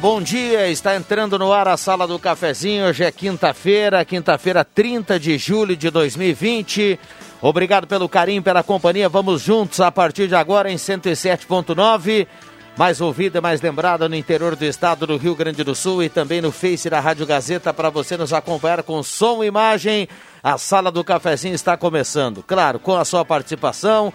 Bom 0.00 0.22
dia. 0.22 0.68
Está 0.68 0.96
entrando 0.96 1.38
no 1.38 1.52
ar 1.52 1.68
a 1.68 1.76
sala 1.76 2.06
do 2.06 2.18
cafezinho. 2.18 2.86
Hoje 2.86 3.04
é 3.04 3.12
quinta-feira, 3.12 4.02
quinta-feira, 4.02 4.64
30 4.64 5.20
de 5.20 5.36
julho 5.36 5.76
de 5.76 5.90
2020. 5.90 6.98
Obrigado 7.42 7.86
pelo 7.86 8.08
carinho, 8.08 8.42
pela 8.42 8.62
companhia. 8.62 9.10
Vamos 9.10 9.42
juntos 9.42 9.78
a 9.78 9.92
partir 9.92 10.26
de 10.26 10.34
agora 10.34 10.72
em 10.72 10.76
107.9. 10.76 12.26
Mais 12.78 13.00
ouvida 13.00 13.38
e 13.38 13.40
mais 13.42 13.60
lembrada 13.60 14.08
no 14.08 14.16
interior 14.16 14.56
do 14.56 14.64
estado 14.64 15.06
do 15.06 15.18
Rio 15.18 15.36
Grande 15.36 15.62
do 15.62 15.74
Sul 15.74 16.02
e 16.02 16.08
também 16.08 16.40
no 16.40 16.50
Face 16.50 16.88
da 16.88 16.98
Rádio 16.98 17.26
Gazeta 17.26 17.74
para 17.74 17.90
você 17.90 18.16
nos 18.16 18.32
acompanhar 18.32 18.82
com 18.82 19.02
som 19.02 19.44
e 19.44 19.48
imagem. 19.48 20.08
A 20.42 20.56
sala 20.56 20.90
do 20.90 21.04
cafezinho 21.04 21.54
está 21.54 21.76
começando. 21.76 22.42
Claro, 22.42 22.78
com 22.78 22.96
a 22.96 23.04
sua 23.04 23.22
participação 23.22 24.10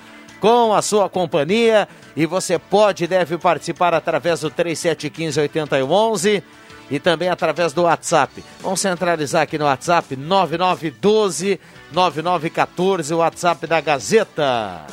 com 0.46 0.74
a 0.76 0.82
sua 0.84 1.10
companhia 1.10 1.88
e 2.16 2.28
você 2.28 2.60
pode 2.60 3.04
e 3.04 3.08
deve 3.08 3.36
participar 3.36 3.96
através 3.96 4.42
do 4.42 4.52
3715-8111 4.52 6.44
e 6.92 7.00
também 7.00 7.30
através 7.30 7.74
do 7.74 7.82
WhatsApp. 7.82 8.44
Vamos 8.62 8.80
centralizar 8.80 9.42
aqui 9.42 9.58
no 9.58 9.66
WhatsApp 9.66 10.16
9912-9914, 10.16 13.12
o 13.12 13.18
WhatsApp 13.18 13.66
da 13.66 13.82
Gazeta. 13.82 14.86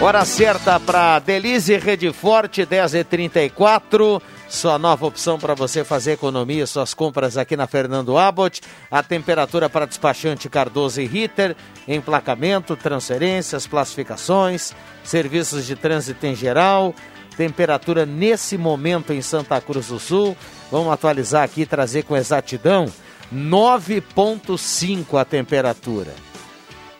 Hora 0.00 0.24
certa 0.24 0.80
para 0.80 1.20
Delize 1.20 1.76
Rede 1.76 2.12
Forte, 2.12 2.66
10h34. 2.66 4.20
Sua 4.48 4.78
nova 4.78 5.06
opção 5.06 5.38
para 5.38 5.54
você 5.54 5.84
fazer 5.84 6.12
economia, 6.12 6.66
suas 6.66 6.94
compras 6.94 7.36
aqui 7.36 7.54
na 7.54 7.66
Fernando 7.66 8.16
Abbott. 8.16 8.62
A 8.90 9.02
temperatura 9.02 9.68
para 9.68 9.86
despachante 9.86 10.48
Cardoso 10.48 11.02
e 11.02 11.06
Ritter, 11.06 11.54
emplacamento, 11.86 12.74
transferências, 12.74 13.66
classificações, 13.66 14.72
serviços 15.04 15.66
de 15.66 15.76
trânsito 15.76 16.24
em 16.26 16.34
geral. 16.34 16.94
Temperatura 17.36 18.06
nesse 18.06 18.56
momento 18.56 19.12
em 19.12 19.20
Santa 19.20 19.60
Cruz 19.60 19.88
do 19.88 19.98
Sul. 19.98 20.34
Vamos 20.72 20.92
atualizar 20.92 21.44
aqui 21.44 21.60
e 21.62 21.66
trazer 21.66 22.04
com 22.04 22.16
exatidão. 22.16 22.90
9,5 23.32 25.20
a 25.20 25.26
temperatura. 25.26 26.14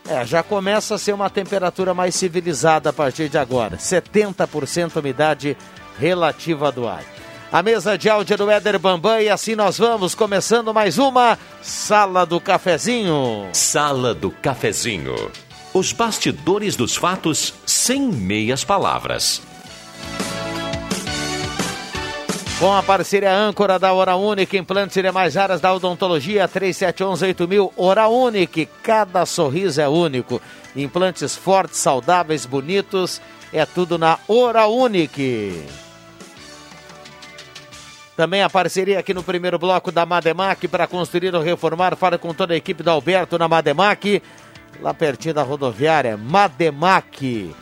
É, 0.07 0.25
já 0.25 0.43
começa 0.43 0.95
a 0.95 0.99
ser 0.99 1.13
uma 1.13 1.31
temperatura 1.31 1.95
mais 1.95 2.15
civilizada 2.15 2.91
a 2.91 2.93
partir 2.93 3.31
de 3.31 3.39
agora. 3.39 3.79
70% 3.79 4.97
umidade 4.97 5.57
relativa 5.99 6.71
do 6.71 6.87
ar. 6.87 7.18
A 7.51 7.63
mesa 7.63 7.97
de 7.97 8.11
áudio 8.11 8.37
do 8.37 8.51
Éder 8.51 8.79
Bambam 8.79 9.23
e 9.23 9.31
assim 9.31 9.55
nós 9.55 9.79
vamos, 9.79 10.15
começando 10.15 10.75
mais 10.75 10.99
uma 10.99 11.39
Sala 11.63 12.27
do 12.27 12.39
Cafezinho. 12.39 13.49
Sala 13.55 14.13
do 14.13 14.31
Cafezinho. 14.31 15.15
Os 15.73 15.91
bastidores 15.91 16.77
dos 16.77 16.95
fatos 16.95 17.55
sem 17.65 18.03
meias 18.03 18.65
palavras. 18.65 19.41
Com 22.61 22.71
a 22.71 22.83
parceria 22.83 23.35
âncora 23.35 23.79
da 23.79 23.95
Hora 23.95 24.15
Única, 24.15 24.59
implantes 24.59 24.99
e 24.99 25.03
demais 25.03 25.35
áreas 25.35 25.61
da 25.61 25.73
odontologia, 25.73 26.47
3711-8000, 26.47 27.73
Hora 27.79 28.09
Única, 28.09 28.69
cada 28.83 29.25
sorriso 29.25 29.81
é 29.81 29.89
único. 29.89 30.39
Implantes 30.77 31.35
fortes, 31.35 31.79
saudáveis, 31.79 32.45
bonitos, 32.45 33.23
é 33.55 33.65
tudo 33.65 33.97
na 33.97 34.19
Hora 34.29 34.67
Única. 34.67 35.23
Também 38.19 38.43
a 38.43 38.51
parceria 38.51 38.99
aqui 38.99 39.15
no 39.15 39.23
primeiro 39.23 39.61
bloco 39.61 39.93
da 39.93 40.05
Mademac 40.05 40.67
para 40.67 40.89
construir 40.89 41.33
ou 41.37 41.41
reformar. 41.41 41.95
Fala 41.95 42.19
com 42.19 42.35
toda 42.35 42.53
a 42.53 42.57
equipe 42.57 42.83
do 42.83 42.91
Alberto 42.91 43.39
na 43.39 43.47
Mademac, 43.47 44.21
lá 44.81 44.93
pertinho 44.93 45.35
da 45.35 45.45
rodoviária. 45.45 46.17
Mademac. 46.17 47.55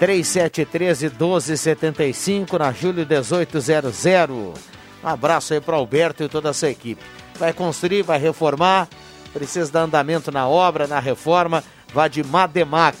3713 0.00 1.08
1275 1.08 2.58
na 2.58 2.72
Júlio 2.72 3.06
1800. 3.06 4.58
Um 5.04 5.08
abraço 5.08 5.54
aí 5.54 5.60
para 5.60 5.76
Alberto 5.76 6.24
e 6.24 6.28
toda 6.28 6.50
a 6.50 6.52
sua 6.52 6.70
equipe. 6.70 7.00
Vai 7.38 7.52
construir, 7.52 8.02
vai 8.02 8.18
reformar, 8.18 8.88
precisa 9.32 9.70
dar 9.70 9.82
andamento 9.82 10.32
na 10.32 10.48
obra, 10.48 10.88
na 10.88 10.98
reforma, 10.98 11.62
vá 11.94 12.08
de 12.08 12.24
Mademac. 12.24 12.98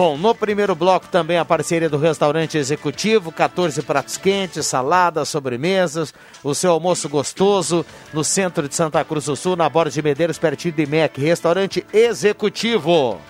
Bom, 0.00 0.16
no 0.16 0.34
primeiro 0.34 0.74
bloco 0.74 1.08
também 1.08 1.36
a 1.36 1.44
parceria 1.44 1.86
do 1.86 1.98
restaurante 1.98 2.56
executivo, 2.56 3.30
14 3.30 3.82
pratos 3.82 4.16
quentes, 4.16 4.66
saladas, 4.66 5.28
sobremesas, 5.28 6.14
o 6.42 6.54
seu 6.54 6.70
almoço 6.72 7.06
gostoso 7.06 7.84
no 8.10 8.24
centro 8.24 8.66
de 8.66 8.74
Santa 8.74 9.04
Cruz 9.04 9.26
do 9.26 9.36
Sul, 9.36 9.56
na 9.56 9.68
Borda 9.68 9.90
de 9.90 10.00
Medeiros, 10.00 10.38
pertinho 10.38 10.72
de 10.72 10.86
MEC, 10.86 11.20
restaurante 11.20 11.86
executivo. 11.92 13.20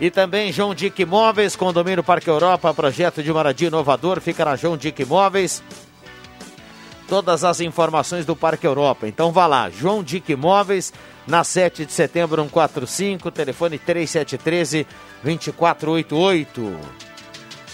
E 0.00 0.08
também 0.08 0.52
João 0.52 0.72
Dick 0.72 1.02
Imóveis, 1.02 1.56
condomínio 1.56 2.04
Parque 2.04 2.30
Europa, 2.30 2.72
projeto 2.72 3.24
de 3.24 3.32
moradia 3.32 3.66
inovador, 3.66 4.20
fica 4.20 4.44
na 4.44 4.54
João 4.54 4.76
Dick 4.76 5.02
Imóveis. 5.02 5.64
Todas 7.08 7.42
as 7.42 7.60
informações 7.60 8.24
do 8.24 8.36
Parque 8.36 8.68
Europa. 8.68 9.08
Então 9.08 9.32
vá 9.32 9.48
lá, 9.48 9.68
João 9.68 10.00
Dick 10.00 10.30
Imóveis, 10.30 10.92
na 11.26 11.44
7 11.44 11.86
de 11.86 11.92
setembro 11.92 12.42
145, 12.42 13.30
telefone 13.30 13.78
3713 13.78 14.86
2488. 15.22 16.78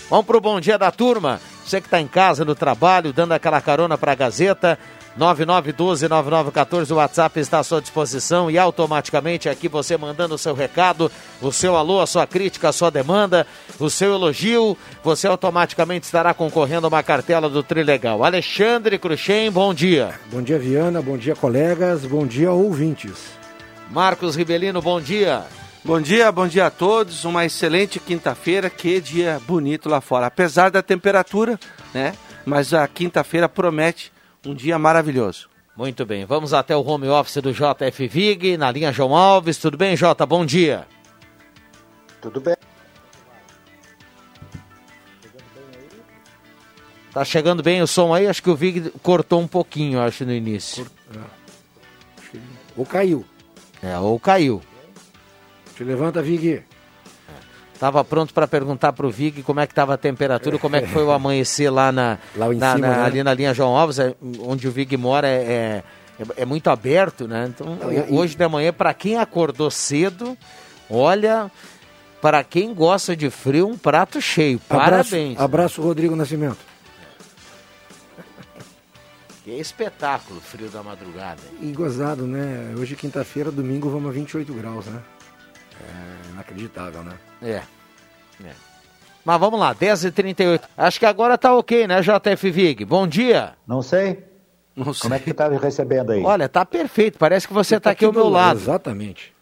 Vamos 0.09 0.27
pro 0.27 0.41
bom 0.41 0.61
dia 0.61 0.79
da 0.79 0.91
turma. 0.91 1.41
Você 1.65 1.81
que 1.81 1.87
está 1.87 2.01
em 2.01 2.09
casa, 2.09 2.45
no 2.45 2.55
trabalho, 2.55 3.13
dando 3.13 3.33
aquela 3.33 3.61
carona 3.61 3.97
para 3.97 4.13
a 4.13 4.17
Gazeta, 4.17 4.77
9912-9914, 5.19 6.91
o 6.91 6.95
WhatsApp 6.97 7.41
está 7.41 7.59
à 7.59 7.63
sua 7.65 7.81
disposição 7.81 8.51
e 8.51 8.59
automaticamente 8.59 9.49
aqui 9.49 9.69
você 9.69 9.97
mandando 9.97 10.35
o 10.35 10.39
seu 10.39 10.55
recado, 10.55 11.11
o 11.41 11.53
seu 11.53 11.77
alô, 11.77 12.01
a 12.01 12.07
sua 12.07 12.27
crítica, 12.27 12.69
a 12.69 12.73
sua 12.73 12.91
demanda, 12.91 13.47
o 13.79 13.91
seu 13.91 14.15
elogio, 14.15 14.77
você 15.03 15.27
automaticamente 15.27 16.07
estará 16.07 16.33
concorrendo 16.33 16.87
a 16.87 16.89
uma 16.89 17.03
cartela 17.03 17.49
do 17.49 17.63
Trilegal. 17.63 18.25
Alexandre 18.25 18.99
Cruxem, 18.99 19.51
bom 19.51 19.75
dia. 19.75 20.19
Bom 20.31 20.43
dia, 20.43 20.59
Viana, 20.59 21.03
bom 21.03 21.17
dia, 21.17 21.35
colegas, 21.35 22.05
bom 22.05 22.27
dia, 22.27 22.53
ouvintes. 22.53 23.40
Marcos 23.91 24.37
Ribelino, 24.37 24.81
bom 24.81 25.01
dia. 25.01 25.45
Bom 25.85 26.01
dia, 26.01 26.31
bom 26.31 26.47
dia 26.47 26.67
a 26.67 26.71
todos. 26.71 27.25
Uma 27.25 27.45
excelente 27.45 27.99
quinta-feira, 27.99 28.71
que 28.71 29.01
dia 29.01 29.41
bonito 29.49 29.89
lá 29.89 30.01
fora. 30.01 30.27
Apesar 30.27 30.71
da 30.71 30.81
temperatura, 30.81 31.59
né? 31.93 32.15
Mas 32.47 32.73
a 32.73 32.87
quinta-feira 32.87 33.49
promete 33.49 34.13
um 34.47 34.55
dia 34.55 34.79
maravilhoso. 34.79 35.51
Muito 35.77 36.07
bem, 36.07 36.25
vamos 36.25 36.55
até 36.55 36.77
o 36.77 36.87
home 36.87 37.09
office 37.09 37.43
do 37.43 37.53
JF 37.53 38.07
Vig, 38.07 38.57
na 38.57 38.71
linha 38.71 38.93
João 38.93 39.17
Alves. 39.17 39.59
Tudo 39.59 39.77
bem, 39.77 39.97
Jota? 39.97 40.25
Bom 40.25 40.47
dia. 40.47 40.87
Tudo 42.23 42.41
bem. 42.41 42.57
Tá 47.13 47.25
chegando 47.25 47.61
bem 47.61 47.83
o 47.83 47.89
som 47.89 48.15
aí? 48.15 48.29
Acho 48.29 48.41
que 48.41 48.51
o 48.51 48.55
Vig 48.55 48.91
cortou 49.03 49.41
um 49.41 49.49
pouquinho, 49.49 50.01
acho, 50.01 50.25
no 50.25 50.33
início. 50.33 50.87
Ou 52.77 52.87
caiu. 52.87 53.27
É, 53.83 53.99
ou 53.99 54.19
caiu. 54.21 54.61
Te 55.77 55.85
levanta, 55.85 56.21
Vig. 56.23 56.63
Tava 57.79 58.05
pronto 58.05 58.35
para 58.35 58.47
perguntar 58.47 58.93
para 58.93 59.07
o 59.07 59.11
Vig 59.11 59.43
como 59.43 59.59
é 59.61 59.67
que 59.67 59.73
estava 59.73 59.95
a 59.95 59.97
temperatura, 59.97 60.59
como 60.59 60.77
é 60.77 60.83
que 60.83 60.89
foi 60.89 61.03
o 61.03 61.11
amanhecer 61.13 61.71
lá, 61.71 61.91
na, 61.91 62.19
Lá 62.37 62.53
em 62.53 62.59
na- 62.59 62.75
cima, 62.75 62.87
na- 62.89 62.97
né? 62.99 63.03
ali 63.05 63.23
na 63.23 63.33
linha 63.33 63.55
João 63.55 63.75
Alves, 63.75 63.99
é, 63.99 64.15
onde 64.41 64.69
o 64.69 64.71
Vig 64.71 64.95
mora 64.99 65.27
é, 65.27 65.83
é, 66.19 66.43
é- 66.43 66.45
muito 66.45 66.69
aberto, 66.69 67.27
né? 67.27 67.47
Então, 67.49 67.79
e- 67.91 68.13
hoje 68.15 68.37
de 68.37 68.47
manhã, 68.49 68.71
para 68.71 68.93
quem 68.93 69.17
acordou 69.17 69.71
cedo, 69.71 70.37
olha, 70.91 71.51
para 72.21 72.45
quem 72.45 72.75
gosta 72.75 73.17
de 73.17 73.31
frio, 73.31 73.67
um 73.67 73.79
prato 73.79 74.21
cheio. 74.21 74.61
Abraço, 74.69 75.11
Parabéns. 75.13 75.41
abraço, 75.41 75.81
Rodrigo 75.81 76.15
Nascimento. 76.15 76.59
Que 79.51 79.59
espetáculo, 79.59 80.41
frio 80.41 80.69
da 80.69 80.81
madrugada. 80.81 81.41
E 81.61 81.73
gozado, 81.73 82.25
né? 82.25 82.73
Hoje, 82.79 82.95
quinta-feira, 82.95 83.51
domingo, 83.51 83.91
vamos 83.91 84.11
a 84.11 84.13
28 84.13 84.55
graus, 84.55 84.87
né? 84.87 85.03
É 85.81 86.31
inacreditável, 86.31 87.03
né? 87.03 87.19
É. 87.43 87.63
é. 88.45 88.53
Mas 89.25 89.41
vamos 89.41 89.59
lá, 89.59 89.75
10h38. 89.75 90.61
Acho 90.77 91.01
que 91.01 91.05
agora 91.05 91.37
tá 91.37 91.53
ok, 91.53 91.89
né, 91.89 92.01
JF 92.01 92.49
Vig? 92.49 92.85
Bom 92.85 93.09
dia. 93.09 93.55
Não 93.67 93.83
sei. 93.83 94.23
Não 94.77 94.95
sei. 94.95 95.03
Como 95.03 95.15
é 95.15 95.19
que 95.19 95.35
tá 95.35 95.51
me 95.51 95.59
recebendo 95.59 96.13
aí? 96.13 96.23
Olha, 96.23 96.49
tá 96.49 96.65
perfeito. 96.65 97.19
Parece 97.19 97.49
que 97.49 97.53
você 97.53 97.81
tá 97.81 97.91
aqui 97.91 98.05
ao 98.05 98.13
do 98.13 98.21
meu 98.21 98.29
lado. 98.29 98.61
Exatamente. 98.61 99.35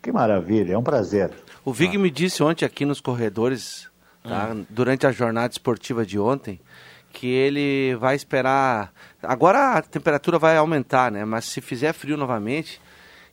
Que 0.00 0.10
maravilha, 0.10 0.72
é 0.72 0.78
um 0.78 0.82
prazer. 0.82 1.30
O 1.62 1.74
Vig 1.74 1.98
me 1.98 2.10
disse 2.10 2.42
ontem 2.42 2.64
aqui 2.64 2.86
nos 2.86 3.02
corredores, 3.02 3.86
tá, 4.22 4.56
durante 4.70 5.06
a 5.06 5.12
jornada 5.12 5.52
esportiva 5.52 6.06
de 6.06 6.18
ontem, 6.18 6.58
que 7.12 7.26
ele 7.26 7.94
vai 7.96 8.16
esperar. 8.16 8.92
Agora 9.22 9.74
a 9.74 9.82
temperatura 9.82 10.38
vai 10.38 10.56
aumentar, 10.56 11.12
né? 11.12 11.24
Mas 11.24 11.44
se 11.44 11.60
fizer 11.60 11.92
frio 11.92 12.16
novamente, 12.16 12.80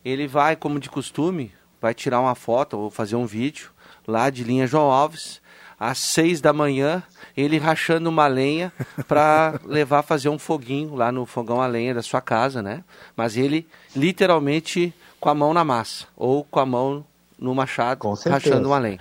ele 0.04 0.28
vai, 0.28 0.56
como 0.56 0.80
de 0.80 0.90
costume, 0.90 1.52
vai 1.82 1.94
tirar 1.94 2.20
uma 2.20 2.36
foto 2.36 2.78
ou 2.78 2.92
fazer 2.92 3.16
um 3.16 3.26
vídeo 3.26 3.72
lá 4.08 4.30
de 4.30 4.44
linha 4.44 4.68
João 4.68 4.92
Alves. 4.92 5.42
Às 5.80 5.98
seis 6.00 6.42
da 6.42 6.52
manhã, 6.52 7.02
ele 7.38 7.58
rachando 7.58 8.10
uma 8.10 8.28
lenha 8.28 8.72
para 9.08 9.58
levar 9.64 10.04
fazer 10.04 10.28
um 10.28 10.38
foguinho 10.38 10.94
lá 10.94 11.10
no 11.10 11.26
fogão 11.26 11.62
a 11.62 11.68
lenha 11.68 11.94
da 11.94 12.02
sua 12.02 12.20
casa, 12.20 12.62
né? 12.62 12.84
Mas 13.16 13.38
ele 13.38 13.66
literalmente 13.96 14.94
com 15.22 15.30
a 15.30 15.34
mão 15.34 15.54
na 15.54 15.64
massa 15.64 16.06
ou 16.18 16.44
com 16.44 16.60
a 16.60 16.66
mão 16.66 17.06
no 17.40 17.56
machado, 17.56 18.00
rachando 18.30 18.68
uma 18.68 18.78
lenha. 18.78 19.00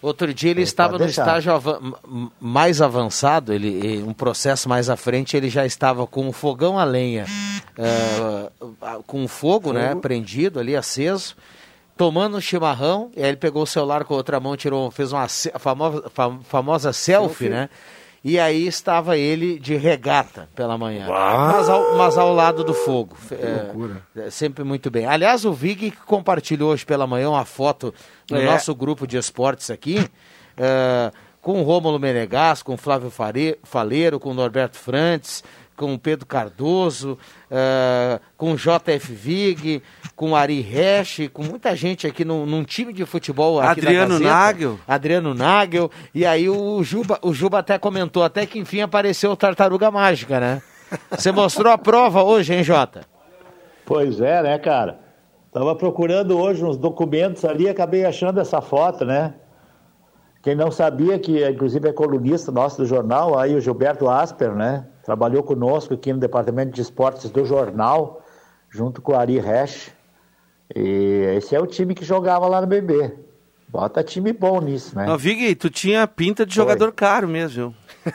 Outro 0.00 0.32
dia 0.32 0.50
ele 0.52 0.60
É, 0.60 0.64
estava 0.64 0.92
no 0.92 0.98
deixar. 0.98 1.22
estágio 1.22 1.52
m- 2.06 2.30
mais 2.40 2.80
avançado, 2.80 3.52
ele, 3.52 3.98
eh, 3.98 4.04
um 4.04 4.12
processo 4.12 4.68
mais 4.68 4.88
à 4.88 4.96
frente, 4.96 5.36
ele 5.36 5.48
já 5.48 5.66
estava 5.66 6.06
com 6.06 6.28
o 6.28 6.32
fogão 6.32 6.78
a 6.78 6.84
lenha, 6.84 7.26
eh, 7.76 8.50
com 9.06 9.24
o 9.24 9.28
fogo, 9.28 9.72
né, 9.72 9.94
prendido 9.96 10.60
ali, 10.60 10.76
aceso, 10.76 11.34
tomando 11.96 12.36
um 12.36 12.40
chimarrão, 12.40 13.10
e 13.16 13.22
aí 13.22 13.28
ele 13.28 13.36
pegou 13.36 13.64
o 13.64 13.66
celular 13.66 14.04
com 14.04 14.14
a 14.14 14.16
outra 14.18 14.38
mão, 14.38 14.56
tirou, 14.56 14.88
fez 14.90 15.12
uma 15.12 15.26
famosa, 15.28 16.08
fam- 16.14 16.40
famosa 16.48 16.92
selfie, 16.92 17.48
né? 17.48 17.68
E 18.24 18.38
aí 18.38 18.66
estava 18.66 19.16
ele 19.16 19.58
de 19.58 19.76
regata 19.76 20.48
pela 20.54 20.76
manhã, 20.76 21.06
mas 21.08 21.68
ao, 21.68 21.96
mas 21.96 22.18
ao 22.18 22.34
lado 22.34 22.64
do 22.64 22.74
fogo. 22.74 23.16
É, 23.30 23.62
loucura. 23.64 24.02
é, 24.16 24.28
sempre 24.30 24.64
muito 24.64 24.90
bem. 24.90 25.06
Aliás, 25.06 25.44
o 25.44 25.52
Vig 25.52 25.90
que 25.92 25.96
compartilhou 25.98 26.72
hoje 26.72 26.84
pela 26.84 27.06
manhã 27.06 27.30
uma 27.30 27.44
foto 27.44 27.94
no 28.30 28.36
É. 28.38 28.44
nosso 28.44 28.74
grupo 28.74 29.06
de 29.06 29.16
esportes 29.16 29.70
aqui, 29.70 30.04
é, 30.56 31.12
com 31.40 31.60
o 31.60 31.62
Rômulo 31.62 31.98
Menegas, 31.98 32.62
com 32.62 32.74
o 32.74 32.76
Flávio 32.76 33.10
Faleiro, 33.62 34.18
com 34.18 34.30
o 34.30 34.34
Norberto 34.34 34.76
Frantes, 34.76 35.42
com 35.78 35.94
o 35.94 35.98
Pedro 35.98 36.26
Cardoso, 36.26 37.16
é, 37.48 38.18
com 38.36 38.52
o 38.52 38.56
JF 38.56 39.12
Vig, 39.12 39.80
com 40.16 40.32
o 40.32 40.36
Ari 40.36 40.60
Resch, 40.60 41.30
com 41.32 41.44
muita 41.44 41.76
gente 41.76 42.04
aqui 42.04 42.24
num, 42.24 42.44
num 42.44 42.64
time 42.64 42.92
de 42.92 43.06
futebol 43.06 43.60
aqui 43.60 43.80
da 43.80 43.88
Adriano 43.88 44.18
Gazeta. 44.18 44.30
Nagel. 44.30 44.78
Adriano 44.86 45.34
Nagel. 45.34 45.90
E 46.12 46.26
aí 46.26 46.50
o 46.50 46.82
Juba, 46.82 47.18
o 47.22 47.32
Juba 47.32 47.60
até 47.60 47.78
comentou, 47.78 48.24
até 48.24 48.44
que 48.44 48.58
enfim 48.58 48.80
apareceu 48.80 49.30
o 49.30 49.36
Tartaruga 49.36 49.88
Mágica, 49.90 50.40
né? 50.40 50.60
Você 51.10 51.30
mostrou 51.30 51.72
a 51.72 51.78
prova 51.78 52.24
hoje, 52.24 52.52
hein, 52.52 52.64
Jota? 52.64 53.02
Pois 53.86 54.20
é, 54.20 54.42
né, 54.42 54.58
cara? 54.58 54.98
Tava 55.52 55.76
procurando 55.76 56.36
hoje 56.36 56.64
uns 56.64 56.76
documentos 56.76 57.44
ali 57.44 57.64
e 57.64 57.68
acabei 57.68 58.04
achando 58.04 58.40
essa 58.40 58.60
foto, 58.60 59.04
né? 59.04 59.34
Quem 60.42 60.56
não 60.56 60.70
sabia 60.70 61.18
que, 61.18 61.46
inclusive, 61.48 61.88
é 61.88 61.92
colunista 61.92 62.50
nosso 62.50 62.78
do 62.78 62.86
jornal, 62.86 63.38
aí 63.38 63.54
o 63.54 63.60
Gilberto 63.60 64.08
Asper, 64.08 64.54
né? 64.54 64.86
Trabalhou 65.08 65.42
conosco 65.42 65.94
aqui 65.94 66.12
no 66.12 66.18
departamento 66.20 66.70
de 66.70 66.82
esportes 66.82 67.30
do 67.30 67.42
jornal, 67.42 68.22
junto 68.68 69.00
com 69.00 69.12
o 69.12 69.16
Ari 69.16 69.38
Resch. 69.38 69.88
E 70.76 71.32
esse 71.34 71.56
é 71.56 71.58
o 71.58 71.66
time 71.66 71.94
que 71.94 72.04
jogava 72.04 72.46
lá 72.46 72.60
no 72.60 72.66
BB. 72.66 73.14
Bota 73.70 74.04
time 74.04 74.34
bom 74.34 74.60
nisso, 74.60 74.94
né? 74.94 75.06
Não, 75.06 75.16
Vig, 75.16 75.54
tu 75.54 75.70
tinha 75.70 76.06
pinta 76.06 76.44
de 76.44 76.54
jogador 76.54 76.92
caro 76.92 77.26
mesmo, 77.26 77.72
viu? 78.04 78.12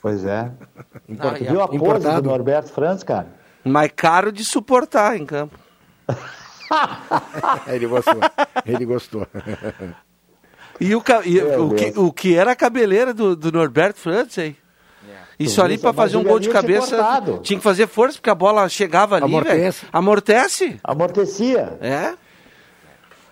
Pois 0.00 0.24
é. 0.24 0.52
Não, 1.08 1.36
e 1.36 1.48
a- 1.48 1.50
Viu 1.50 1.62
a 1.62 1.66
pose 1.66 2.08
do 2.12 2.22
Norberto 2.22 2.70
Franz, 2.72 3.02
cara? 3.02 3.26
Mas 3.64 3.90
caro 3.96 4.30
de 4.30 4.44
suportar 4.44 5.16
em 5.16 5.26
campo. 5.26 5.58
Ele 7.66 7.86
gostou. 7.88 8.20
Ele 8.64 8.84
gostou. 8.84 9.26
E 10.80 10.94
o, 10.94 11.00
ca- 11.00 11.22
e 11.24 11.40
o, 11.40 11.74
que, 11.74 11.92
o 11.98 12.12
que 12.12 12.36
era 12.36 12.52
a 12.52 12.56
cabeleira 12.56 13.12
do, 13.12 13.34
do 13.34 13.50
Norberto 13.50 13.98
Franz, 13.98 14.38
hein? 14.38 14.56
Isso 15.38 15.56
Tu 15.56 15.62
ali 15.62 15.78
Mas 15.82 15.94
fazer 15.96 16.16
um 16.16 16.24
gol 16.24 16.38
de 16.38 16.48
cabeça 16.48 16.96
cortado. 16.96 17.38
tinha 17.42 17.58
que 17.58 17.62
fazer 17.62 17.86
força, 17.86 18.18
porque 18.18 18.30
a 18.30 18.34
bola 18.34 18.68
chegava 18.68 19.16
ali, 19.16 19.24
Amortece. 19.24 19.80
velho. 19.80 19.90
Amortece. 19.92 20.80
Amortecia. 20.82 21.78
É. 21.80 22.14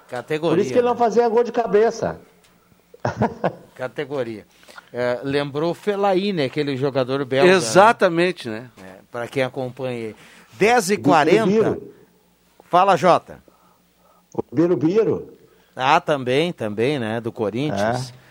Categoria. 0.08 0.56
Por 0.56 0.62
isso 0.62 0.72
que 0.72 0.78
ele 0.78 0.86
não 0.86 0.94
né? 0.94 0.98
fazia 0.98 1.28
gol 1.28 1.42
de 1.42 1.52
cabeça. 1.52 2.20
Categoria. 3.74 4.46
É, 4.92 5.20
lembrou 5.24 5.72
o 5.72 5.74
Fellaini, 5.74 6.42
aquele 6.42 6.76
jogador 6.76 7.24
belga. 7.24 7.50
Exatamente, 7.50 8.48
né? 8.48 8.70
Né? 8.76 8.84
É, 8.86 8.94
para 9.10 9.26
quem 9.26 9.42
acompanha. 9.42 10.14
10h40. 10.60 11.24
Birubiru. 11.46 11.94
Fala, 12.70 12.96
Jota. 12.96 13.42
O 14.32 14.42
Birubiru. 14.54 15.32
Ah, 15.74 16.00
também, 16.00 16.52
também, 16.52 16.98
né? 16.98 17.20
Do 17.20 17.32
Corinthians. 17.32 18.10
É. 18.10 18.23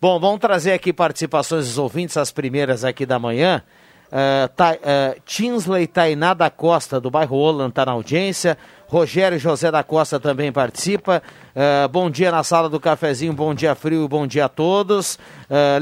Bom, 0.00 0.18
vamos 0.18 0.40
trazer 0.40 0.72
aqui 0.72 0.92
participações 0.92 1.66
dos 1.66 1.76
ouvintes, 1.76 2.16
as 2.16 2.32
primeiras 2.32 2.84
aqui 2.84 3.04
da 3.04 3.18
manhã. 3.18 3.62
Uh, 4.06 4.48
Ta, 4.56 4.72
uh, 4.72 5.20
Tinsley 5.26 5.86
Tainá 5.86 6.32
da 6.34 6.48
Costa, 6.50 6.98
do 6.98 7.10
bairro 7.10 7.36
Holland, 7.36 7.68
está 7.68 7.84
na 7.84 7.92
audiência. 7.92 8.56
Rogério 8.88 9.38
José 9.38 9.70
da 9.70 9.84
Costa 9.84 10.18
também 10.18 10.50
participa. 10.50 11.22
Uh, 11.54 11.86
bom 11.90 12.08
dia 12.10 12.32
na 12.32 12.42
sala 12.42 12.68
do 12.70 12.80
cafezinho, 12.80 13.32
bom 13.34 13.54
dia 13.54 13.74
frio, 13.74 14.08
bom 14.08 14.26
dia 14.26 14.46
a 14.46 14.48
todos. 14.48 15.18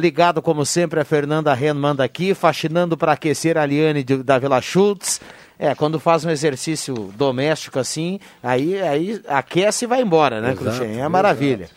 Ligado, 0.01 0.43
como 0.43 0.67
sempre, 0.67 0.99
a 1.01 1.05
Fernanda 1.05 1.55
Ren 1.55 1.75
manda 1.75 2.03
aqui, 2.03 2.35
faxinando 2.35 2.97
para 2.97 3.13
aquecer 3.13 3.57
a 3.57 3.65
Liane 3.65 4.03
de- 4.03 4.23
da 4.25 4.37
Vila 4.39 4.61
Schultz. 4.61 5.21
É, 5.59 5.75
quando 5.75 5.99
faz 6.01 6.25
um 6.25 6.31
exercício 6.31 6.95
doméstico 7.17 7.79
assim, 7.79 8.19
aí, 8.43 8.81
aí 8.83 9.21
aquece 9.29 9.85
e 9.87 9.89
vai 9.89 10.03
embora, 10.03 10.41
né, 10.41 10.53
Exato, 10.53 10.65
Cruxem? 10.65 11.01
É 11.01 11.09
maravilha. 11.09 11.69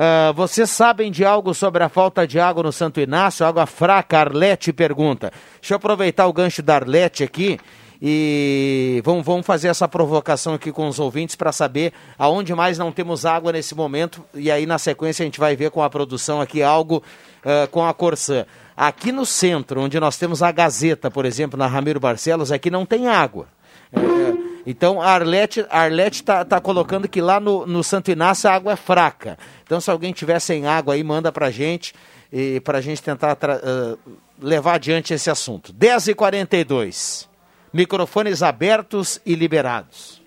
Ah, 0.00 0.30
vocês 0.30 0.70
sabem 0.70 1.10
de 1.10 1.24
algo 1.24 1.52
sobre 1.52 1.82
a 1.82 1.88
falta 1.88 2.24
de 2.24 2.38
água 2.38 2.62
no 2.62 2.72
Santo 2.72 3.00
Inácio? 3.00 3.44
Água 3.44 3.66
fraca, 3.66 4.20
Arlete 4.20 4.72
pergunta. 4.72 5.32
Deixa 5.60 5.74
eu 5.74 5.76
aproveitar 5.76 6.28
o 6.28 6.32
gancho 6.32 6.62
da 6.62 6.76
Arlete 6.76 7.24
aqui 7.24 7.58
e 8.00 9.02
vamos, 9.04 9.26
vamos 9.26 9.44
fazer 9.44 9.66
essa 9.66 9.88
provocação 9.88 10.54
aqui 10.54 10.70
com 10.70 10.86
os 10.86 11.00
ouvintes 11.00 11.34
para 11.34 11.50
saber 11.50 11.92
aonde 12.16 12.54
mais 12.54 12.78
não 12.78 12.92
temos 12.92 13.26
água 13.26 13.50
nesse 13.50 13.74
momento. 13.74 14.24
E 14.32 14.52
aí, 14.52 14.66
na 14.66 14.78
sequência, 14.78 15.24
a 15.24 15.26
gente 15.26 15.40
vai 15.40 15.56
ver 15.56 15.72
com 15.72 15.82
a 15.82 15.90
produção 15.90 16.40
aqui 16.40 16.62
algo 16.62 17.02
ah, 17.44 17.66
com 17.66 17.84
a 17.84 17.92
Corsã. 17.92 18.46
Aqui 18.76 19.10
no 19.10 19.26
centro, 19.26 19.80
onde 19.80 19.98
nós 19.98 20.16
temos 20.16 20.44
a 20.44 20.52
Gazeta, 20.52 21.10
por 21.10 21.24
exemplo, 21.24 21.58
na 21.58 21.66
Ramiro 21.66 21.98
Barcelos, 21.98 22.52
aqui 22.52 22.70
não 22.70 22.86
tem 22.86 23.08
água. 23.08 23.48
É, 23.92 24.47
então 24.70 25.00
a 25.00 25.06
Arlete 25.06 25.60
está 25.60 25.76
Arlete 25.76 26.22
tá, 26.22 26.44
tá 26.44 26.60
colocando 26.60 27.08
que 27.08 27.20
lá 27.20 27.40
no, 27.40 27.66
no 27.66 27.82
Santo 27.82 28.10
Inácio 28.10 28.50
a 28.50 28.54
água 28.54 28.72
é 28.72 28.76
fraca. 28.76 29.38
Então 29.64 29.80
se 29.80 29.90
alguém 29.90 30.12
tiver 30.12 30.38
sem 30.40 30.66
água 30.66 30.94
aí, 30.94 31.02
manda 31.02 31.32
pra 31.32 31.50
gente 31.50 31.94
e 32.32 32.60
pra 32.60 32.80
gente 32.80 33.02
tentar 33.02 33.38
ah, 33.40 33.96
levar 34.40 34.74
adiante 34.74 35.14
esse 35.14 35.30
assunto. 35.30 35.72
10h42. 35.72 37.26
Microfones 37.72 38.42
abertos 38.42 39.20
e 39.24 39.34
liberados. 39.34 40.22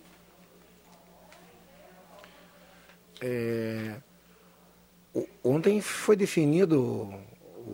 É, 3.22 3.96
Ontem 5.44 5.82
foi 5.82 6.16
definido 6.16 7.14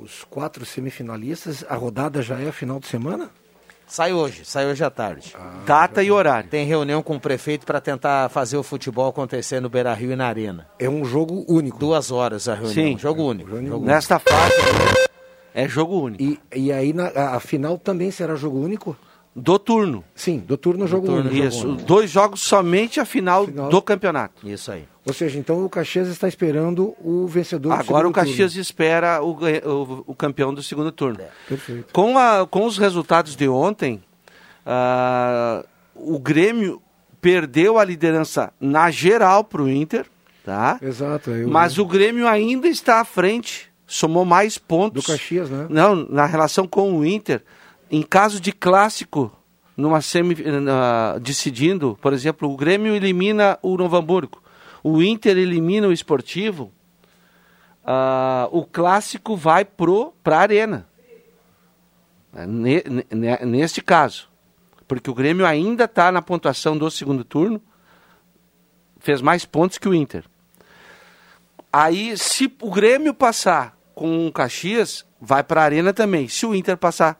os 0.01 0.23
quatro 0.23 0.65
semifinalistas. 0.65 1.63
A 1.69 1.75
rodada 1.75 2.21
já 2.21 2.39
é 2.39 2.51
final 2.51 2.79
de 2.79 2.87
semana? 2.87 3.29
Sai 3.87 4.11
hoje, 4.11 4.43
sai 4.43 4.65
hoje 4.67 4.83
à 4.83 4.89
tarde. 4.89 5.33
Data 5.65 6.03
e 6.03 6.11
horário. 6.11 6.49
Tem 6.49 6.65
reunião 6.65 7.01
com 7.01 7.15
o 7.15 7.19
prefeito 7.19 7.65
para 7.65 7.79
tentar 7.79 8.27
fazer 8.29 8.57
o 8.57 8.63
futebol 8.63 9.07
acontecer 9.07 9.61
no 9.61 9.69
Beira 9.69 9.93
Rio 9.93 10.11
e 10.11 10.15
na 10.15 10.27
Arena. 10.27 10.67
É 10.77 10.89
um 10.89 11.05
jogo 11.05 11.45
único. 11.47 11.79
Duas 11.79 12.11
horas 12.11 12.49
a 12.49 12.53
reunião. 12.53 12.73
Sim. 12.73 12.97
Jogo 12.97 13.23
único. 13.23 13.49
Jogo 13.49 13.61
Jogo 13.61 13.75
único. 13.77 13.87
Nesta 13.89 14.19
fase 14.19 14.53
é 15.53 15.67
jogo 15.69 16.01
único. 16.01 16.21
E, 16.21 16.37
e 16.53 16.71
aí 16.71 16.91
na, 16.91 17.07
a, 17.07 17.35
a 17.37 17.39
final 17.39 17.77
também 17.77 18.11
será 18.11 18.35
jogo 18.35 18.59
único? 18.59 18.95
Do 19.33 19.57
turno. 19.57 20.03
Sim, 20.15 20.39
do 20.39 20.57
turno 20.57 20.85
jogo 20.87 21.05
turno, 21.05 21.21
único. 21.21 21.35
jogo 21.35 21.47
Isso. 21.47 21.67
único. 21.67 21.83
Dois 21.83 22.09
jogos 22.11 22.41
somente 22.41 22.99
a 22.99 23.05
final, 23.05 23.45
Final. 23.45 23.69
do 23.69 23.81
campeonato. 23.81 24.45
Isso 24.45 24.71
aí. 24.71 24.85
Ou 25.07 25.13
seja, 25.13 25.39
então 25.39 25.63
o 25.63 25.69
Caxias 25.69 26.07
está 26.09 26.27
esperando 26.27 26.93
o 27.01 27.25
vencedor 27.27 27.69
do 27.69 27.79
Agora 27.79 28.07
o 28.07 28.11
Caxias 28.11 28.51
turno. 28.51 28.61
espera 28.61 29.21
o, 29.23 29.31
o- 29.31 30.03
o 30.07 30.13
campeão 30.15 30.53
do 30.53 30.61
segundo 30.61 30.91
turno. 30.91 31.19
Perfeito. 31.47 31.93
Com, 31.93 32.17
a- 32.17 32.45
com 32.45 32.65
os 32.65 32.77
resultados 32.77 33.35
de 33.35 33.47
ontem, 33.47 34.03
ah, 34.65 35.65
o 35.95 36.19
Grêmio 36.19 36.81
perdeu 37.21 37.77
a 37.79 37.83
liderança 37.83 38.51
na 38.59 38.91
geral 38.91 39.43
para 39.43 39.61
o 39.61 39.69
Inter, 39.69 40.05
tá? 40.43 40.77
Exato. 40.81 41.31
eu- 41.31 41.47
Mas 41.47 41.77
o 41.77 41.85
Grêmio 41.85 42.27
ainda 42.27 42.67
está 42.67 42.99
à 42.99 43.05
frente, 43.05 43.69
somou 43.85 44.25
mais 44.25 44.57
pontos. 44.57 45.03
Do 45.03 45.07
Caxias, 45.11 45.49
né? 45.49 45.67
Não, 45.69 45.95
na 45.95 46.25
relação 46.25 46.67
com 46.67 46.97
o 46.97 47.05
Inter, 47.05 47.41
em 47.89 48.01
caso 48.03 48.39
de 48.39 48.51
clássico, 48.51 49.31
numa 49.75 50.01
semi, 50.01 50.35
na- 50.61 51.17
decidindo, 51.19 51.97
por 52.01 52.11
exemplo, 52.13 52.51
o 52.51 52.57
Grêmio 52.57 52.93
elimina 52.95 53.57
o 53.61 53.77
Novo 53.77 53.95
Hamburgo, 53.95 54.41
o 54.87 55.03
Inter 55.03 55.37
elimina 55.37 55.87
o 55.87 55.91
Esportivo, 55.91 56.71
ah, 57.83 58.47
o 58.51 58.65
clássico 58.65 59.35
vai 59.35 59.65
pro 59.65 60.13
para 60.23 60.37
a 60.37 60.41
arena. 60.41 60.87
Ne- 62.47 62.83
ne- 63.11 63.45
neste 63.45 63.81
caso, 63.81 64.29
porque 64.87 65.09
o 65.09 65.13
Grêmio 65.13 65.45
ainda 65.45 65.85
está 65.85 66.11
na 66.11 66.21
pontuação 66.21 66.77
do 66.77 66.89
segundo 66.91 67.23
turno, 67.23 67.61
fez 68.99 69.21
mais 69.21 69.45
pontos 69.45 69.77
que 69.77 69.89
o 69.89 69.93
Inter. 69.93 70.23
Aí, 71.71 72.17
se 72.17 72.53
o 72.61 72.71
Grêmio 72.71 73.13
passar 73.13 73.77
com 73.95 74.27
o 74.27 74.31
Caxias, 74.31 75.05
vai 75.19 75.43
para 75.43 75.61
a 75.61 75.65
Arena 75.65 75.93
também. 75.93 76.27
Se 76.27 76.45
o 76.45 76.53
Inter 76.53 76.77
passar 76.77 77.19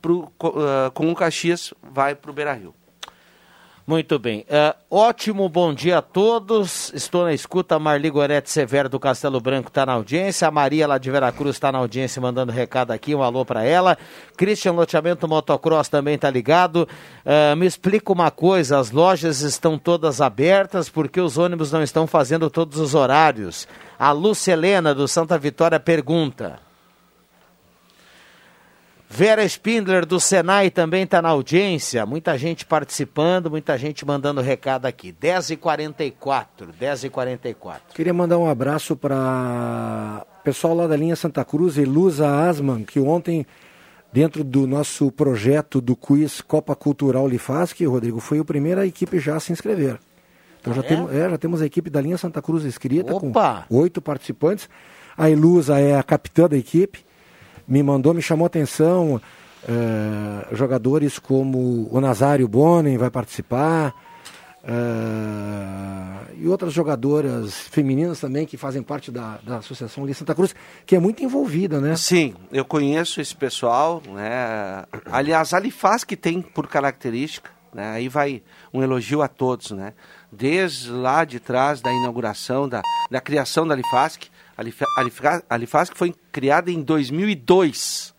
pro, 0.00 0.32
ah, 0.40 0.90
com 0.92 1.10
o 1.10 1.14
Caxias, 1.14 1.74
vai 1.82 2.14
para 2.14 2.30
o 2.30 2.34
Beira-Rio. 2.34 2.74
Muito 3.88 4.18
bem. 4.18 4.44
É, 4.50 4.76
ótimo 4.90 5.48
bom 5.48 5.72
dia 5.72 5.96
a 5.96 6.02
todos. 6.02 6.92
Estou 6.92 7.24
na 7.24 7.32
escuta. 7.32 7.78
Marli 7.78 8.10
Gorete 8.10 8.50
Severo 8.50 8.86
do 8.86 9.00
Castelo 9.00 9.40
Branco 9.40 9.68
está 9.68 9.86
na 9.86 9.94
audiência. 9.94 10.46
A 10.46 10.50
Maria 10.50 10.86
lá 10.86 10.98
de 10.98 11.10
Veracruz 11.10 11.56
está 11.56 11.72
na 11.72 11.78
audiência 11.78 12.20
mandando 12.20 12.52
recado 12.52 12.90
aqui. 12.90 13.14
Um 13.14 13.22
alô 13.22 13.46
para 13.46 13.64
ela. 13.64 13.96
Christian 14.36 14.72
Loteamento 14.72 15.26
Motocross 15.26 15.88
também 15.88 16.16
está 16.16 16.28
ligado. 16.28 16.86
É, 17.24 17.54
me 17.54 17.64
explica 17.64 18.12
uma 18.12 18.30
coisa: 18.30 18.78
as 18.78 18.90
lojas 18.90 19.40
estão 19.40 19.78
todas 19.78 20.20
abertas 20.20 20.90
porque 20.90 21.18
os 21.18 21.38
ônibus 21.38 21.72
não 21.72 21.82
estão 21.82 22.06
fazendo 22.06 22.50
todos 22.50 22.78
os 22.78 22.94
horários. 22.94 23.66
A 23.98 24.12
Lúcia 24.12 24.52
Helena 24.52 24.94
do 24.94 25.08
Santa 25.08 25.38
Vitória 25.38 25.80
pergunta. 25.80 26.67
Vera 29.10 29.42
Spindler 29.48 30.04
do 30.04 30.20
Senai 30.20 30.70
também 30.70 31.04
está 31.04 31.22
na 31.22 31.30
audiência. 31.30 32.04
Muita 32.04 32.36
gente 32.36 32.66
participando, 32.66 33.50
muita 33.50 33.76
gente 33.78 34.04
mandando 34.04 34.40
recado 34.42 34.84
aqui. 34.86 35.12
10h44, 35.12 36.12
10h44. 36.78 37.76
Queria 37.94 38.12
mandar 38.12 38.36
um 38.38 38.48
abraço 38.48 38.94
para 38.94 40.24
o 40.40 40.44
pessoal 40.44 40.74
lá 40.74 40.86
da 40.86 40.94
linha 40.96 41.16
Santa 41.16 41.42
Cruz, 41.44 41.78
Elusa 41.78 42.28
Asman, 42.48 42.84
que 42.84 43.00
ontem, 43.00 43.46
dentro 44.12 44.44
do 44.44 44.66
nosso 44.66 45.10
projeto 45.10 45.80
do 45.80 45.96
quiz 45.96 46.42
Copa 46.42 46.76
Cultural 46.76 47.26
Lifasc, 47.26 47.82
Rodrigo, 47.86 48.20
foi 48.20 48.38
a 48.40 48.44
primeira 48.44 48.86
equipe 48.86 49.18
já 49.18 49.36
a 49.36 49.40
se 49.40 49.52
inscrever. 49.52 49.98
Então 50.60 50.74
já, 50.74 50.82
Ah, 50.82 50.84
é? 50.84 50.88
temos, 50.88 51.12
é, 51.14 51.30
já 51.30 51.38
temos 51.38 51.62
a 51.62 51.66
equipe 51.66 51.88
da 51.88 52.00
linha 52.00 52.18
Santa 52.18 52.42
Cruz 52.42 52.64
inscrita 52.66 53.14
Opa! 53.14 53.64
com 53.68 53.76
oito 53.76 54.02
participantes. 54.02 54.68
A 55.16 55.30
Elusa 55.30 55.80
é 55.80 55.96
a 55.98 56.02
capitã 56.02 56.46
da 56.46 56.56
equipe, 56.58 57.04
me 57.68 57.82
mandou, 57.82 58.14
me 58.14 58.22
chamou 58.22 58.46
atenção. 58.46 59.20
eh, 59.68 60.54
jogadores 60.54 61.18
como 61.18 61.88
o 61.90 62.00
Nazário 62.00 62.46
Bonen 62.48 62.96
vai 62.96 63.10
participar. 63.10 63.92
eh, 64.64 66.34
e 66.40 66.46
outras 66.48 66.72
jogadoras 66.72 67.52
femininas 67.70 68.20
também 68.20 68.46
que 68.46 68.56
fazem 68.56 68.82
parte 68.82 69.10
da, 69.10 69.38
da 69.42 69.56
Associação 69.58 70.04
Linha 70.04 70.14
Santa 70.14 70.34
Cruz, 70.34 70.54
que 70.86 70.94
é 70.94 70.98
muito 71.00 71.22
envolvida, 71.24 71.80
né? 71.80 71.96
Sim, 71.96 72.34
eu 72.52 72.64
conheço 72.64 73.20
esse 73.20 73.34
pessoal, 73.34 74.02
né? 74.06 74.84
Aliás, 75.10 75.52
a 75.52 75.56
Alifaz 75.56 76.04
que 76.04 76.16
tem 76.16 76.40
por 76.40 76.68
característica, 76.68 77.50
né? 77.74 77.90
Aí 77.90 78.08
vai 78.08 78.42
um 78.72 78.82
elogio 78.82 79.22
a 79.22 79.28
todos, 79.28 79.70
né? 79.72 79.92
Desde 80.30 80.90
lá 80.90 81.24
de 81.24 81.40
trás 81.40 81.80
da 81.80 81.92
inauguração, 81.92 82.68
da, 82.68 82.82
da 83.10 83.20
criação 83.20 83.66
da 83.66 83.74
Alifasc, 83.74 84.28
a 84.58 84.60
Alif- 84.60 84.82
a 84.82 85.00
Alif- 85.00 85.24
a 85.24 85.42
Alifasc 85.48 85.96
foi 85.96 86.12
criada 86.32 86.70
em 86.70 86.82
2002. 86.82 88.12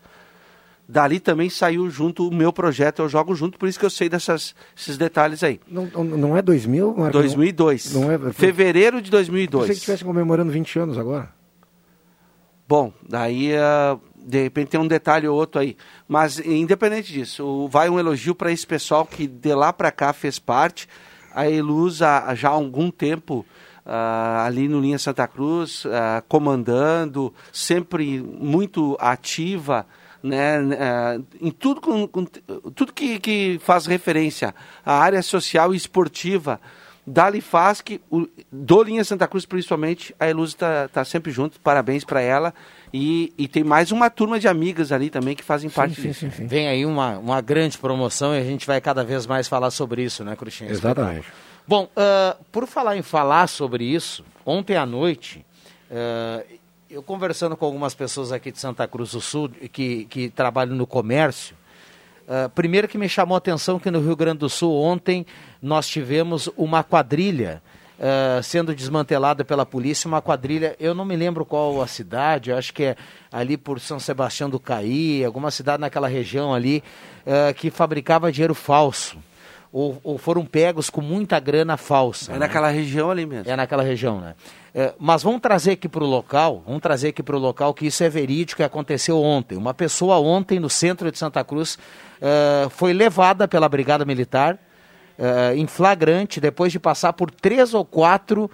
Dali 0.87 1.19
também 1.19 1.51
saiu 1.51 1.87
junto 1.91 2.27
o 2.27 2.33
meu 2.33 2.51
projeto, 2.51 3.03
eu 3.03 3.09
jogo 3.09 3.35
junto, 3.35 3.59
por 3.59 3.69
isso 3.69 3.77
que 3.77 3.85
eu 3.85 3.91
sei 3.91 4.09
dessas, 4.09 4.55
esses 4.75 4.97
detalhes 4.97 5.43
aí. 5.43 5.59
Não, 5.67 5.85
não- 5.85 6.35
é 6.35 6.41
2000, 6.41 6.95
Marco? 6.97 7.11
2002. 7.13 7.93
Não, 7.93 8.01
não 8.03 8.11
é, 8.29 8.33
Fevereiro 8.33 8.99
de 8.99 9.09
Eu 9.09 9.19
pensei 9.19 9.35
2002. 9.35 9.65
que 9.67 9.73
estivesse 9.73 10.03
comemorando 10.03 10.51
20 10.51 10.79
anos 10.79 10.97
agora. 10.97 11.29
Bom, 12.67 12.91
daí 13.07 13.55
ah, 13.55 13.99
de 14.15 14.43
repente 14.43 14.69
tem 14.69 14.79
um 14.79 14.87
detalhe 14.87 15.27
ou 15.27 15.37
outro 15.37 15.59
aí. 15.61 15.75
Mas 16.07 16.39
independente 16.39 17.11
disso, 17.13 17.67
vai 17.67 17.89
um 17.89 17.99
elogio 17.99 18.33
para 18.33 18.51
esse 18.51 18.65
pessoal 18.65 19.05
que 19.05 19.27
de 19.27 19.53
lá 19.53 19.71
para 19.73 19.91
cá 19.91 20.11
fez 20.13 20.39
parte. 20.39 20.87
A 21.33 21.47
Eluz 21.49 22.01
há 22.01 22.33
já 22.33 22.49
há 22.49 22.53
algum 22.53 22.89
tempo 22.89 23.45
ah, 23.91 24.45
ali 24.45 24.67
no 24.67 24.79
Linha 24.79 24.99
Santa 24.99 25.27
Cruz, 25.27 25.83
ah, 25.87 26.23
comandando, 26.27 27.33
sempre 27.51 28.21
muito 28.21 28.95
ativa. 28.99 29.85
Né, 30.21 30.57
ah, 30.77 31.17
em 31.41 31.49
tudo, 31.49 31.79
com, 31.81 32.05
com- 32.07 32.25
tudo 32.75 32.91
que, 32.93 33.19
que 33.19 33.57
faz 33.63 33.85
referência 33.85 34.53
à 34.85 34.99
área 34.99 35.21
social 35.23 35.73
e 35.73 35.77
esportiva 35.77 36.59
da 37.07 37.29
Lifasc, 37.29 37.99
o- 38.11 38.27
do 38.51 38.83
Linha 38.83 39.03
Santa 39.05 39.27
Cruz 39.27 39.45
principalmente, 39.45 40.13
a 40.19 40.29
Eluz 40.29 40.49
está 40.51 40.87
tá 40.89 41.03
sempre 41.05 41.31
junto, 41.31 41.59
parabéns 41.61 42.03
para 42.03 42.21
ela. 42.21 42.53
E, 42.93 43.31
e 43.37 43.47
tem 43.47 43.63
mais 43.63 43.91
uma 43.91 44.09
turma 44.09 44.39
de 44.39 44.47
amigas 44.47 44.91
ali 44.91 45.09
também 45.09 45.35
que 45.35 45.43
fazem 45.43 45.69
parte 45.69 45.95
sim, 46.01 46.09
disso. 46.09 46.19
sim, 46.19 46.31
sim. 46.31 46.47
Vem 46.47 46.67
aí 46.67 46.85
uma, 46.85 47.17
uma 47.17 47.39
grande 47.39 47.77
promoção 47.77 48.35
e 48.35 48.39
a 48.39 48.43
gente 48.43 48.67
vai 48.67 48.81
cada 48.81 49.03
vez 49.03 49.25
mais 49.25 49.47
falar 49.47 49.71
sobre 49.71 50.03
isso, 50.03 50.23
né, 50.23 50.35
Cruxinha? 50.35 50.69
Exatamente. 50.69 51.27
Bom, 51.69 51.87
ah, 51.95 52.35
por 52.51 52.65
falar 52.65 52.97
em 52.97 53.03
falar 53.03 53.45
sobre 53.45 53.83
isso, 53.83 54.25
ontem 54.43 54.75
à 54.75 54.87
noite, 54.87 55.45
ah, 55.91 56.43
eu 56.89 57.03
conversando 57.03 57.55
com 57.55 57.63
algumas 57.63 57.93
pessoas 57.93 58.31
aqui 58.31 58.51
de 58.51 58.57
Santa 58.57 58.87
Cruz 58.87 59.11
do 59.11 59.21
Sul 59.21 59.49
que, 59.71 60.05
que 60.05 60.31
trabalham 60.31 60.75
no 60.75 60.87
comércio, 60.87 61.55
ah, 62.27 62.49
primeiro 62.55 62.87
que 62.87 62.97
me 62.97 63.07
chamou 63.07 63.35
a 63.35 63.37
atenção 63.37 63.77
que 63.77 63.91
no 63.91 64.01
Rio 64.01 64.15
Grande 64.15 64.39
do 64.39 64.49
Sul 64.49 64.73
ontem 64.81 65.27
nós 65.61 65.87
tivemos 65.87 66.49
uma 66.57 66.83
quadrilha 66.83 67.61
ah, 67.99 68.41
sendo 68.41 68.73
desmantelada 68.73 69.45
pela 69.45 69.63
polícia, 69.63 70.07
uma 70.07 70.23
quadrilha, 70.23 70.75
eu 70.79 70.95
não 70.95 71.05
me 71.05 71.15
lembro 71.15 71.45
qual 71.45 71.83
a 71.83 71.85
cidade, 71.87 72.51
acho 72.51 72.73
que 72.73 72.81
é 72.81 72.95
ali 73.31 73.57
por 73.57 73.79
São 73.79 73.99
Sebastião 73.99 74.49
do 74.49 74.59
Caí, 74.59 75.23
alguma 75.23 75.51
cidade 75.51 75.81
naquela 75.81 76.07
região 76.07 76.51
ali, 76.51 76.83
ah, 77.27 77.53
que 77.53 77.69
fabricava 77.69 78.31
dinheiro 78.31 78.55
falso. 78.55 79.19
Ou, 79.71 79.99
ou 80.03 80.17
foram 80.17 80.43
pegos 80.45 80.89
com 80.89 80.99
muita 80.99 81.39
grana 81.39 81.77
falsa. 81.77 82.31
É 82.31 82.33
né? 82.33 82.39
naquela 82.39 82.69
região 82.69 83.11
ali 83.11 83.23
mesmo. 83.25 83.51
É 83.51 83.55
naquela 83.55 83.83
região, 83.83 84.19
né? 84.19 84.33
É, 84.73 84.93
mas 84.97 85.21
vamos 85.21 85.41
trazer 85.41 85.71
aqui 85.73 85.87
para 85.87 86.03
o 86.03 86.07
local, 86.07 86.63
vamos 86.65 86.81
trazer 86.81 87.09
aqui 87.09 87.21
para 87.21 87.35
o 87.35 87.39
local 87.39 87.71
que 87.73 87.85
isso 87.85 88.03
é 88.03 88.09
verídico 88.09 88.61
e 88.61 88.65
aconteceu 88.65 89.21
ontem. 89.21 89.55
Uma 89.57 89.73
pessoa 89.73 90.17
ontem 90.19 90.59
no 90.59 90.69
centro 90.71 91.11
de 91.11 91.17
Santa 91.19 91.43
Cruz 91.43 91.77
eh, 92.19 92.67
foi 92.71 92.93
levada 92.93 93.47
pela 93.47 93.69
Brigada 93.69 94.05
Militar 94.05 94.57
eh, 95.19 95.53
em 95.55 95.67
flagrante 95.67 96.39
depois 96.39 96.71
de 96.71 96.79
passar 96.79 97.13
por 97.13 97.29
três 97.29 97.73
ou 97.75 97.83
quatro 97.85 98.49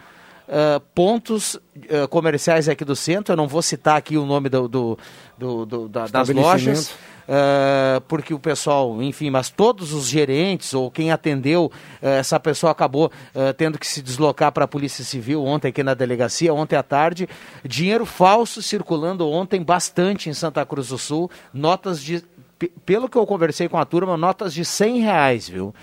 eh, 0.50 0.82
pontos 0.94 1.58
eh, 1.90 2.08
comerciais 2.08 2.68
aqui 2.70 2.84
do 2.84 2.96
centro. 2.96 3.34
Eu 3.34 3.38
não 3.38 3.48
vou 3.48 3.62
citar 3.62 3.96
aqui 3.98 4.18
o 4.18 4.26
nome 4.26 4.50
do, 4.50 4.68
do- 4.68 4.98
do- 5.38 5.66
do- 5.66 5.88
da- 5.90 6.08
das 6.08 6.28
lojas. 6.30 6.94
Eh, 7.28 8.02
porque 8.08 8.34
o 8.34 8.40
pessoal, 8.40 9.02
enfim, 9.02 9.30
mas 9.30 9.50
todos 9.50 9.94
os 9.94 10.08
gerentes 10.08 10.74
ou 10.74 10.90
quem 10.92 11.12
atendeu, 11.12 11.72
eh, 12.02 12.20
essa 12.20 12.40
pessoa 12.40 12.72
acabou 12.72 13.12
eh, 13.34 13.54
tendo 13.54 13.78
que 13.80 13.88
se 13.88 14.02
deslocar 14.02 14.52
para 14.52 14.66
a 14.66 14.68
Polícia 14.68 15.04
Civil 15.04 15.44
ontem 15.44 15.70
aqui 15.70 15.84
na 15.84 15.94
delegacia, 15.94 16.54
ontem 16.54 16.76
à 16.76 16.84
tarde. 16.84 17.28
Dinheiro 17.64 18.06
falso 18.06 18.62
circulando 18.62 19.30
ontem 19.30 19.62
bastante 19.64 20.30
em 20.30 20.34
Santa 20.34 20.66
Cruz 20.66 20.90
do 20.90 20.98
Sul, 20.98 21.30
notas 21.54 22.02
de, 22.04 22.24
pe- 22.60 22.72
pelo 22.86 23.10
que 23.10 23.18
eu 23.18 23.26
conversei 23.26 23.68
com 23.68 23.78
a 23.78 23.86
turma, 23.86 24.16
notas 24.18 24.54
de 24.54 24.64
100 24.64 25.00
reais, 25.02 25.50
viu? 25.50 25.74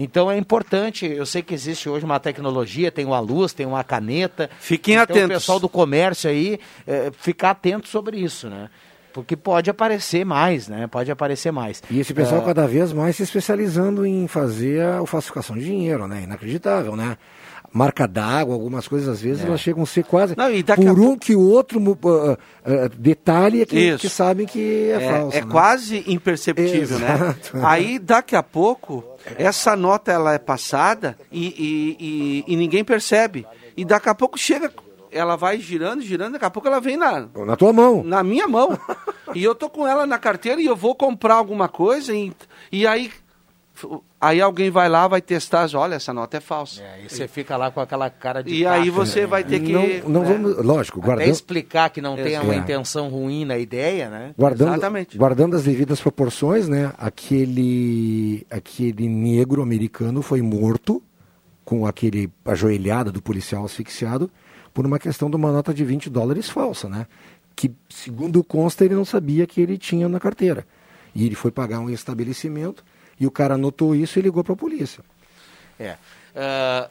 Então 0.00 0.30
é 0.30 0.38
importante, 0.38 1.06
eu 1.06 1.26
sei 1.26 1.42
que 1.42 1.52
existe 1.52 1.88
hoje 1.88 2.04
uma 2.04 2.20
tecnologia, 2.20 2.88
tem 2.92 3.04
uma 3.04 3.18
luz, 3.18 3.52
tem 3.52 3.66
uma 3.66 3.82
caneta. 3.82 4.48
Fiquem 4.60 4.94
então, 4.94 5.02
atentos. 5.02 5.24
O 5.24 5.40
pessoal 5.40 5.58
do 5.58 5.68
comércio 5.68 6.30
aí, 6.30 6.60
eh, 6.86 7.10
ficar 7.18 7.50
atento 7.50 7.88
sobre 7.88 8.16
isso, 8.16 8.48
né? 8.48 8.70
Porque 9.18 9.36
pode 9.36 9.68
aparecer 9.68 10.24
mais, 10.24 10.68
né? 10.68 10.86
Pode 10.86 11.10
aparecer 11.10 11.50
mais. 11.50 11.82
E 11.90 11.98
esse 11.98 12.14
pessoal 12.14 12.42
cada 12.42 12.66
vez 12.66 12.92
mais 12.92 13.16
se 13.16 13.22
especializando 13.24 14.06
em 14.06 14.28
fazer 14.28 14.80
a 14.82 15.04
falsificação 15.06 15.56
de 15.56 15.64
dinheiro, 15.64 16.06
né? 16.06 16.22
Inacreditável, 16.22 16.94
né? 16.94 17.16
marca 17.70 18.08
d'água, 18.08 18.54
algumas 18.54 18.88
coisas, 18.88 19.08
às 19.08 19.20
vezes, 19.20 19.44
elas 19.44 19.60
chegam 19.60 19.82
a 19.82 19.86
ser 19.86 20.02
quase 20.02 20.34
Não, 20.36 20.50
e 20.50 20.62
daqui 20.62 20.86
por 20.86 20.98
um 20.98 21.18
que 21.18 21.36
o 21.36 21.40
outro 21.40 21.78
uh, 21.78 21.92
uh, 21.92 22.36
detalhe 22.96 23.66
que, 23.66 23.78
Isso. 23.78 23.98
que 23.98 24.08
sabem 24.08 24.46
que 24.46 24.90
é, 24.90 25.02
É, 25.02 25.10
falso. 25.12 25.36
é 25.36 25.40
né? 25.42 25.46
quase 25.50 26.04
imperceptível, 26.06 26.98
né? 26.98 27.14
Exato. 27.14 27.52
Aí, 27.66 27.98
daqui 27.98 28.34
a 28.34 28.42
pouco, 28.42 29.04
essa 29.36 29.76
nota 29.76 30.10
ela 30.10 30.32
é 30.32 30.38
passada 30.38 31.14
e, 31.30 31.46
e, 31.48 31.96
e- 32.48 32.52
e 32.54 32.56
ninguém 32.56 32.82
percebe. 32.82 33.46
E 33.76 33.84
daqui 33.84 34.08
a 34.08 34.14
pouco 34.14 34.38
chega, 34.38 34.72
ela 35.12 35.36
vai 35.36 35.58
girando, 35.58 36.00
girando, 36.02 36.32
daqui 36.32 36.44
a 36.44 36.50
pouco 36.50 36.68
ela 36.68 36.80
vem 36.80 36.96
na, 36.96 37.26
Na 37.46 37.56
tua 37.56 37.72
mão. 37.72 38.02
na 38.04 38.22
minha 38.22 38.46
mão. 38.48 38.78
e 39.34 39.42
eu 39.44 39.54
tô 39.54 39.68
com 39.68 39.86
ela 39.86 40.06
na 40.06 40.18
carteira 40.18 40.60
e 40.60 40.66
eu 40.66 40.76
vou 40.76 40.94
comprar 40.94 41.34
alguma 41.34 41.68
coisa 41.68 42.14
e, 42.14 42.32
e 42.72 42.86
aí, 42.86 43.10
aí 44.20 44.40
alguém 44.40 44.70
vai 44.70 44.88
lá, 44.88 45.06
vai 45.06 45.20
testar, 45.20 45.68
olha, 45.74 45.94
essa 45.94 46.12
nota 46.12 46.36
é 46.36 46.40
falsa. 46.40 46.82
É, 46.82 47.04
e 47.04 47.08
você 47.08 47.28
fica 47.28 47.56
lá 47.56 47.70
com 47.70 47.80
aquela 47.80 48.10
cara 48.10 48.42
de 48.42 48.52
E 48.54 48.66
aí 48.66 48.90
você 48.90 49.20
né? 49.22 49.26
vai 49.26 49.44
ter 49.44 49.60
que... 49.60 49.72
não 49.72 49.86
não 50.08 50.22
né? 50.22 50.32
vamos, 50.32 50.64
lógico, 50.64 50.98
Até 50.98 51.06
guardando, 51.06 51.30
explicar 51.30 51.90
que 51.90 52.00
não 52.00 52.16
tenha 52.16 52.42
uma 52.42 52.54
É. 52.54 52.58
intenção 52.58 53.08
ruim 53.08 53.44
na 53.44 53.58
ideia, 53.58 54.08
né? 54.08 54.34
guardando, 54.36 54.72
Exatamente. 54.72 55.16
guardando 55.18 55.56
as 55.56 55.62
devidas 55.64 56.00
proporções, 56.00 56.68
né? 56.68 56.92
Aquele, 56.98 58.46
aquele 58.50 59.08
negro 59.08 59.62
americano 59.62 60.22
foi 60.22 60.42
morto 60.42 61.02
com 61.64 61.86
aquele 61.86 62.30
ajoelhado 62.46 63.12
do 63.12 63.20
policial 63.20 63.64
asfixiado 63.64 64.30
por 64.72 64.86
uma 64.86 64.98
questão 64.98 65.30
de 65.30 65.36
uma 65.36 65.52
nota 65.52 65.72
de 65.72 65.84
20 65.84 66.10
dólares 66.10 66.48
falsa, 66.48 66.88
né? 66.88 67.06
Que, 67.54 67.72
segundo 67.88 68.42
consta, 68.44 68.84
ele 68.84 68.94
não 68.94 69.04
sabia 69.04 69.46
que 69.46 69.60
ele 69.60 69.76
tinha 69.76 70.08
na 70.08 70.20
carteira. 70.20 70.66
E 71.14 71.26
ele 71.26 71.34
foi 71.34 71.50
pagar 71.50 71.80
um 71.80 71.90
estabelecimento 71.90 72.84
e 73.18 73.26
o 73.26 73.30
cara 73.30 73.58
notou 73.58 73.94
isso 73.94 74.18
e 74.18 74.22
ligou 74.22 74.44
para 74.44 74.52
a 74.52 74.56
polícia. 74.56 75.02
É. 75.78 75.96
Ah, 76.34 76.88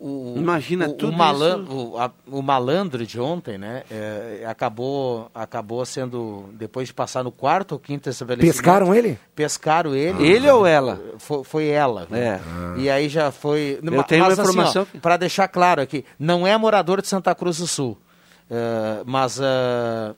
o, 0.00 0.34
o- 0.34 0.38
Imagina 0.38 0.88
o, 0.88 0.92
tudo 0.92 1.12
o, 1.12 1.16
malan- 1.16 1.64
o, 1.68 1.98
a- 1.98 2.10
o 2.28 2.40
malandro 2.42 3.04
de 3.06 3.20
ontem, 3.20 3.58
né? 3.58 3.82
é, 3.90 4.44
acabou, 4.46 5.30
acabou 5.34 5.84
sendo, 5.84 6.44
depois 6.52 6.88
de 6.88 6.94
passar 6.94 7.24
no 7.24 7.32
quarto 7.32 7.72
ou 7.72 7.78
quinto 7.78 8.08
estabelecimento. 8.08 8.54
Pescaram 8.54 8.94
ele? 8.94 9.18
Pescaram 9.34 9.94
ele. 9.94 10.24
Ele 10.24 10.48
ou 10.50 10.64
ela? 10.66 11.00
Foi, 11.18 11.42
foi 11.44 11.66
ela. 11.68 12.06
É. 12.12 12.38
E 12.78 12.88
aí 12.88 13.08
já 13.08 13.30
foi. 13.32 13.78
Eu 13.82 14.02
tenho 14.04 14.22
uma 14.24 14.32
informação 14.32 14.84
que- 14.84 14.98
Para 14.98 15.16
deixar 15.16 15.48
claro 15.48 15.82
aqui, 15.82 16.04
não 16.18 16.46
é 16.46 16.56
morador 16.56 17.02
de 17.02 17.08
Santa 17.08 17.34
Cruz 17.34 17.58
do 17.58 17.66
Sul, 17.66 17.98
eh, 18.50 19.02
mas 19.04 19.38
eh, 19.40 20.14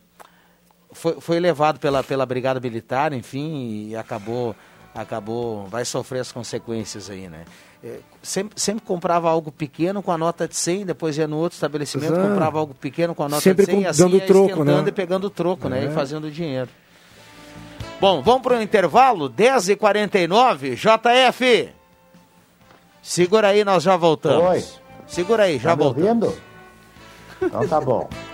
foi, 0.92 1.20
foi 1.20 1.40
levado 1.40 1.78
pela, 1.80 2.02
pela 2.04 2.26
Brigada 2.26 2.60
Militar, 2.60 3.12
enfim, 3.12 3.88
e 3.88 3.96
acabou, 3.96 4.54
acabou, 4.94 5.66
vai 5.68 5.84
sofrer 5.84 6.20
as 6.20 6.30
consequências 6.30 7.08
aí, 7.10 7.28
né? 7.28 7.44
Eh, 7.86 7.98
sempre, 8.22 8.58
sempre 8.58 8.82
comprava 8.82 9.28
algo 9.28 9.52
pequeno 9.52 10.02
com 10.02 10.10
a 10.10 10.16
nota 10.16 10.48
de 10.48 10.56
100, 10.56 10.86
depois 10.86 11.18
ia 11.18 11.28
no 11.28 11.36
outro 11.36 11.54
estabelecimento, 11.56 12.14
Exato. 12.14 12.28
comprava 12.28 12.58
algo 12.58 12.72
pequeno 12.74 13.14
com 13.14 13.22
a 13.24 13.28
nota 13.28 13.42
Sempre 13.42 13.66
de 13.66 13.72
100, 13.72 13.80
com- 13.80 13.82
e 13.82 13.86
assim 13.90 14.02
dando 14.02 14.16
ia 14.16 14.26
troco, 14.26 14.48
esquentando 14.50 14.82
né? 14.82 14.88
e 14.88 14.92
pegando 14.92 15.28
troco, 15.30 15.68
né? 15.68 15.84
É. 15.84 15.88
E 15.88 15.90
fazendo 15.90 16.30
dinheiro. 16.30 16.70
Bom, 18.00 18.22
vamos 18.22 18.40
para 18.42 18.58
o 18.58 18.62
intervalo, 18.62 19.28
10h49, 19.28 20.74
JF. 20.76 21.68
Segura 23.02 23.48
aí, 23.48 23.62
nós 23.64 23.82
já 23.82 23.96
voltamos. 23.98 24.44
Oi. 24.50 24.64
Segura 25.06 25.42
aí, 25.44 25.58
já 25.58 25.70
Tá 25.70 25.74
voltamos. 25.76 26.08
ouvindo? 26.28 26.42
Então 27.42 27.68
tá 27.68 27.80
bom. 27.80 28.08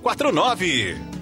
49. 0.03 1.20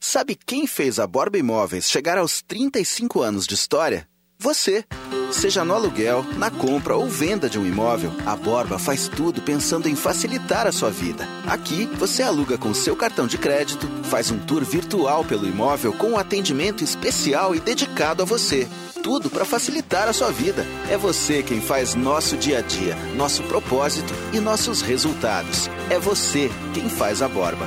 Sabe 0.00 0.34
quem 0.34 0.66
fez 0.66 0.98
a 0.98 1.06
Borba 1.06 1.36
Imóveis 1.36 1.90
chegar 1.90 2.16
aos 2.16 2.40
35 2.40 3.20
anos 3.20 3.46
de 3.46 3.52
história? 3.52 4.08
Você. 4.38 4.82
Seja 5.34 5.64
no 5.64 5.74
aluguel, 5.74 6.24
na 6.38 6.48
compra 6.48 6.94
ou 6.96 7.08
venda 7.08 7.50
de 7.50 7.58
um 7.58 7.66
imóvel, 7.66 8.12
a 8.24 8.36
Borba 8.36 8.78
faz 8.78 9.08
tudo 9.08 9.42
pensando 9.42 9.88
em 9.88 9.96
facilitar 9.96 10.66
a 10.66 10.72
sua 10.72 10.90
vida. 10.90 11.28
Aqui, 11.44 11.86
você 11.98 12.22
aluga 12.22 12.56
com 12.56 12.72
seu 12.72 12.94
cartão 12.94 13.26
de 13.26 13.36
crédito, 13.36 13.86
faz 14.04 14.30
um 14.30 14.38
tour 14.38 14.64
virtual 14.64 15.24
pelo 15.24 15.46
imóvel 15.46 15.92
com 15.92 16.12
um 16.12 16.18
atendimento 16.18 16.84
especial 16.84 17.54
e 17.54 17.60
dedicado 17.60 18.22
a 18.22 18.24
você. 18.24 18.68
Tudo 19.02 19.28
para 19.28 19.44
facilitar 19.44 20.08
a 20.08 20.12
sua 20.12 20.30
vida. 20.30 20.64
É 20.88 20.96
você 20.96 21.42
quem 21.42 21.60
faz 21.60 21.96
nosso 21.96 22.36
dia 22.36 22.60
a 22.60 22.62
dia, 22.62 22.96
nosso 23.16 23.42
propósito 23.42 24.14
e 24.32 24.38
nossos 24.38 24.80
resultados. 24.82 25.68
É 25.90 25.98
você 25.98 26.48
quem 26.72 26.88
faz 26.88 27.20
a 27.20 27.28
Borba. 27.28 27.66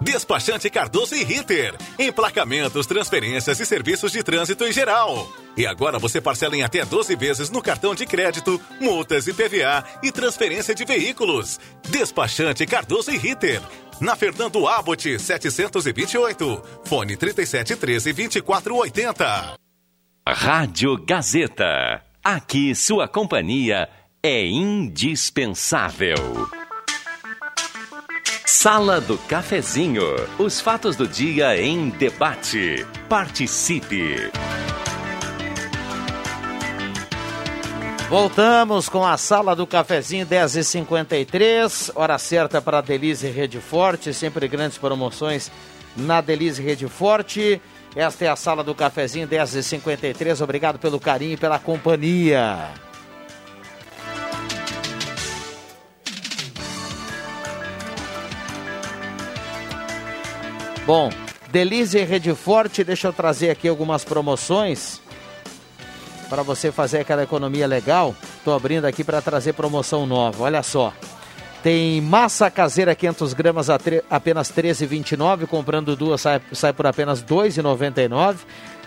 Despachante 0.00 0.70
Cardoso 0.70 1.14
e 1.14 1.22
Ritter. 1.22 1.76
Emplacamentos, 1.98 2.86
transferências 2.86 3.60
e 3.60 3.66
serviços 3.66 4.12
de 4.12 4.22
trânsito 4.22 4.64
em 4.64 4.72
geral. 4.72 5.30
E 5.56 5.66
agora 5.66 5.98
você 5.98 6.20
parcela 6.20 6.56
em 6.56 6.62
até 6.62 6.84
12 6.84 7.14
vezes 7.16 7.50
no 7.50 7.60
cartão 7.60 7.94
de 7.94 8.06
crédito, 8.06 8.60
multas 8.80 9.26
e 9.26 9.34
PVA 9.34 9.84
e 10.02 10.10
transferência 10.10 10.74
de 10.74 10.84
veículos. 10.84 11.60
Despachante 11.88 12.66
Cardoso 12.66 13.10
e 13.10 13.18
Ritter. 13.18 13.60
Na 14.00 14.16
Fernando 14.16 14.66
Abbott, 14.66 15.18
728. 15.18 16.62
Fone 16.84 17.16
3713 17.16 18.12
2480. 18.14 19.54
Rádio 20.26 20.96
Gazeta. 21.04 22.02
Aqui 22.24 22.74
sua 22.74 23.06
companhia 23.06 23.88
é 24.22 24.46
indispensável. 24.46 26.59
Sala 28.52 29.00
do 29.00 29.16
Cafezinho. 29.16 30.04
Os 30.36 30.60
fatos 30.60 30.96
do 30.96 31.06
dia 31.06 31.56
em 31.56 31.88
debate. 31.88 32.84
Participe. 33.08 34.28
Voltamos 38.08 38.88
com 38.88 39.06
a 39.06 39.16
sala 39.16 39.54
do 39.54 39.68
cafezinho 39.68 40.26
10h53, 40.26 41.92
hora 41.94 42.18
certa 42.18 42.60
para 42.60 42.78
a 42.78 42.82
Delize 42.82 43.30
Rede 43.30 43.60
Forte, 43.60 44.12
sempre 44.12 44.48
grandes 44.48 44.76
promoções 44.76 45.48
na 45.96 46.20
Delize 46.20 46.60
Rede 46.60 46.88
Forte. 46.88 47.62
Esta 47.94 48.24
é 48.24 48.28
a 48.28 48.34
sala 48.34 48.64
do 48.64 48.74
cafezinho 48.74 49.28
10h53, 49.28 50.42
obrigado 50.42 50.80
pelo 50.80 50.98
carinho 50.98 51.34
e 51.34 51.36
pela 51.36 51.60
companhia. 51.60 52.89
Bom, 60.90 61.08
Delize 61.52 62.02
Rede 62.02 62.34
Forte, 62.34 62.82
deixa 62.82 63.06
eu 63.06 63.12
trazer 63.12 63.48
aqui 63.48 63.68
algumas 63.68 64.02
promoções 64.04 65.00
para 66.28 66.42
você 66.42 66.72
fazer 66.72 66.98
aquela 66.98 67.22
economia 67.22 67.64
legal. 67.64 68.12
Estou 68.38 68.52
abrindo 68.52 68.86
aqui 68.86 69.04
para 69.04 69.22
trazer 69.22 69.52
promoção 69.52 70.04
nova. 70.04 70.42
Olha 70.42 70.64
só. 70.64 70.92
Tem 71.62 72.00
massa 72.00 72.50
caseira 72.50 72.92
500 72.92 73.34
gramas 73.34 73.70
a 73.70 73.78
apenas 74.10 74.50
R$ 74.50 74.62
13,29. 74.64 75.46
Comprando 75.46 75.94
duas 75.94 76.22
sai, 76.22 76.42
sai 76.52 76.72
por 76.72 76.84
apenas 76.88 77.20
R$ 77.20 77.26
2,99. 77.28 78.38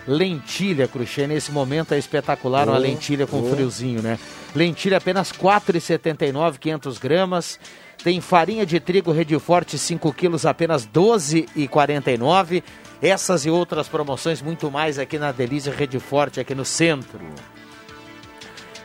Lentilha, 0.06 0.86
Cruxê, 0.86 1.26
nesse 1.26 1.50
momento 1.50 1.94
é 1.94 1.98
espetacular, 1.98 2.68
uma 2.68 2.76
lentilha 2.76 3.26
com 3.26 3.42
friozinho, 3.50 4.02
né? 4.02 4.18
Lentilha 4.54 4.98
apenas 4.98 5.30
R$ 5.30 5.38
4,79, 5.38 6.58
500 6.58 6.98
gramas. 6.98 7.58
Tem 8.02 8.20
farinha 8.20 8.66
de 8.66 8.78
trigo 8.78 9.12
Rede 9.12 9.38
Forte 9.38 9.78
5 9.78 10.12
quilos, 10.12 10.44
apenas 10.44 10.84
R$ 10.84 10.90
12,49. 10.92 12.62
Essas 13.00 13.46
e 13.46 13.50
outras 13.50 13.88
promoções, 13.88 14.42
muito 14.42 14.70
mais 14.70 14.98
aqui 14.98 15.18
na 15.18 15.32
Delícia 15.32 15.72
Rede 15.72 15.98
Forte, 15.98 16.38
aqui 16.38 16.54
no 16.54 16.64
centro. 16.66 17.20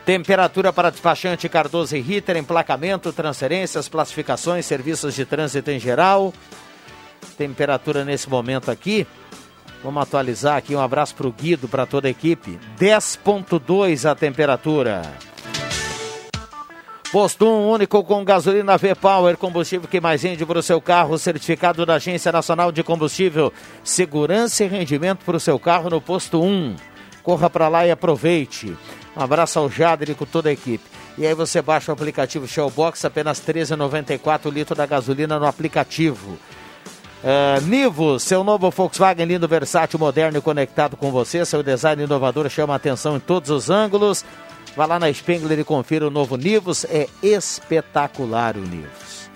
Temperatura 0.06 0.72
para 0.72 0.90
despachante 0.90 1.50
Cardoso 1.50 1.96
e 1.96 2.00
Ritter, 2.00 2.38
emplacamento, 2.38 3.12
transferências, 3.12 3.88
classificações, 3.88 4.66
serviços 4.66 5.14
de 5.14 5.26
trânsito 5.26 5.70
em 5.70 5.80
geral. 5.80 6.34
Temperatura 7.38 8.06
nesse 8.06 8.30
momento 8.30 8.72
aqui. 8.72 9.06
Vamos 9.84 10.04
atualizar 10.04 10.58
aqui. 10.58 10.76
Um 10.76 10.82
abraço 10.82 11.16
para 11.16 11.28
o 11.28 11.32
Guido, 11.32 11.68
para 11.68 11.86
toda 11.86 12.08
a 12.08 12.12
equipe. 12.12 12.60
10,2 12.78 14.10
a 14.10 14.16
temperatura. 14.16 15.02
Posto 17.12 17.48
1 17.48 17.72
único 17.72 18.04
com 18.04 18.24
gasolina 18.24 18.78
V-Power, 18.78 19.36
combustível 19.36 19.88
que 19.88 20.00
mais 20.00 20.22
rende 20.22 20.46
para 20.46 20.60
o 20.60 20.64
seu 20.64 20.80
carro, 20.80 21.18
certificado 21.18 21.84
da 21.84 21.96
Agência 21.96 22.32
Nacional 22.32 22.72
de 22.72 22.84
Combustível. 22.84 23.52
Segurança 23.84 24.64
e 24.64 24.68
rendimento 24.68 25.26
para 25.26 25.38
o 25.38 25.40
seu 25.40 25.58
carro 25.58 25.90
no 25.90 26.00
Posto 26.00 26.40
1. 26.40 26.76
Corra 27.24 27.50
para 27.50 27.68
lá 27.68 27.88
e 27.88 27.92
aproveite. 27.92 28.78
Um 29.18 29.24
abraço 29.24 29.58
ao 29.58 29.70
Jader 29.70 30.12
e 30.12 30.16
com 30.16 30.26
toda 30.26 30.50
a 30.50 30.54
equipe. 30.54 30.84
E 31.18 31.26
aí 31.26 31.34
você 31.34 31.62
baixa 31.64 31.92
o 31.92 31.94
aplicativo 31.94 32.48
Shellbox, 32.48 33.04
apenas 33.04 33.40
R$ 33.40 33.54
13,94 33.54 34.46
o 34.46 34.50
litro 34.50 34.76
da 34.76 34.86
gasolina 34.86 35.40
no 35.40 35.48
aplicativo. 35.48 36.38
Uh, 37.22 38.20
seu 38.20 38.44
novo 38.44 38.72
Volkswagen 38.72 39.26
lindo, 39.26 39.48
versátil, 39.48 40.00
moderno 40.00 40.38
e 40.38 40.42
conectado 40.42 40.96
com 40.96 41.12
você. 41.12 41.46
Seu 41.46 41.62
design 41.62 42.04
inovador 42.04 42.50
chama 42.50 42.74
a 42.74 42.78
atenção 42.78 43.18
em 43.18 43.20
todos 43.20 43.50
os 43.50 43.70
ângulos. 43.70 44.24
Vá 44.76 44.86
lá 44.86 45.00
na 45.00 45.12
Spengler 45.12 45.60
e 45.60 45.64
confira 45.64 46.08
o 46.08 46.12
novo 46.12 46.38
Nivus. 46.38 46.86
É 46.86 47.08
espetacular 47.22 48.56
o 48.56 48.62
Nivus. 48.62 49.30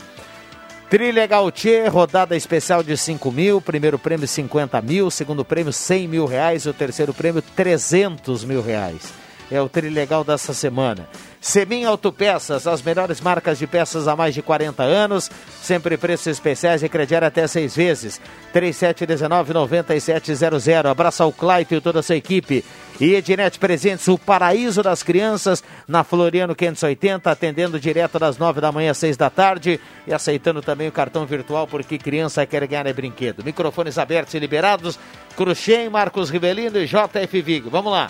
Trilha 0.90 1.26
Gautier, 1.26 1.92
rodada 1.92 2.38
especial 2.38 2.84
de 2.84 2.96
5 2.96 3.32
mil. 3.32 3.60
Primeiro 3.60 3.98
prêmio 4.00 4.28
50 4.28 4.82
mil. 4.82 5.10
Segundo 5.12 5.44
prêmio 5.44 5.74
100 5.74 6.08
mil 6.08 6.26
reais. 6.26 6.66
E 6.66 6.70
o 6.70 6.74
terceiro 6.74 7.14
prêmio 7.14 7.42
300 7.42 8.46
mil 8.46 8.62
reais. 8.62 9.23
É 9.52 9.62
o 9.62 9.70
trilegal 9.70 10.24
dessa 10.24 10.54
semana. 10.54 11.08
Semin 11.44 11.84
Autopeças, 11.84 12.66
as 12.66 12.82
melhores 12.82 13.20
marcas 13.20 13.60
de 13.60 13.68
peças 13.68 14.08
há 14.08 14.16
mais 14.16 14.34
de 14.34 14.42
40 14.42 14.82
anos. 14.82 15.30
Sempre 15.62 15.98
preços 15.98 16.28
especiais 16.28 16.82
e 16.82 16.90
crediário 16.90 17.28
até 17.28 17.46
seis 17.48 17.76
vezes. 17.76 18.22
3719-9700. 18.54 20.86
Abraça 20.86 21.26
o 21.26 21.34
Claito 21.34 21.76
e 21.76 21.82
toda 21.82 22.00
a 22.00 22.04
sua 22.04 22.16
equipe. 22.16 22.64
E 22.98 23.14
Ednet 23.14 23.60
Presentes, 23.60 24.08
o 24.08 24.18
paraíso 24.18 24.82
das 24.82 25.04
crianças, 25.04 25.62
na 25.86 26.06
Floriano 26.06 26.56
580, 26.56 27.30
atendendo 27.30 27.78
direto 27.78 28.18
das 28.18 28.38
9 28.38 28.62
da 28.62 28.72
manhã 28.72 28.92
às 28.92 28.98
6 29.00 29.18
da 29.18 29.30
tarde 29.30 29.82
e 30.08 30.14
aceitando 30.14 30.62
também 30.62 30.88
o 30.88 30.94
cartão 30.94 31.26
virtual, 31.26 31.68
porque 31.68 31.98
criança 31.98 32.46
quer 32.46 32.66
ganhar 32.66 32.88
é 32.88 32.94
brinquedo. 32.94 33.44
Microfones 33.44 33.98
abertos 33.98 34.34
e 34.34 34.40
liberados. 34.40 34.98
Cruxem, 35.36 35.90
Marcos 35.90 36.30
Rivelino 36.30 36.78
e 36.78 36.88
JF 36.88 37.42
Vigo. 37.42 37.70
Vamos 37.70 37.92
lá. 37.92 38.10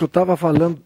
Tu 0.00 0.06
estava 0.06 0.34
falando 0.34 0.78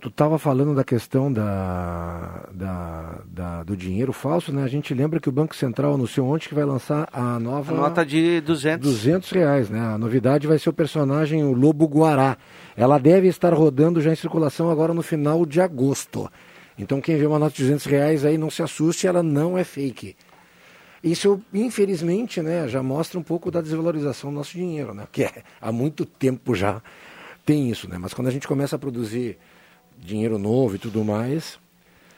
Tu 0.00 0.08
estava 0.08 0.38
falando 0.38 0.72
da 0.72 0.84
questão 0.84 1.32
da, 1.32 2.48
da, 2.52 3.18
da, 3.26 3.62
do 3.64 3.76
dinheiro 3.76 4.12
falso, 4.12 4.52
né? 4.52 4.62
A 4.62 4.68
gente 4.68 4.94
lembra 4.94 5.18
que 5.18 5.28
o 5.28 5.32
Banco 5.32 5.54
Central 5.54 5.94
anunciou 5.94 6.32
ontem 6.32 6.48
que 6.48 6.54
vai 6.54 6.64
lançar 6.64 7.08
a 7.12 7.40
nova... 7.40 7.72
A 7.72 7.76
nota 7.76 8.06
de 8.06 8.40
200. 8.40 8.88
200 8.88 9.30
reais, 9.30 9.68
né? 9.68 9.80
A 9.80 9.98
novidade 9.98 10.46
vai 10.46 10.60
ser 10.60 10.70
o 10.70 10.72
personagem, 10.72 11.42
o 11.42 11.52
Lobo 11.52 11.86
Guará. 11.86 12.36
Ela 12.76 12.98
deve 12.98 13.26
estar 13.26 13.52
rodando 13.52 14.00
já 14.00 14.12
em 14.12 14.16
circulação 14.16 14.70
agora 14.70 14.94
no 14.94 15.02
final 15.02 15.44
de 15.44 15.60
agosto. 15.60 16.30
Então 16.78 17.00
quem 17.00 17.16
vê 17.16 17.26
uma 17.26 17.38
nota 17.38 17.56
de 17.56 17.62
200 17.62 17.86
reais 17.86 18.24
aí 18.24 18.38
não 18.38 18.50
se 18.50 18.62
assuste, 18.62 19.08
ela 19.08 19.24
não 19.24 19.58
é 19.58 19.64
fake. 19.64 20.14
Isso, 21.02 21.40
infelizmente, 21.52 22.40
né, 22.40 22.68
já 22.68 22.80
mostra 22.80 23.18
um 23.18 23.24
pouco 23.24 23.50
da 23.50 23.60
desvalorização 23.60 24.30
do 24.30 24.36
nosso 24.36 24.52
dinheiro, 24.52 24.94
né? 24.94 25.02
Porque 25.02 25.24
é, 25.24 25.42
há 25.60 25.72
muito 25.72 26.04
tempo 26.04 26.54
já 26.54 26.80
tem 27.44 27.70
isso, 27.70 27.88
né? 27.88 27.98
Mas 27.98 28.14
quando 28.14 28.28
a 28.28 28.30
gente 28.30 28.46
começa 28.48 28.76
a 28.76 28.78
produzir 28.78 29.38
dinheiro 30.02 30.38
novo 30.38 30.74
e 30.74 30.78
tudo 30.78 31.04
mais. 31.04 31.54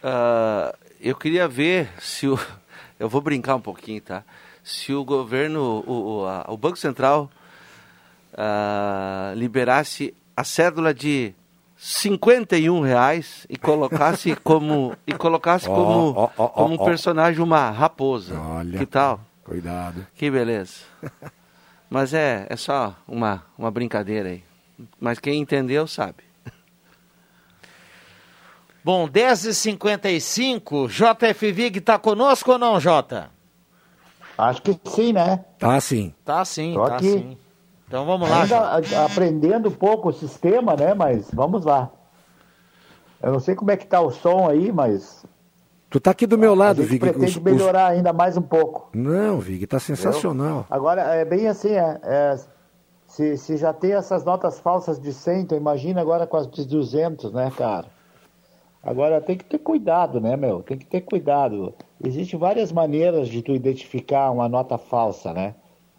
Uh, 0.02 0.76
eu 1.00 1.14
queria 1.14 1.46
ver 1.46 1.90
se 2.00 2.26
o. 2.26 2.38
Eu 2.96 3.08
vou 3.08 3.20
brincar 3.20 3.56
um 3.56 3.60
pouquinho, 3.60 4.00
tá? 4.00 4.22
Se 4.62 4.94
o 4.94 5.04
governo, 5.04 5.82
o, 5.84 6.20
o, 6.20 6.26
a, 6.26 6.46
o 6.48 6.56
Banco 6.56 6.78
Central, 6.78 7.28
uh, 8.32 9.34
liberasse 9.34 10.14
a 10.36 10.44
cédula 10.44 10.94
de 10.94 11.34
51 11.76 12.80
reais 12.80 13.46
e 13.50 13.58
colocasse 13.58 14.36
como 14.44 14.96
e 15.04 15.12
colocasse 15.12 15.68
oh, 15.68 15.74
como, 15.74 16.14
oh, 16.16 16.30
oh, 16.36 16.48
como 16.50 16.74
um 16.74 16.84
personagem 16.84 17.42
uma 17.42 17.68
raposa. 17.70 18.38
Olha, 18.38 18.78
que 18.78 18.86
tal? 18.86 19.20
Cuidado. 19.42 20.06
Que 20.14 20.30
beleza. 20.30 20.82
Mas 21.90 22.14
é, 22.14 22.46
é 22.48 22.56
só 22.56 22.94
uma, 23.08 23.44
uma 23.58 23.72
brincadeira 23.72 24.28
aí. 24.28 24.44
Mas 24.98 25.18
quem 25.18 25.40
entendeu 25.40 25.86
sabe. 25.86 26.24
Bom, 28.84 29.08
10h55, 29.08 30.88
JF 30.88 31.52
Vig 31.52 31.78
está 31.78 31.98
conosco 31.98 32.52
ou 32.52 32.58
não, 32.58 32.78
Jota? 32.78 33.30
Acho 34.36 34.60
que 34.60 34.78
sim, 34.84 35.12
né? 35.12 35.44
Tá 35.58 35.80
sim. 35.80 36.12
Tá 36.24 36.44
sim, 36.44 36.74
Tô 36.74 36.84
tá 36.84 36.96
aqui. 36.96 37.10
sim. 37.10 37.38
Então 37.86 38.04
vamos 38.04 38.28
lá. 38.28 38.42
Ainda 38.42 39.04
aprendendo 39.04 39.68
um 39.68 39.72
pouco 39.72 40.08
o 40.08 40.12
sistema, 40.12 40.74
né? 40.74 40.92
Mas 40.94 41.30
vamos 41.32 41.64
lá. 41.64 41.90
Eu 43.22 43.32
não 43.32 43.40
sei 43.40 43.54
como 43.54 43.70
é 43.70 43.76
que 43.76 43.86
tá 43.86 44.00
o 44.00 44.10
som 44.10 44.48
aí, 44.48 44.70
mas. 44.72 45.24
Tu 45.88 46.00
tá 46.00 46.10
aqui 46.10 46.26
do 46.26 46.36
meu 46.36 46.54
lado, 46.54 46.82
Vig. 46.82 46.98
pretende 46.98 47.38
os, 47.38 47.38
melhorar 47.38 47.92
os... 47.92 47.96
ainda 47.96 48.12
mais 48.12 48.36
um 48.36 48.42
pouco. 48.42 48.90
Não, 48.92 49.38
Vig, 49.38 49.66
tá 49.66 49.78
sensacional. 49.78 50.60
Entendeu? 50.60 50.66
Agora, 50.68 51.02
é 51.14 51.24
bem 51.24 51.46
assim, 51.46 51.70
é, 51.70 52.00
é, 52.02 52.36
se, 53.14 53.36
se 53.36 53.56
já 53.56 53.72
tem 53.72 53.92
essas 53.92 54.24
notas 54.24 54.58
falsas 54.58 54.98
de 54.98 55.12
100, 55.12 55.42
então 55.42 55.56
imagina 55.56 56.00
agora 56.00 56.26
com 56.26 56.36
as 56.36 56.50
de 56.50 56.66
200, 56.66 57.32
né, 57.32 57.52
cara? 57.56 57.86
Agora 58.82 59.20
tem 59.20 59.38
que 59.38 59.44
ter 59.44 59.58
cuidado, 59.58 60.20
né, 60.20 60.36
meu? 60.36 60.64
Tem 60.64 60.76
que 60.76 60.84
ter 60.84 61.00
cuidado. 61.00 61.72
Existem 62.04 62.36
várias 62.36 62.72
maneiras 62.72 63.28
de 63.28 63.40
tu 63.40 63.52
identificar 63.52 64.32
uma 64.32 64.48
nota 64.48 64.76
falsa, 64.76 65.32
né? 65.32 65.54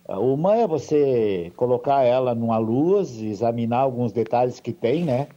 Uma 0.09 0.57
é 0.57 0.67
você 0.67 1.53
colocar 1.55 2.03
ela 2.03 2.35
numa 2.35 2.57
luz, 2.57 3.21
examinar 3.21 3.79
alguns 3.79 4.11
detalhes 4.11 4.59
que 4.59 4.73
tem, 4.73 5.05
né? 5.05 5.29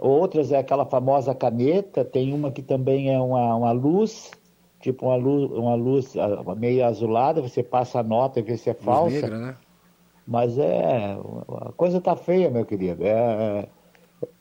Outras 0.00 0.50
é 0.50 0.58
aquela 0.58 0.84
famosa 0.84 1.32
caneta, 1.32 2.04
tem 2.04 2.34
uma 2.34 2.50
que 2.50 2.62
também 2.62 3.14
é 3.14 3.20
uma, 3.20 3.54
uma 3.54 3.70
luz, 3.70 4.32
tipo 4.80 5.06
uma 5.06 5.14
luz, 5.16 5.52
uma 5.52 5.76
luz 5.76 6.14
meio 6.56 6.84
azulada, 6.84 7.40
você 7.40 7.62
passa 7.62 8.00
a 8.00 8.02
nota 8.02 8.40
e 8.40 8.42
vê 8.42 8.56
se 8.56 8.70
é 8.70 8.74
falsa. 8.74 9.20
Negra, 9.20 9.38
né? 9.38 9.56
Mas 10.26 10.58
é. 10.58 11.16
A 11.60 11.72
coisa 11.72 12.00
tá 12.00 12.16
feia, 12.16 12.50
meu 12.50 12.64
querido. 12.64 13.04
É, 13.04 13.68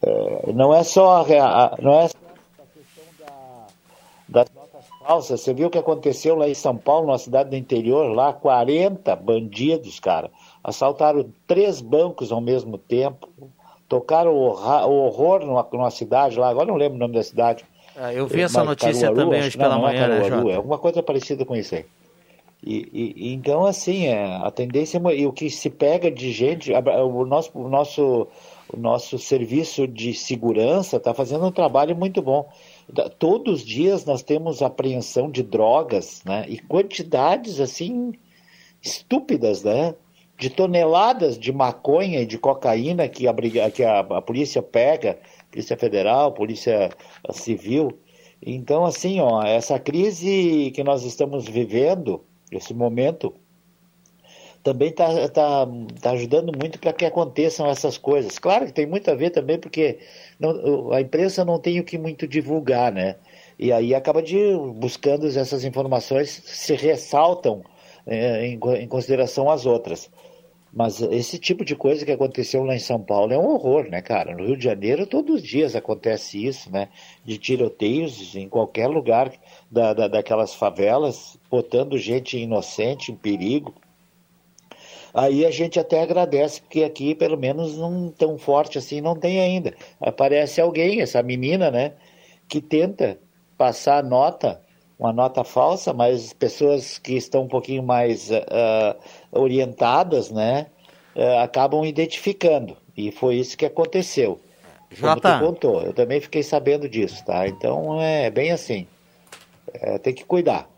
é, 0.02 0.54
não 0.54 0.74
é 0.74 0.84
só. 0.84 1.26
Não 1.80 2.00
é 2.00 2.10
das 4.32 4.48
notas 4.56 4.86
falsas. 5.00 5.42
Você 5.42 5.54
viu 5.54 5.68
o 5.68 5.70
que 5.70 5.78
aconteceu 5.78 6.36
lá 6.36 6.48
em 6.48 6.54
São 6.54 6.78
Paulo, 6.78 7.08
numa 7.08 7.18
cidade 7.18 7.50
do 7.50 7.56
interior, 7.56 8.14
lá 8.14 8.32
40 8.32 9.14
bandidos, 9.18 10.00
cara, 10.00 10.32
assaltaram 10.64 11.30
três 11.46 11.82
bancos 11.82 12.32
ao 12.32 12.40
mesmo 12.40 12.78
tempo, 12.78 13.30
tocaram 13.90 14.34
o 14.34 14.46
horror 14.46 15.46
numa, 15.46 15.68
numa 15.72 15.92
cidade 15.92 16.40
lá, 16.40 16.50
agora 16.50 16.68
não 16.68 16.78
lembro 16.78 16.96
o 16.96 17.00
nome 17.00 17.14
da 17.14 17.24
cidade. 17.24 17.66
Ah, 17.96 18.14
eu 18.14 18.26
vi 18.26 18.42
essa 18.42 18.64
notícia 18.64 19.10
Caruaru, 19.10 19.26
também 19.26 19.42
hoje 19.42 19.58
pela 19.58 19.76
não, 19.76 19.82
manhã, 19.82 20.08
não 20.08 20.16
é, 20.16 20.20
Caruaru, 20.22 20.48
né, 20.48 20.54
é 20.54 20.56
alguma 20.56 20.78
coisa 20.78 21.04
parecida 21.04 21.44
com 21.44 21.56
isso 21.56 21.76
aí. 21.76 21.86
E, 22.64 23.16
e, 23.16 23.34
então, 23.34 23.66
assim, 23.66 24.06
é, 24.06 24.36
a 24.36 24.52
tendência, 24.52 25.02
e 25.16 25.26
o 25.26 25.34
que 25.34 25.50
se 25.50 25.70
pega 25.70 26.12
de 26.12 26.32
gente, 26.32 26.72
o 26.72 27.26
nosso, 27.26 27.52
o 27.56 27.68
nosso 27.68 28.28
o 28.74 28.78
nosso 28.78 29.20
serviço 29.20 29.86
de 29.86 30.14
segurança 30.14 30.96
está 30.96 31.14
fazendo 31.14 31.46
um 31.46 31.52
trabalho 31.52 31.96
muito 31.96 32.22
bom. 32.22 32.48
Todos 33.20 33.62
os 33.62 33.66
dias 33.66 34.06
nós 34.06 34.24
temos 34.24 34.62
apreensão 34.62 35.30
de 35.30 35.44
drogas, 35.44 36.22
né? 36.26 36.46
E 36.48 36.58
quantidades 36.58 37.60
assim 37.60 38.14
estúpidas, 38.82 39.64
né? 39.64 39.94
De 40.38 40.50
toneladas 40.50 41.38
de 41.38 41.52
maconha 41.52 42.22
e 42.22 42.26
de 42.26 42.38
cocaína 42.38 43.10
que 43.10 43.28
a, 43.28 43.34
que 43.70 43.84
a, 43.84 44.00
a 44.00 44.22
polícia 44.22 44.62
pega, 44.62 45.20
Polícia 45.52 45.76
Federal, 45.76 46.32
Polícia 46.32 46.90
Civil. 47.32 48.00
Então, 48.42 48.86
assim, 48.86 49.20
ó, 49.20 49.44
essa 49.44 49.78
crise 49.78 50.72
que 50.74 50.84
nós 50.84 51.04
estamos 51.04 51.46
vivendo, 51.46 52.24
esse 52.52 52.74
momento, 52.74 53.34
também 54.64 54.90
está 54.90 55.28
tá, 55.30 55.68
tá 56.02 56.12
ajudando 56.12 56.52
muito 56.58 56.80
para 56.80 56.94
que 56.94 57.06
aconteçam 57.06 57.66
essas 57.68 57.98
coisas. 57.98 58.38
Claro 58.38 58.66
que 58.68 58.74
tem 58.74 58.86
muito 58.86 59.10
a 59.10 59.16
ver 59.16 59.32
também, 59.32 59.58
porque 59.60 60.00
não- 60.40 60.92
a 60.94 61.02
imprensa 61.02 61.44
não 61.44 61.60
tem 61.60 61.80
o 61.80 61.84
que 61.84 61.98
muito 61.98 62.28
divulgar, 62.28 62.92
né? 62.92 63.16
E 63.58 63.72
aí 63.72 63.94
acaba 63.96 64.22
de 64.22 64.38
buscando 64.76 65.28
essas 65.28 65.64
informações, 65.64 66.30
se 66.46 66.74
ressaltam 66.76 67.64
eh, 68.06 68.48
em, 68.48 68.60
em 68.82 68.88
consideração 68.88 69.50
às 69.50 69.66
outras. 69.66 70.10
Mas 70.74 71.02
esse 71.02 71.38
tipo 71.38 71.66
de 71.66 71.76
coisa 71.76 72.06
que 72.06 72.12
aconteceu 72.12 72.64
lá 72.64 72.74
em 72.74 72.80
São 72.80 73.02
Paulo 73.02 73.34
é 73.34 73.38
um 73.38 73.50
horror, 73.50 73.90
né, 73.90 74.02
cara? 74.02 74.34
No 74.34 74.46
Rio 74.46 74.56
de 74.56 74.64
Janeiro, 74.64 75.06
todos 75.06 75.36
os 75.36 75.44
dias 75.44 75.76
acontece 75.76 76.46
isso, 76.46 76.72
né? 76.72 76.88
De 77.26 77.38
tiroteios 77.38 78.34
em 78.36 78.48
qualquer 78.48 78.88
lugar 78.88 79.34
da, 79.70 79.94
da, 79.94 80.08
daquelas 80.08 80.54
favelas, 80.54 81.38
botando 81.50 81.98
gente 81.98 82.38
inocente 82.38 83.12
em 83.12 83.16
perigo. 83.16 83.76
Aí 85.14 85.46
a 85.46 85.52
gente 85.52 85.78
até 85.78 86.02
agradece, 86.02 86.62
porque 86.62 86.86
aqui, 86.86 87.14
pelo 87.14 87.38
menos, 87.38 87.78
não 87.78 88.10
tão 88.10 88.38
forte 88.38 88.78
assim, 88.78 89.02
não 89.02 89.14
tem 89.14 89.42
ainda. 89.42 89.76
Aparece 90.00 90.62
alguém, 90.62 91.02
essa 91.02 91.22
menina, 91.22 91.70
né, 91.70 91.94
que 92.48 92.62
tenta 92.62 93.20
passar 93.58 94.02
nota, 94.04 94.62
uma 95.02 95.12
nota 95.12 95.44
falsa, 95.44 95.92
mas 95.94 96.32
pessoas 96.32 97.00
que 97.00 97.14
estão 97.14 97.42
um 97.42 97.48
pouquinho 97.48 97.82
mais 97.82 98.30
ah, 98.32 98.96
orientadas, 99.32 100.30
né, 100.30 100.68
ah, 101.18 101.42
acabam 101.42 101.84
identificando. 101.84 102.78
E 102.96 103.12
foi 103.12 103.36
isso 103.38 103.58
que 103.58 103.66
aconteceu. 103.66 104.40
Como 104.90 105.14
Jota. 105.16 105.40
tu 105.40 105.46
contou, 105.46 105.82
eu 105.82 105.94
também 105.94 106.22
fiquei 106.22 106.44
sabendo 106.44 106.88
disso, 106.88 107.26
tá? 107.26 107.48
Então 107.48 108.00
é 108.00 108.30
bem 108.30 108.52
assim. 108.52 108.86
É, 109.74 109.98
tem 109.98 110.14
que 110.14 110.24
cuidar. 110.24 110.70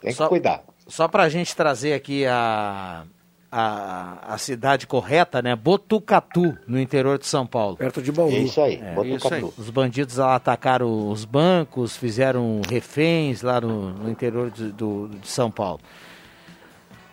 Tem 0.00 0.10
que 0.10 0.16
só- 0.16 0.28
cuidar. 0.28 0.64
Só 0.86 1.06
para 1.06 1.24
a 1.24 1.28
gente 1.28 1.54
trazer 1.54 1.92
aqui 1.92 2.24
a, 2.26 3.04
a, 3.52 4.34
a 4.34 4.38
cidade 4.38 4.86
correta, 4.86 5.42
né? 5.42 5.56
Botucatu, 5.56 6.56
no 6.68 6.78
interior 6.80 7.18
de 7.18 7.26
São 7.26 7.46
Paulo. 7.46 7.76
Perto 7.76 8.00
de 8.00 8.12
Bauru. 8.12 8.36
Isso 8.36 8.60
aí, 8.60 8.74
É, 8.82 8.94
Botucatu. 8.94 9.26
isso 9.26 9.34
aí. 9.34 9.44
Os 9.58 9.70
bandidos 9.70 10.16
lá 10.18 10.34
atacaram 10.36 11.10
os 11.10 11.24
bancos, 11.24 11.96
fizeram 11.96 12.60
reféns 12.68 13.42
lá 13.42 13.60
no, 13.60 13.90
no 13.90 14.10
interior 14.10 14.50
de, 14.50 14.70
do, 14.72 15.08
de 15.20 15.28
São 15.28 15.50
Paulo. 15.50 15.80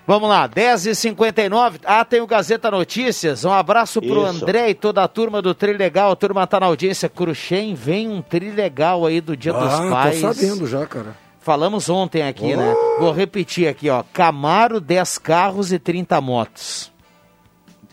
Vamos 0.05 0.29
lá, 0.29 0.47
10h59. 0.47 1.81
Ah, 1.83 2.05
tem 2.05 2.21
o 2.21 2.27
Gazeta 2.27 2.71
Notícias. 2.71 3.43
Um 3.43 3.51
abraço 3.51 3.99
pro 4.01 4.25
Isso. 4.25 4.41
André 4.43 4.69
e 4.69 4.73
toda 4.73 5.03
a 5.03 5.07
turma 5.07 5.41
do 5.41 5.53
Trilegal. 5.53 6.11
A 6.11 6.15
turma 6.15 6.47
tá 6.47 6.61
na 6.61 6.65
audiência. 6.67 7.09
Cruxem, 7.09 7.75
vem 7.75 8.07
um 8.07 8.21
Trilegal 8.21 9.05
aí 9.05 9.19
do 9.19 9.35
Dia 9.35 9.51
dos 9.51 9.73
Ah, 9.73 9.89
Pais. 9.89 10.21
tô 10.21 10.33
sabendo 10.33 10.65
já, 10.65 10.85
cara. 10.87 11.13
Falamos 11.47 11.89
ontem 11.89 12.23
aqui, 12.23 12.57
né? 12.57 12.75
Vou 12.99 13.13
repetir 13.13 13.69
aqui, 13.69 13.89
ó. 13.89 14.03
Camaro, 14.11 14.81
10 14.81 15.17
carros 15.17 15.71
e 15.71 15.79
30 15.79 16.19
motos. 16.19 16.91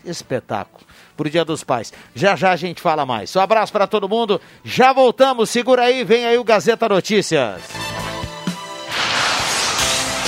Espetáculo. 0.03 0.85
Pro 1.15 1.29
Dia 1.29 1.45
dos 1.45 1.63
Pais. 1.63 1.93
Já 2.13 2.35
já 2.35 2.51
a 2.51 2.57
gente 2.57 2.81
fala 2.81 3.05
mais. 3.05 3.33
Um 3.33 3.39
abraço 3.39 3.71
para 3.71 3.87
todo 3.87 4.09
mundo. 4.09 4.41
Já 4.61 4.91
voltamos. 4.91 5.49
Segura 5.49 5.83
aí, 5.83 6.03
vem 6.03 6.25
aí 6.25 6.37
o 6.37 6.43
Gazeta 6.43 6.89
Notícias. 6.89 7.61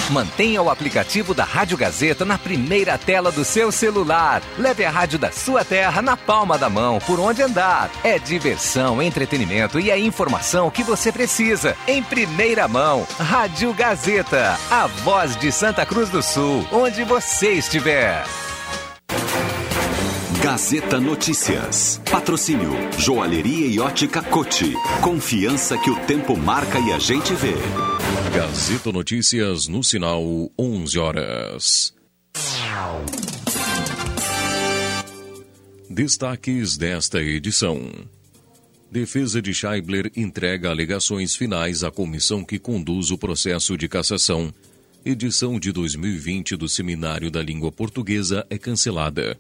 Mantenha 0.10 0.62
o 0.62 0.70
aplicativo 0.70 1.34
da 1.34 1.44
Rádio 1.44 1.78
Gazeta 1.78 2.24
na 2.24 2.38
primeira 2.38 2.98
tela 2.98 3.30
do 3.30 3.44
seu 3.44 3.72
celular. 3.72 4.42
Leve 4.58 4.86
a 4.86 4.90
rádio 4.90 5.20
da 5.20 5.32
sua 5.32 5.66
terra 5.66 6.02
na 6.02 6.16
palma 6.16 6.58
da 6.58 6.70
mão, 6.70 7.00
por 7.00 7.20
onde 7.20 7.42
andar. 7.42 7.90
É 8.04 8.18
diversão, 8.18 9.02
entretenimento 9.02 9.80
e 9.80 9.92
a 9.92 9.98
informação 9.98 10.72
que 10.72 10.82
você 10.82 11.12
precisa. 11.12 11.76
Em 11.88 12.02
primeira 12.02 12.68
mão, 12.68 13.06
Rádio 13.20 13.74
Gazeta. 13.74 14.58
A 14.72 14.88
voz 14.88 15.36
de 15.36 15.52
Santa 15.52 15.86
Cruz 15.86 16.10
do 16.10 16.24
Sul, 16.24 16.66
onde 16.72 17.04
você 17.04 17.52
estiver. 17.52 18.24
Gazeta 20.50 20.98
Notícias. 20.98 22.02
Patrocínio 22.10 22.72
Joalheria 22.98 23.68
e 23.68 23.82
Ótica 23.82 24.24
Cote. 24.24 24.72
Confiança 25.04 25.78
que 25.78 25.90
o 25.90 26.00
tempo 26.06 26.38
marca 26.38 26.80
e 26.80 26.94
a 26.94 26.98
gente 26.98 27.34
vê. 27.34 27.52
Gazeta 28.34 28.90
Notícias 28.94 29.68
no 29.68 29.84
sinal 29.84 30.24
11 30.58 31.00
horas. 31.00 31.94
Destaques 35.90 36.78
desta 36.78 37.22
edição. 37.22 37.92
Defesa 38.90 39.42
de 39.42 39.54
Scheibler 39.54 40.10
entrega 40.16 40.70
alegações 40.70 41.36
finais 41.36 41.84
à 41.84 41.92
comissão 41.92 42.42
que 42.46 42.58
conduz 42.58 43.12
o 43.12 43.18
processo 43.18 43.78
de 43.78 43.90
cassação. 43.90 44.54
Edição 45.04 45.60
de 45.60 45.74
2020 45.74 46.56
do 46.56 46.70
Seminário 46.70 47.30
da 47.30 47.44
Língua 47.44 47.70
Portuguesa 47.70 48.48
é 48.50 48.58
cancelada. 48.58 49.38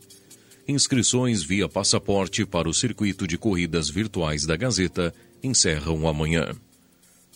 Inscrições 0.67 1.43
via 1.43 1.69
passaporte 1.69 2.45
para 2.45 2.67
o 2.67 2.73
circuito 2.73 3.25
de 3.25 3.37
corridas 3.37 3.89
virtuais 3.89 4.45
da 4.45 4.57
Gazeta 4.57 5.13
encerram 5.41 6.05
amanhã. 6.05 6.53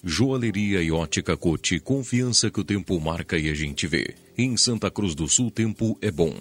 Joalheria 0.03 0.81
e 0.81 0.91
ótica 0.91 1.37
Cote, 1.37 1.79
confiança 1.79 2.51
que 2.51 2.59
o 2.59 2.63
tempo 2.63 2.99
marca 2.99 3.37
e 3.37 3.49
a 3.49 3.53
gente 3.53 3.87
vê. 3.87 4.15
Em 4.37 4.57
Santa 4.57 4.91
Cruz 4.91 5.15
do 5.15 5.29
Sul, 5.29 5.49
tempo 5.49 5.97
é 6.01 6.11
bom. 6.11 6.35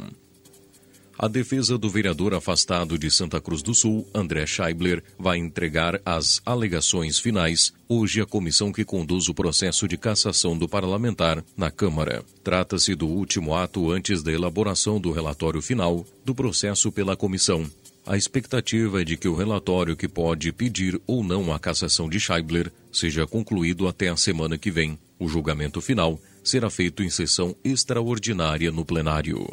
A 1.22 1.28
defesa 1.28 1.76
do 1.76 1.90
vereador 1.90 2.33
afastado 2.33 2.98
de 2.98 3.11
Santa 3.11 3.42
Cruz 3.42 3.61
do 3.61 3.74
Sul, 3.74 4.09
André 4.14 4.46
Scheibler, 4.46 5.04
vai 5.18 5.37
entregar 5.37 6.00
as 6.02 6.40
alegações 6.46 7.18
finais 7.18 7.74
hoje 7.87 8.22
à 8.22 8.24
comissão 8.24 8.72
que 8.72 8.87
conduz 8.87 9.28
o 9.28 9.35
processo 9.35 9.87
de 9.87 9.98
cassação 9.98 10.56
do 10.56 10.66
parlamentar 10.66 11.44
na 11.54 11.70
Câmara. 11.70 12.24
Trata-se 12.42 12.94
do 12.94 13.06
último 13.06 13.54
ato 13.54 13.90
antes 13.90 14.22
da 14.22 14.33
elaboração 14.33 14.98
do 14.98 15.12
relatório 15.12 15.61
final 15.61 16.06
do 16.24 16.35
processo 16.35 16.90
pela 16.90 17.14
comissão. 17.14 17.70
A 18.06 18.16
expectativa 18.16 19.02
é 19.02 19.04
de 19.04 19.18
que 19.18 19.28
o 19.28 19.37
relatório 19.37 19.98
que 19.98 20.09
pode 20.09 20.50
pedir 20.52 20.98
ou 21.06 21.22
não 21.22 21.52
a 21.52 21.59
cassação 21.59 22.09
de 22.09 22.18
Scheibler 22.18 22.72
seja 22.90 23.26
concluído 23.26 23.87
até 23.87 24.09
a 24.09 24.16
semana 24.16 24.56
que 24.56 24.70
vem. 24.70 24.98
O 25.18 25.28
julgamento 25.28 25.83
final 25.83 26.18
será 26.42 26.70
feito 26.70 27.02
em 27.02 27.11
sessão 27.11 27.54
extraordinária 27.62 28.72
no 28.72 28.87
plenário. 28.87 29.46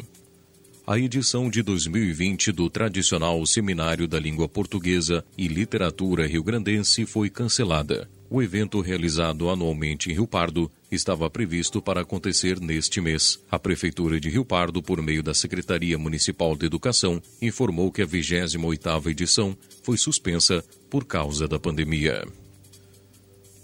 A 0.88 0.98
edição 0.98 1.50
de 1.50 1.62
2020 1.62 2.50
do 2.50 2.70
tradicional 2.70 3.44
Seminário 3.44 4.08
da 4.08 4.18
Língua 4.18 4.48
Portuguesa 4.48 5.22
e 5.36 5.46
Literatura 5.46 6.26
Rio-Grandense 6.26 7.04
foi 7.04 7.28
cancelada. 7.28 8.08
O 8.30 8.42
evento 8.42 8.80
realizado 8.80 9.50
anualmente 9.50 10.10
em 10.10 10.14
Rio 10.14 10.26
Pardo 10.26 10.70
estava 10.90 11.28
previsto 11.28 11.82
para 11.82 12.00
acontecer 12.00 12.58
neste 12.58 13.02
mês. 13.02 13.38
A 13.50 13.58
Prefeitura 13.58 14.18
de 14.18 14.30
Rio 14.30 14.46
Pardo, 14.46 14.82
por 14.82 15.02
meio 15.02 15.22
da 15.22 15.34
Secretaria 15.34 15.98
Municipal 15.98 16.56
de 16.56 16.64
Educação, 16.64 17.20
informou 17.42 17.92
que 17.92 18.00
a 18.00 18.06
28ª 18.06 19.10
edição 19.10 19.54
foi 19.82 19.98
suspensa 19.98 20.64
por 20.88 21.04
causa 21.04 21.46
da 21.46 21.58
pandemia. 21.58 22.26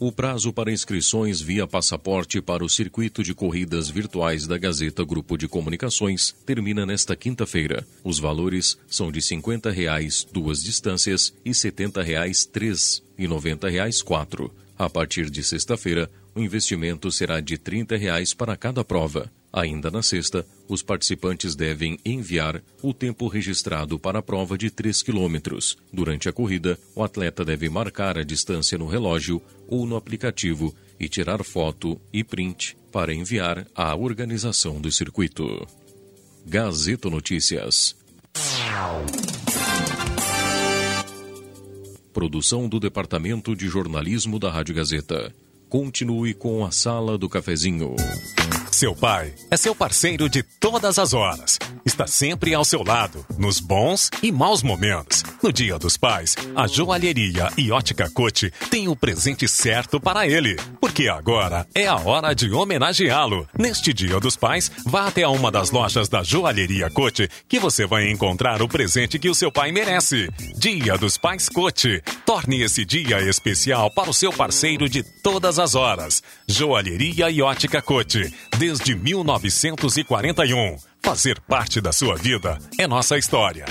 O 0.00 0.10
prazo 0.10 0.52
para 0.52 0.72
inscrições 0.72 1.40
via 1.40 1.68
passaporte 1.68 2.42
para 2.42 2.64
o 2.64 2.68
circuito 2.68 3.22
de 3.22 3.32
corridas 3.32 3.88
virtuais 3.88 4.44
da 4.44 4.58
Gazeta 4.58 5.04
Grupo 5.04 5.38
de 5.38 5.46
Comunicações 5.46 6.34
termina 6.44 6.84
nesta 6.84 7.14
quinta-feira. 7.14 7.86
Os 8.02 8.18
valores 8.18 8.76
são 8.88 9.12
de 9.12 9.22
50 9.22 9.70
reais 9.70 10.26
duas 10.32 10.62
distâncias 10.62 11.32
e 11.44 11.54
70 11.54 12.02
reais 12.02 12.44
três 12.44 13.02
e 13.16 13.28
90 13.28 13.68
reais 13.68 14.02
quatro. 14.02 14.52
A 14.76 14.90
partir 14.90 15.30
de 15.30 15.44
sexta-feira, 15.44 16.10
o 16.34 16.40
investimento 16.40 17.12
será 17.12 17.40
de 17.40 17.56
30 17.56 17.96
reais 17.96 18.34
para 18.34 18.56
cada 18.56 18.84
prova. 18.84 19.30
Ainda 19.56 19.88
na 19.88 20.02
sexta, 20.02 20.44
os 20.66 20.82
participantes 20.82 21.54
devem 21.54 21.96
enviar 22.04 22.60
o 22.82 22.92
tempo 22.92 23.28
registrado 23.28 24.00
para 24.00 24.18
a 24.18 24.22
prova 24.22 24.58
de 24.58 24.68
3 24.68 25.00
quilômetros. 25.00 25.78
Durante 25.92 26.28
a 26.28 26.32
corrida, 26.32 26.76
o 26.92 27.04
atleta 27.04 27.44
deve 27.44 27.68
marcar 27.68 28.18
a 28.18 28.24
distância 28.24 28.76
no 28.76 28.88
relógio 28.88 29.40
ou 29.66 29.86
no 29.86 29.96
aplicativo 29.96 30.74
e 30.98 31.08
tirar 31.08 31.42
foto 31.42 32.00
e 32.12 32.22
print 32.22 32.76
para 32.92 33.12
enviar 33.12 33.66
à 33.74 33.94
organização 33.94 34.80
do 34.80 34.90
circuito. 34.90 35.66
Gazeta 36.46 37.10
Notícias. 37.10 37.96
Produção 42.12 42.68
do 42.68 42.78
Departamento 42.78 43.56
de 43.56 43.66
Jornalismo 43.66 44.38
da 44.38 44.50
Rádio 44.50 44.74
Gazeta. 44.74 45.34
Continue 45.68 46.34
com 46.34 46.64
a 46.64 46.70
Sala 46.70 47.18
do 47.18 47.28
Cafezinho. 47.28 47.96
Seu 48.74 48.92
pai 48.92 49.32
é 49.52 49.56
seu 49.56 49.72
parceiro 49.72 50.28
de 50.28 50.42
todas 50.42 50.98
as 50.98 51.14
horas. 51.14 51.60
Está 51.86 52.08
sempre 52.08 52.52
ao 52.54 52.64
seu 52.64 52.82
lado, 52.82 53.24
nos 53.38 53.60
bons 53.60 54.10
e 54.20 54.32
maus 54.32 54.64
momentos. 54.64 55.22
No 55.40 55.52
Dia 55.52 55.78
dos 55.78 55.96
Pais, 55.96 56.34
a 56.56 56.66
joalheria 56.66 57.52
e 57.56 57.70
ótica 57.70 58.10
Cote 58.10 58.52
tem 58.70 58.88
o 58.88 58.96
presente 58.96 59.46
certo 59.46 60.00
para 60.00 60.26
ele. 60.26 60.56
Porque 60.80 61.08
agora 61.08 61.64
é 61.72 61.86
a 61.86 61.94
hora 61.94 62.34
de 62.34 62.50
homenageá-lo. 62.50 63.46
Neste 63.56 63.92
Dia 63.92 64.18
dos 64.18 64.34
Pais, 64.34 64.72
vá 64.84 65.06
até 65.06 65.24
uma 65.28 65.52
das 65.52 65.70
lojas 65.70 66.08
da 66.08 66.24
joalheria 66.24 66.90
Cote 66.90 67.28
que 67.48 67.60
você 67.60 67.86
vai 67.86 68.10
encontrar 68.10 68.60
o 68.60 68.66
presente 68.66 69.20
que 69.20 69.30
o 69.30 69.34
seu 69.36 69.52
pai 69.52 69.70
merece. 69.70 70.28
Dia 70.58 70.98
dos 70.98 71.16
Pais 71.16 71.48
Cote. 71.48 72.02
Torne 72.26 72.62
esse 72.62 72.84
dia 72.84 73.20
especial 73.20 73.88
para 73.94 74.10
o 74.10 74.14
seu 74.14 74.32
parceiro 74.32 74.88
de 74.88 75.04
todas 75.22 75.60
as 75.60 75.76
horas. 75.76 76.24
Joalheria 76.48 77.30
e 77.30 77.40
ótica 77.40 77.80
Cote. 77.80 78.34
Desde 78.76 78.96
1941. 78.96 80.76
Fazer 81.00 81.38
parte 81.42 81.80
da 81.80 81.92
sua 81.92 82.16
vida 82.16 82.58
é 82.76 82.88
nossa 82.88 83.16
história. 83.16 83.66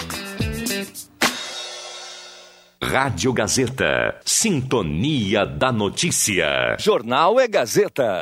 Rádio 2.82 3.34
Gazeta. 3.34 4.16
Sintonia 4.24 5.46
da 5.46 5.74
Notícia. 5.74 6.78
Jornal 6.80 7.38
é 7.38 7.50
Gazeta. 7.50 8.22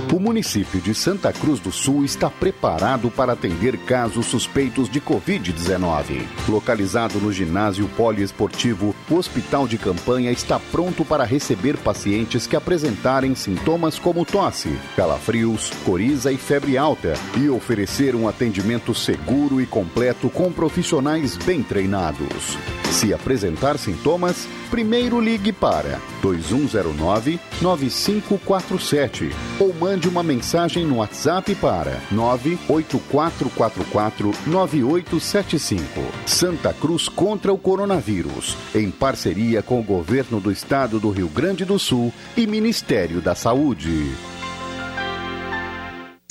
O 0.13 0.19
município 0.19 0.81
de 0.81 0.93
Santa 0.93 1.31
Cruz 1.31 1.57
do 1.61 1.71
Sul 1.71 2.03
está 2.03 2.29
preparado 2.29 3.09
para 3.09 3.31
atender 3.31 3.77
casos 3.77 4.25
suspeitos 4.25 4.89
de 4.89 4.99
Covid-19. 4.99 6.27
Localizado 6.49 7.17
no 7.17 7.31
ginásio 7.31 7.87
poliesportivo, 7.95 8.93
o 9.09 9.15
hospital 9.15 9.69
de 9.69 9.77
campanha 9.77 10.29
está 10.29 10.59
pronto 10.59 11.05
para 11.05 11.23
receber 11.23 11.77
pacientes 11.77 12.45
que 12.45 12.57
apresentarem 12.57 13.33
sintomas 13.35 13.97
como 13.97 14.25
tosse, 14.25 14.77
calafrios, 14.97 15.71
coriza 15.85 16.29
e 16.29 16.37
febre 16.37 16.77
alta 16.77 17.13
e 17.37 17.47
oferecer 17.47 18.13
um 18.13 18.27
atendimento 18.27 18.93
seguro 18.93 19.61
e 19.61 19.65
completo 19.65 20.29
com 20.29 20.51
profissionais 20.51 21.37
bem 21.37 21.63
treinados. 21.63 22.57
Se 22.91 23.13
apresentar 23.13 23.77
sintomas, 23.77 24.45
primeiro 24.69 25.21
ligue 25.21 25.53
para 25.53 26.01
2109 26.21 27.39
9547 27.61 29.29
ou 29.57 29.73
mande 29.73 30.00
uma 30.07 30.23
mensagem 30.23 30.85
no 30.85 30.97
WhatsApp 30.97 31.53
para 31.55 31.99
98444 32.11 34.31
9875. 34.47 35.83
Santa 36.25 36.73
Cruz 36.73 37.09
contra 37.09 37.51
o 37.51 37.57
coronavírus, 37.57 38.55
em 38.73 38.89
parceria 38.89 39.61
com 39.61 39.79
o 39.79 39.83
governo 39.83 40.39
do 40.39 40.51
estado 40.51 40.99
do 40.99 41.09
Rio 41.09 41.27
Grande 41.27 41.65
do 41.65 41.79
Sul 41.79 42.13
e 42.35 42.47
Ministério 42.47 43.21
da 43.21 43.35
Saúde. 43.35 44.11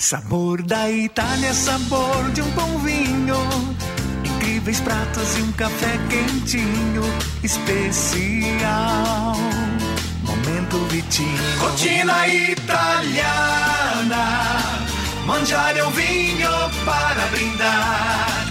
Sabor 0.01 0.63
da 0.63 0.91
Itália, 0.91 1.53
sabor 1.53 2.31
de 2.33 2.41
um 2.41 2.51
bom 2.53 2.79
vinho. 2.79 3.37
Incríveis 4.25 4.81
pratos 4.81 5.37
e 5.37 5.43
um 5.43 5.53
café 5.53 5.99
quentinho, 6.09 7.03
especial. 7.43 9.35
Momento 10.71 10.79
Vitinho. 10.89 11.59
Rotina 11.59 12.29
italiana. 12.29 13.75
Mangiare 15.27 15.83
um 15.83 15.91
vinho 15.91 16.49
para 16.85 17.27
brindar. 17.27 18.47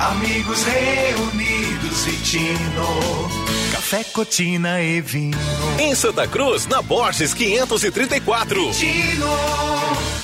Amigos 0.00 0.62
reunidos, 0.64 2.04
Vitino. 2.04 3.28
Café, 3.72 4.04
cotina 4.04 4.80
e 4.80 5.00
vinho. 5.00 5.38
Em 5.78 5.94
Santa 5.94 6.26
Cruz, 6.28 6.66
na 6.66 6.80
Borges 6.82 7.34
534. 7.34 8.72
Vitino. 8.72 10.23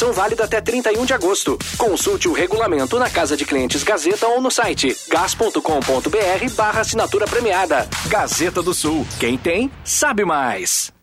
válida 0.09 0.45
até 0.45 0.61
31 0.61 1.05
de 1.05 1.13
agosto. 1.13 1.57
Consulte 1.77 2.27
o 2.27 2.33
regulamento 2.33 2.97
na 2.97 3.09
Casa 3.09 3.35
de 3.35 3.45
Clientes 3.45 3.83
Gazeta 3.83 4.27
ou 4.27 4.41
no 4.41 4.49
site 4.49 4.95
gas.com.br 5.09 6.55
barra 6.55 6.81
assinatura 6.81 7.27
premiada. 7.27 7.87
Gazeta 8.07 8.63
do 8.63 8.73
Sul. 8.73 9.05
Quem 9.19 9.37
tem, 9.37 9.71
sabe 9.83 10.23
mais. 10.23 11.00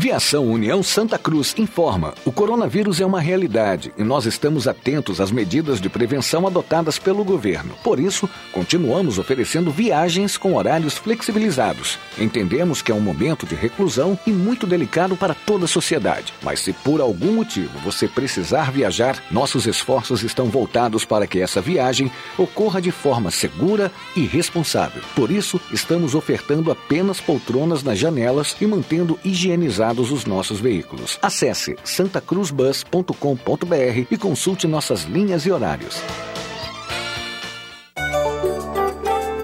Viação 0.00 0.46
União 0.46 0.82
Santa 0.82 1.18
Cruz 1.18 1.54
informa: 1.58 2.14
o 2.24 2.32
coronavírus 2.32 3.02
é 3.02 3.04
uma 3.04 3.20
realidade 3.20 3.92
e 3.98 4.02
nós 4.02 4.24
estamos 4.24 4.66
atentos 4.66 5.20
às 5.20 5.30
medidas 5.30 5.78
de 5.78 5.90
prevenção 5.90 6.46
adotadas 6.46 6.98
pelo 6.98 7.22
governo. 7.22 7.74
Por 7.84 8.00
isso, 8.00 8.26
continuamos 8.50 9.18
oferecendo 9.18 9.70
viagens 9.70 10.38
com 10.38 10.54
horários 10.54 10.96
flexibilizados. 10.96 11.98
Entendemos 12.18 12.80
que 12.80 12.90
é 12.90 12.94
um 12.94 13.00
momento 13.00 13.44
de 13.44 13.54
reclusão 13.54 14.18
e 14.26 14.32
muito 14.32 14.66
delicado 14.66 15.18
para 15.18 15.34
toda 15.34 15.66
a 15.66 15.68
sociedade. 15.68 16.32
Mas 16.42 16.60
se 16.60 16.72
por 16.72 17.02
algum 17.02 17.34
motivo 17.34 17.78
você 17.80 18.08
precisar 18.08 18.72
viajar, 18.72 19.22
nossos 19.30 19.66
esforços 19.66 20.22
estão 20.22 20.46
voltados 20.46 21.04
para 21.04 21.26
que 21.26 21.40
essa 21.40 21.60
viagem 21.60 22.10
ocorra 22.38 22.80
de 22.80 22.90
forma 22.90 23.30
segura 23.30 23.92
e 24.16 24.24
responsável. 24.24 25.02
Por 25.14 25.30
isso, 25.30 25.60
estamos 25.70 26.14
ofertando 26.14 26.72
apenas 26.72 27.20
poltronas 27.20 27.82
nas 27.82 27.98
janelas 27.98 28.56
e 28.62 28.66
mantendo 28.66 29.20
higienizados 29.22 29.89
os 29.98 30.24
nossos 30.24 30.60
veículos. 30.60 31.18
Acesse 31.20 31.76
santacruzbus.com.br 31.82 34.06
e 34.10 34.16
consulte 34.16 34.66
nossas 34.66 35.02
linhas 35.02 35.44
e 35.46 35.50
horários. 35.50 36.00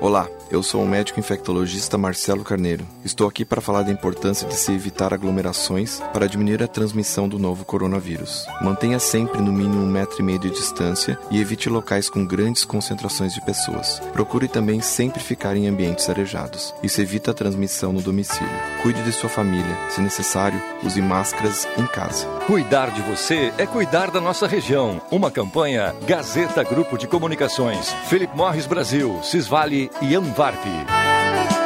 Olá, 0.01 0.29
eu 0.51 0.63
sou 0.63 0.83
o 0.83 0.89
médico 0.89 1.19
infectologista 1.19 1.99
Marcelo 1.99 2.45
Carneiro. 2.45 2.87
Estou 3.05 3.27
aqui 3.27 3.45
para 3.45 3.61
falar 3.61 3.83
da 3.83 3.91
importância 3.91 4.47
de 4.47 4.55
se 4.55 4.73
evitar 4.73 5.13
aglomerações 5.13 6.01
para 6.13 6.27
diminuir 6.27 6.63
a 6.63 6.69
transmissão 6.69 7.29
do 7.29 7.39
novo 7.39 7.65
coronavírus. 7.65 8.47
Mantenha 8.61 8.99
sempre 8.99 9.41
no 9.41 9.53
mínimo 9.53 9.83
um 9.83 9.87
metro 9.87 10.21
e 10.21 10.23
meio 10.23 10.39
de 10.39 10.51
distância 10.51 11.19
e 11.31 11.41
evite 11.41 11.69
locais 11.69 12.09
com 12.09 12.25
grandes 12.25 12.65
concentrações 12.65 13.35
de 13.35 13.41
pessoas. 13.41 14.01
Procure 14.13 14.49
também 14.49 14.81
sempre 14.81 15.21
ficar 15.21 15.57
em 15.57 15.67
ambientes 15.67 16.09
arejados. 16.09 16.75
Isso 16.83 17.01
evita 17.01 17.31
a 17.31 17.35
transmissão 17.35 17.93
no 17.93 18.01
domicílio. 18.01 18.49
Cuide 18.83 19.03
de 19.03 19.13
sua 19.13 19.29
família. 19.29 19.77
Se 19.91 20.01
necessário, 20.01 20.61
use 20.83 21.01
máscaras 21.01 21.67
em 21.77 21.87
casa. 21.87 22.27
Cuidar 22.47 22.91
de 22.91 23.03
você 23.03 23.53
é 23.59 23.67
cuidar 23.67 24.11
da 24.11 24.21
nossa 24.21 24.47
região. 24.47 25.01
Uma 25.11 25.31
campanha 25.31 25.95
Gazeta 26.07 26.63
Grupo 26.63 26.97
de 26.97 27.09
Comunicações, 27.09 27.93
Philip 28.09 28.37
Morris 28.37 28.67
Brasil, 28.67 29.19
Cisvale 29.23 29.91
e 30.01 30.15
Anvarp. 30.37 31.66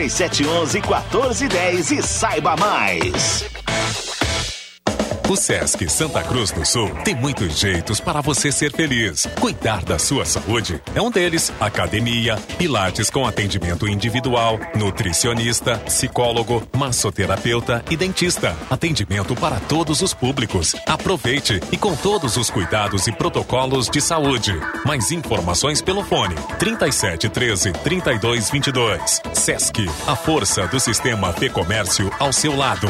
3711 0.09 0.81
1410 0.81 1.91
e 1.91 2.01
saiba 2.01 2.55
mais. 2.55 3.45
O 5.31 5.37
Sesc 5.37 5.89
Santa 5.89 6.21
Cruz 6.23 6.51
do 6.51 6.65
Sul 6.65 6.89
tem 7.05 7.15
muitos 7.15 7.57
jeitos 7.57 8.01
para 8.01 8.19
você 8.19 8.51
ser 8.51 8.69
feliz. 8.73 9.25
Cuidar 9.39 9.81
da 9.81 9.97
sua 9.97 10.25
saúde 10.25 10.81
é 10.93 11.01
um 11.01 11.09
deles. 11.09 11.53
Academia, 11.57 12.35
pilates 12.57 13.09
com 13.09 13.25
atendimento 13.25 13.87
individual, 13.87 14.59
nutricionista, 14.75 15.77
psicólogo, 15.85 16.61
massoterapeuta 16.75 17.81
e 17.89 17.95
dentista. 17.95 18.57
Atendimento 18.69 19.33
para 19.33 19.57
todos 19.61 20.01
os 20.01 20.13
públicos. 20.13 20.75
Aproveite 20.85 21.61
e 21.71 21.77
com 21.77 21.95
todos 21.95 22.35
os 22.35 22.49
cuidados 22.49 23.07
e 23.07 23.13
protocolos 23.13 23.87
de 23.87 24.01
saúde. 24.01 24.53
Mais 24.85 25.13
informações 25.13 25.81
pelo 25.81 26.03
fone 26.03 26.35
37 26.59 27.29
13 27.29 27.71
32 27.71 28.49
22. 28.49 29.21
Sesc, 29.33 29.89
a 30.05 30.15
força 30.17 30.67
do 30.67 30.77
sistema 30.77 31.31
Fê 31.31 31.49
Comércio 31.49 32.11
ao 32.19 32.33
seu 32.33 32.53
lado. 32.53 32.89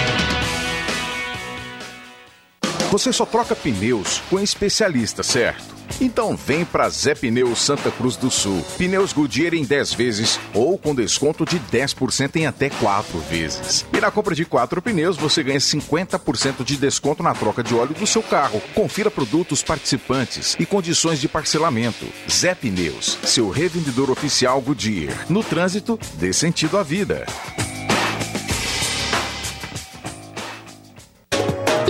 Você 2.91 3.13
só 3.13 3.25
troca 3.25 3.55
pneus 3.55 4.21
com 4.29 4.37
especialista, 4.37 5.23
certo? 5.23 5.73
Então 6.01 6.35
vem 6.35 6.65
para 6.65 6.89
Zé 6.89 7.15
Pneus 7.15 7.61
Santa 7.61 7.89
Cruz 7.89 8.17
do 8.17 8.29
Sul. 8.29 8.61
Pneus 8.77 9.13
Goodyear 9.13 9.53
em 9.53 9.63
10 9.63 9.93
vezes 9.93 10.37
ou 10.53 10.77
com 10.77 10.93
desconto 10.93 11.45
de 11.45 11.57
10% 11.57 12.35
em 12.35 12.47
até 12.47 12.69
4 12.69 13.17
vezes. 13.29 13.85
E 13.93 14.01
na 14.01 14.11
compra 14.11 14.35
de 14.35 14.43
4 14.43 14.81
pneus 14.81 15.15
você 15.15 15.41
ganha 15.41 15.59
50% 15.59 16.65
de 16.65 16.75
desconto 16.75 17.23
na 17.23 17.33
troca 17.33 17.63
de 17.63 17.73
óleo 17.73 17.93
do 17.93 18.05
seu 18.05 18.21
carro. 18.21 18.61
Confira 18.75 19.09
produtos 19.09 19.63
participantes 19.63 20.57
e 20.59 20.65
condições 20.65 21.21
de 21.21 21.29
parcelamento. 21.29 22.05
Zé 22.29 22.53
Pneus, 22.53 23.17
seu 23.23 23.49
revendedor 23.49 24.11
oficial 24.11 24.59
Goodyear. 24.59 25.27
No 25.29 25.45
trânsito, 25.45 25.97
dê 26.15 26.33
sentido 26.33 26.77
à 26.77 26.83
vida. 26.83 27.25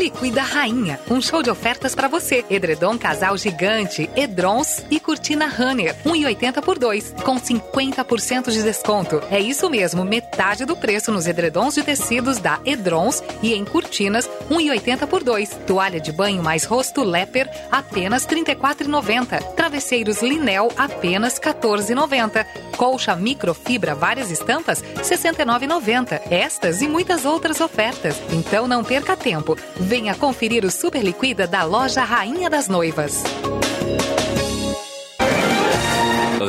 Liquida 0.01 0.41
Rainha, 0.41 0.99
um 1.11 1.21
show 1.21 1.43
de 1.43 1.51
ofertas 1.51 1.93
para 1.93 2.07
você. 2.07 2.43
Edredom 2.49 2.97
casal 2.97 3.37
gigante, 3.37 4.09
Edrons 4.15 4.83
e 4.89 4.99
cortina 4.99 5.45
Runner, 5.45 5.95
1,80 6.03 6.59
por 6.59 6.79
2, 6.79 7.13
com 7.23 7.39
50% 7.39 8.49
de 8.49 8.63
desconto. 8.63 9.21
É 9.29 9.39
isso 9.39 9.69
mesmo, 9.69 10.03
metade 10.03 10.65
do 10.65 10.75
preço 10.75 11.11
nos 11.11 11.27
edredons 11.27 11.75
de 11.75 11.83
tecidos 11.83 12.39
da 12.39 12.59
Edrons 12.65 13.21
e 13.43 13.53
em 13.53 13.63
cortinas, 13.63 14.27
1,80 14.49 15.05
por 15.05 15.23
2. 15.23 15.59
Toalha 15.67 15.99
de 15.99 16.11
banho 16.11 16.41
mais 16.41 16.63
rosto 16.63 17.03
Leper, 17.03 17.47
apenas 17.71 18.25
R$ 18.25 18.43
34,90. 18.43 19.53
Travesseiros 19.53 20.23
Linel, 20.23 20.71
apenas 20.77 21.37
R$ 21.37 21.53
14,90. 21.53 22.43
Colcha 22.75 23.15
microfibra 23.15 23.93
várias 23.93 24.31
estampas, 24.31 24.81
R$ 24.81 25.03
69,90. 25.03 26.21
Estas 26.31 26.81
e 26.81 26.87
muitas 26.87 27.23
outras 27.23 27.61
ofertas. 27.61 28.15
Então 28.31 28.67
não 28.67 28.83
perca 28.83 29.15
tempo. 29.15 29.55
Venha 29.91 30.15
conferir 30.15 30.63
o 30.63 30.71
Super 30.71 31.03
Liquida 31.03 31.45
da 31.45 31.65
loja 31.65 32.01
Rainha 32.01 32.49
das 32.49 32.69
Noivas. 32.69 33.23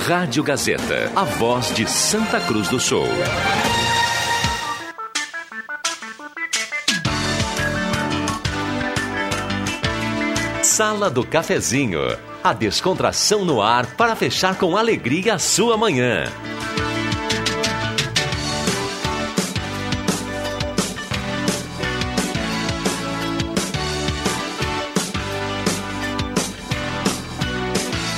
Rádio 0.06 0.44
Gazeta, 0.44 1.10
a 1.16 1.24
voz 1.24 1.74
de 1.74 1.84
Santa 1.90 2.38
Cruz 2.38 2.68
do 2.68 2.78
Sul. 2.78 3.08
Sala 10.62 11.10
do 11.10 11.26
Cafezinho. 11.26 11.98
A 12.44 12.52
descontração 12.52 13.44
no 13.44 13.60
ar 13.60 13.86
para 13.96 14.14
fechar 14.14 14.56
com 14.56 14.76
alegria 14.76 15.34
a 15.34 15.38
sua 15.40 15.76
manhã. 15.76 16.26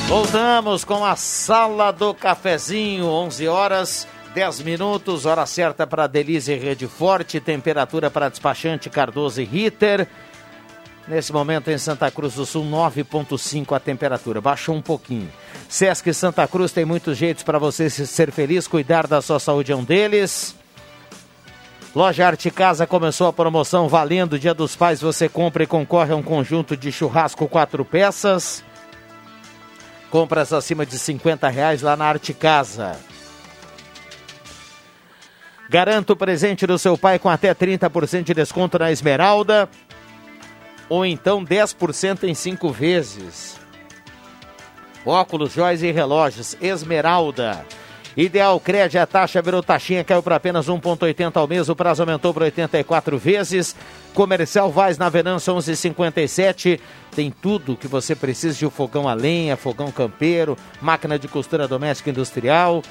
Voltamos 0.08 0.84
com 0.84 1.04
a 1.04 1.16
Sala 1.16 1.90
do 1.90 2.12
Cafezinho, 2.12 3.06
11 3.06 3.48
horas 3.48 4.06
10 4.34 4.60
minutos, 4.62 5.26
hora 5.26 5.46
certa 5.46 5.86
para 5.86 6.08
Delize 6.08 6.52
Rede 6.54 6.88
Forte, 6.88 7.40
temperatura 7.40 8.10
para 8.10 8.28
despachante 8.28 8.90
Cardoso 8.90 9.40
e 9.40 9.44
Ritter. 9.44 10.08
Nesse 11.06 11.32
momento 11.32 11.70
em 11.70 11.78
Santa 11.78 12.10
Cruz 12.10 12.34
do 12.34 12.44
Sul, 12.44 12.64
9,5 12.64 13.76
a 13.76 13.80
temperatura, 13.80 14.40
baixou 14.40 14.74
um 14.74 14.82
pouquinho. 14.82 15.30
Sesc 15.68 16.12
Santa 16.12 16.48
Cruz 16.48 16.72
tem 16.72 16.84
muitos 16.84 17.16
jeitos 17.16 17.44
para 17.44 17.58
você 17.58 17.88
ser 17.88 18.32
feliz, 18.32 18.66
cuidar 18.66 19.06
da 19.06 19.22
sua 19.22 19.38
saúde 19.38 19.70
é 19.70 19.76
um 19.76 19.84
deles. 19.84 20.56
Loja 21.94 22.26
Arte 22.26 22.50
Casa 22.50 22.88
começou 22.88 23.28
a 23.28 23.32
promoção 23.32 23.88
valendo 23.88 24.36
Dia 24.36 24.52
dos 24.52 24.74
Pais. 24.74 25.00
Você 25.00 25.28
compra 25.28 25.62
e 25.62 25.66
concorre 25.66 26.12
a 26.12 26.16
um 26.16 26.22
conjunto 26.24 26.76
de 26.76 26.90
churrasco 26.90 27.46
quatro 27.46 27.84
peças. 27.84 28.64
Compras 30.14 30.52
acima 30.52 30.86
de 30.86 30.96
50 30.96 31.48
reais 31.48 31.82
lá 31.82 31.96
na 31.96 32.04
Arte 32.04 32.32
Casa. 32.32 32.96
Garanta 35.68 36.12
o 36.12 36.16
presente 36.16 36.68
do 36.68 36.78
seu 36.78 36.96
pai 36.96 37.18
com 37.18 37.28
até 37.28 37.52
30% 37.52 38.22
de 38.22 38.32
desconto 38.32 38.78
na 38.78 38.92
Esmeralda. 38.92 39.68
Ou 40.88 41.04
então 41.04 41.44
10% 41.44 42.28
em 42.28 42.32
5 42.32 42.70
vezes. 42.70 43.58
Óculos, 45.04 45.52
joias 45.52 45.82
e 45.82 45.90
relógios. 45.90 46.56
Esmeralda. 46.60 47.66
Ideal 48.16 48.60
Crédito, 48.60 48.98
a 48.98 49.06
taxa 49.06 49.42
virou 49.42 49.60
taxinha, 49.60 50.04
caiu 50.04 50.22
para 50.22 50.36
apenas 50.36 50.66
1,80 50.66 51.36
ao 51.36 51.48
mês, 51.48 51.68
o 51.68 51.74
prazo 51.74 52.02
aumentou 52.02 52.32
para 52.32 52.44
84 52.44 53.18
vezes. 53.18 53.74
Comercial 54.14 54.70
Vaz 54.70 54.96
na 54.96 55.08
Venâncio 55.08 55.52
1157. 55.52 56.80
Tem 57.16 57.30
tudo 57.30 57.76
que 57.76 57.88
você 57.88 58.14
precisa 58.14 58.56
de 58.56 58.64
um 58.64 58.70
fogão 58.70 59.08
a 59.08 59.14
lenha, 59.14 59.56
fogão 59.56 59.90
campeiro, 59.90 60.56
máquina 60.80 61.18
de 61.18 61.26
costura 61.26 61.66
doméstica 61.66 62.10
industrial. 62.10 62.82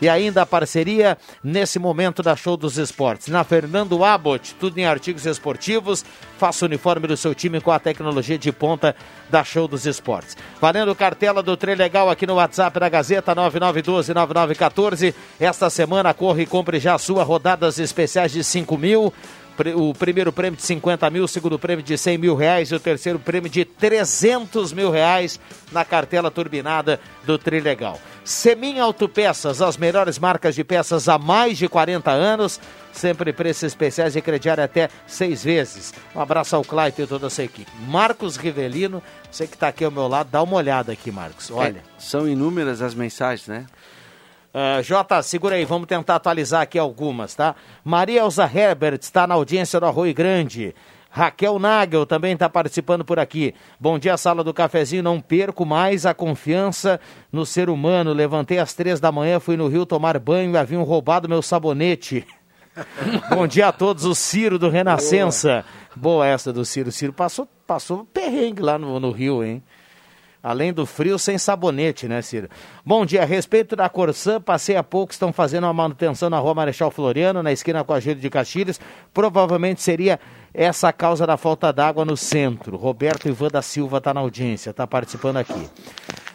E 0.00 0.08
ainda 0.08 0.42
a 0.42 0.46
parceria 0.46 1.16
nesse 1.42 1.78
momento 1.78 2.22
da 2.22 2.34
Show 2.34 2.56
dos 2.56 2.78
Esportes. 2.78 3.28
Na 3.28 3.44
Fernando 3.44 4.04
Abbott, 4.04 4.54
tudo 4.58 4.78
em 4.78 4.84
artigos 4.84 5.26
esportivos. 5.26 6.04
Faça 6.38 6.64
o 6.64 6.68
uniforme 6.68 7.06
do 7.06 7.16
seu 7.16 7.34
time 7.34 7.60
com 7.60 7.70
a 7.70 7.78
tecnologia 7.78 8.38
de 8.38 8.50
ponta 8.50 8.96
da 9.30 9.44
Show 9.44 9.68
dos 9.68 9.86
Esportes. 9.86 10.36
Valendo 10.60 10.94
cartela 10.94 11.42
do 11.42 11.56
Trem 11.56 11.74
Legal 11.74 12.10
aqui 12.10 12.26
no 12.26 12.34
WhatsApp 12.34 12.78
da 12.80 12.88
Gazeta 12.88 13.34
9912-9914. 13.34 15.14
Esta 15.38 15.70
semana 15.70 16.12
corre 16.12 16.42
e 16.42 16.46
compre 16.46 16.78
já 16.78 16.94
a 16.94 16.98
sua 16.98 17.22
rodadas 17.22 17.78
especiais 17.78 18.32
de 18.32 18.42
5 18.42 18.76
mil 18.76 19.12
o 19.76 19.94
primeiro 19.94 20.32
prêmio 20.32 20.56
de 20.56 20.62
50 20.62 21.08
mil, 21.10 21.24
o 21.24 21.28
segundo 21.28 21.58
prêmio 21.58 21.84
de 21.84 21.96
100 21.96 22.18
mil 22.18 22.34
reais 22.34 22.70
e 22.70 22.74
o 22.74 22.80
terceiro 22.80 23.18
prêmio 23.18 23.50
de 23.50 23.64
300 23.64 24.72
mil 24.72 24.90
reais 24.90 25.38
na 25.70 25.84
cartela 25.84 26.30
turbinada 26.30 27.00
do 27.24 27.38
Trilegal. 27.38 28.00
Semin 28.24 28.78
Autopeças, 28.78 29.60
as 29.60 29.76
melhores 29.76 30.18
marcas 30.18 30.54
de 30.54 30.62
peças 30.62 31.08
há 31.08 31.18
mais 31.18 31.58
de 31.58 31.68
40 31.68 32.10
anos, 32.10 32.60
sempre 32.92 33.32
preços 33.32 33.64
especiais 33.64 34.14
e 34.14 34.22
crediário 34.22 34.62
até 34.62 34.88
seis 35.06 35.42
vezes. 35.42 35.92
Um 36.14 36.20
abraço 36.20 36.54
ao 36.54 36.62
Clayton 36.62 37.02
e 37.02 37.06
toda 37.06 37.26
a 37.26 37.30
sua 37.30 37.44
equipe. 37.44 37.70
Marcos 37.88 38.36
Rivelino, 38.36 39.02
você 39.30 39.46
que 39.46 39.54
está 39.54 39.68
aqui 39.68 39.84
ao 39.84 39.90
meu 39.90 40.06
lado, 40.06 40.28
dá 40.30 40.42
uma 40.42 40.56
olhada 40.56 40.92
aqui, 40.92 41.10
Marcos. 41.10 41.50
Olha. 41.50 41.78
É, 41.78 42.00
são 42.00 42.28
inúmeras 42.28 42.80
as 42.80 42.94
mensagens, 42.94 43.48
né? 43.48 43.66
Uh, 44.54 44.82
Jota, 44.82 45.22
segura 45.22 45.56
aí, 45.56 45.64
vamos 45.64 45.86
tentar 45.86 46.16
atualizar 46.16 46.60
aqui 46.60 46.78
algumas, 46.78 47.34
tá? 47.34 47.56
Maria 47.82 48.20
Elza 48.20 48.44
Herbert 48.44 48.98
está 49.00 49.26
na 49.26 49.34
audiência 49.34 49.80
do 49.80 49.86
Arroio 49.86 50.12
Grande. 50.12 50.74
Raquel 51.14 51.58
Nagel 51.58 52.06
também 52.06 52.32
está 52.32 52.48
participando 52.48 53.04
por 53.04 53.18
aqui. 53.18 53.54
Bom 53.78 53.98
dia, 53.98 54.16
sala 54.16 54.42
do 54.42 54.52
cafezinho. 54.52 55.02
Não 55.02 55.20
perco 55.20 55.64
mais 55.66 56.06
a 56.06 56.14
confiança 56.14 56.98
no 57.30 57.44
ser 57.44 57.68
humano. 57.68 58.14
Levantei 58.14 58.58
às 58.58 58.72
três 58.72 58.98
da 58.98 59.12
manhã, 59.12 59.38
fui 59.38 59.56
no 59.56 59.68
rio 59.68 59.84
tomar 59.84 60.18
banho 60.18 60.52
e 60.52 60.56
haviam 60.56 60.82
roubado 60.82 61.28
meu 61.28 61.42
sabonete. 61.42 62.26
Bom 63.28 63.46
dia 63.46 63.68
a 63.68 63.72
todos, 63.72 64.06
o 64.06 64.14
Ciro 64.14 64.58
do 64.58 64.70
Renascença. 64.70 65.66
Boa, 65.94 66.16
Boa 66.16 66.26
essa 66.26 66.50
do 66.50 66.64
Ciro. 66.64 66.88
O 66.88 66.92
Ciro 66.92 67.12
passou, 67.12 67.46
passou 67.66 68.06
perrengue 68.06 68.62
lá 68.62 68.78
no, 68.78 68.98
no 68.98 69.10
Rio, 69.10 69.44
hein? 69.44 69.62
Além 70.42 70.72
do 70.72 70.84
frio, 70.84 71.18
sem 71.20 71.38
sabonete, 71.38 72.08
né, 72.08 72.20
Ciro? 72.20 72.48
Bom 72.84 73.06
dia, 73.06 73.22
a 73.22 73.24
respeito 73.24 73.76
da 73.76 73.88
Corsã, 73.88 74.40
passei 74.40 74.74
há 74.74 74.82
pouco, 74.82 75.12
estão 75.12 75.32
fazendo 75.32 75.64
uma 75.64 75.72
manutenção 75.72 76.28
na 76.28 76.38
rua 76.38 76.52
Marechal 76.52 76.90
Floriano, 76.90 77.44
na 77.44 77.52
esquina 77.52 77.84
com 77.84 77.92
a 77.92 78.00
Júlio 78.00 78.20
de 78.20 78.28
Castilhos. 78.28 78.80
Provavelmente 79.14 79.80
seria 79.80 80.18
essa 80.52 80.88
a 80.88 80.92
causa 80.92 81.24
da 81.26 81.36
falta 81.36 81.72
d'água 81.72 82.04
no 82.04 82.16
centro. 82.16 82.76
Roberto 82.76 83.28
Ivan 83.28 83.48
da 83.48 83.62
Silva 83.62 83.98
está 83.98 84.12
na 84.12 84.20
audiência, 84.20 84.70
está 84.70 84.84
participando 84.84 85.36
aqui. 85.36 85.70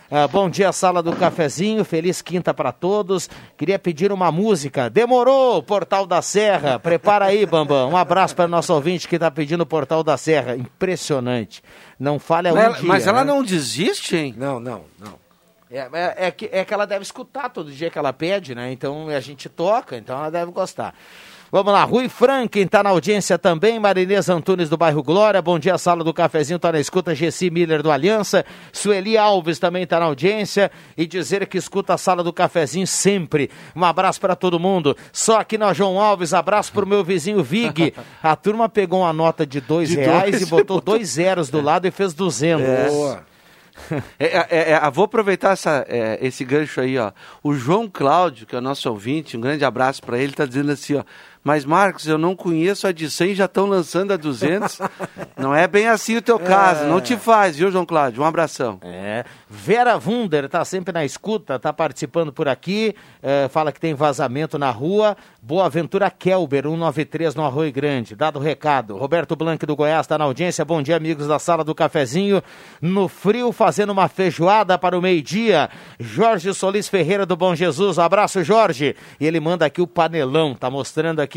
Ah, 0.10 0.26
bom 0.26 0.49
dia, 0.49 0.72
sala 0.72 1.03
do 1.03 1.14
cafezinho. 1.14 1.84
Feliz 1.84 2.22
quinta 2.22 2.53
para 2.53 2.72
todos. 2.72 3.30
Queria 3.58 3.78
pedir 3.78 4.10
uma 4.10 4.32
música. 4.32 4.89
Demorou, 4.89 5.62
Portal 5.62 6.08
da 6.08 6.22
Serra. 6.22 6.80
Prepara 6.80 7.26
aí, 7.26 7.45
Bambam. 7.45 7.89
Um 7.89 7.97
abraço 7.97 8.34
para 8.34 8.47
nosso 8.47 8.74
ouvinte 8.74 9.05
que 9.05 9.16
está 9.16 9.30
pedindo 9.30 9.64
o 9.64 9.66
Portal 9.66 10.03
da 10.03 10.16
Serra. 10.16 10.55
Impressionante. 10.55 11.62
Não 11.99 12.20
falha 12.20 12.53
mas, 12.53 12.70
um 12.70 12.80
dia. 12.80 12.88
Mas 12.88 13.05
ela 13.05 13.26
né? 13.26 13.34
não 13.34 13.43
desiste, 13.43 14.16
hein? 14.16 14.34
Não, 14.38 14.62
não, 14.62 14.86
não. 14.97 15.20
É, 15.70 15.80
é, 15.80 16.28
é, 16.28 16.32
que, 16.32 16.49
é 16.53 16.64
que 16.64 16.74
ela 16.74 16.88
deve 16.88 17.01
escutar 17.03 17.49
todo 17.49 17.70
dia 17.70 17.89
que 17.89 17.99
ela 17.99 18.14
pede, 18.14 18.55
né? 18.55 18.72
Então 18.72 19.10
a 19.10 19.20
gente 19.20 19.49
toca, 19.49 19.97
então 19.97 20.18
ela 20.18 20.32
deve 20.32 20.51
gostar. 20.53 20.95
Vamos 21.50 21.72
lá, 21.72 21.86
Rui 21.86 22.10
Franklin 22.10 22.64
está 22.64 22.84
na 22.84 22.89
audiência 22.89 23.39
também, 23.39 23.80
Marinês 23.80 24.28
Antunes 24.28 24.68
do 24.68 24.76
bairro 24.76 25.02
Glória, 25.02 25.41
bom 25.41 25.58
dia, 25.58 25.78
sala 25.78 26.04
do 26.04 26.14
cafezinho, 26.14 26.58
está 26.58 26.74
na 26.74 26.80
escuta, 26.80 27.16
Gessi 27.16 27.50
Miller 27.50 27.82
do 27.82 27.89
Aliança, 27.89 28.45
Sueli 28.74 29.18
Alves 29.18 29.58
também 29.58 29.84
está 29.84 29.98
na 29.98 30.08
audiência 30.08 30.70
e 30.98 31.08
dizer 31.08 31.48
que 31.48 31.58
escuta 31.58 31.93
a 31.93 31.98
sala 31.98 32.22
do 32.22 32.34
cafezinho 32.34 32.86
sempre. 32.86 33.50
Um 33.74 33.86
abraço 33.86 34.20
para 34.20 34.36
todo 34.36 34.60
mundo. 34.60 34.98
Só 35.14 35.39
aqui 35.39 35.58
na 35.58 35.72
João 35.72 36.02
Alves, 36.02 36.34
abraço 36.34 36.74
para 36.74 36.84
o 36.84 36.88
meu 36.88 37.02
vizinho 37.02 37.41
Vig. 37.41 37.93
A 38.22 38.36
turma 38.36 38.68
pegou 38.68 39.00
uma 39.00 39.14
nota 39.14 39.45
de 39.45 39.62
dois 39.62 39.88
De 39.88 39.95
reais 39.95 40.32
dois, 40.32 40.41
e 40.43 40.45
botou 40.48 40.82
dois 40.82 41.12
zeros 41.12 41.50
do 41.50 41.62
lado 41.62 41.88
e 41.88 41.91
fez 41.91 42.14
duzentos. 42.14 42.66
É. 42.68 43.38
É, 44.20 44.38
é, 44.50 44.72
é, 44.72 44.91
vou 44.91 45.06
aproveitar 45.06 45.52
essa, 45.52 45.86
é, 45.88 46.18
esse 46.22 46.43
gancho 46.43 46.82
aí, 46.82 46.98
ó. 46.98 47.12
O 47.43 47.54
João 47.54 47.89
Cláudio, 47.89 48.45
que 48.45 48.56
é 48.56 48.58
o 48.58 48.62
nosso 48.62 48.89
ouvinte, 48.89 49.38
um 49.38 49.41
grande 49.41 49.64
abraço 49.64 50.02
para 50.02 50.18
ele, 50.18 50.32
está 50.32 50.45
dizendo 50.45 50.72
assim, 50.72 50.95
ó. 50.95 51.04
Mas, 51.48 51.64
Marcos, 51.64 52.06
eu 52.06 52.18
não 52.18 52.36
conheço 52.36 52.86
a 52.88 52.91
de 52.91 53.10
100, 53.10 53.36
já 53.36 53.45
estão 53.45 53.68
lançando 53.68 54.12
a 54.12 54.18
200. 54.18 54.80
não 55.38 55.56
é 55.56 55.66
bem 55.66 55.88
assim 55.88 56.18
o 56.18 56.22
teu 56.22 56.38
caso, 56.38 56.84
não 56.84 57.00
te 57.00 57.16
faz, 57.16 57.56
viu, 57.56 57.72
João 57.72 57.86
Cláudio? 57.86 58.22
Um 58.22 58.26
abração. 58.26 58.80
É. 58.82 59.24
Vera 59.50 59.98
Wunder 59.98 60.43
está 60.43 60.66
sempre 60.66 60.91
na 60.91 61.06
escuta, 61.06 61.56
está 61.56 61.72
participando 61.72 62.34
por 62.34 62.50
aqui, 62.50 62.93
é, 63.24 63.48
fala 63.48 63.72
que 63.72 63.80
tem 63.80 63.93
vazamento 63.93 64.60
na 64.60 64.70
rua. 64.72 65.16
Boa 65.41 65.70
Ventura 65.70 66.12
Kelber, 66.12 66.64
193 66.64 67.34
no 67.34 67.45
Arroio 67.45 67.72
Grande. 67.72 68.14
Dado 68.14 68.38
o 68.38 68.41
recado. 68.41 68.98
Roberto 68.98 69.34
Blanc 69.34 69.66
do 69.66 69.78
Goiás 69.78 70.02
está 70.02 70.18
na 70.18 70.26
audiência. 70.26 70.66
Bom 70.66 70.82
dia, 70.82 70.98
amigos 70.98 71.26
da 71.26 71.39
sala 71.39 71.64
do 71.64 71.74
cafezinho. 71.74 72.43
No 72.82 73.08
frio, 73.08 73.54
fazendo 73.54 73.91
uma 73.91 74.10
feijoada 74.10 74.78
para 74.78 75.00
o 75.00 75.02
meio-dia. 75.02 75.70
Jorge 75.98 76.54
Solis 76.54 76.89
Ferreira 76.89 77.26
do 77.26 77.38
Bom 77.38 77.56
Jesus. 77.56 77.98
Um 77.98 78.02
abraço, 78.02 78.43
Jorge. 78.43 78.93
E 79.18 79.26
ele 79.26 79.39
manda 79.39 79.66
aqui 79.66 79.82
o 79.82 79.88
panelão, 79.88 80.54
tá 80.54 80.70
mostrando 80.70 81.22
aqui 81.22 81.36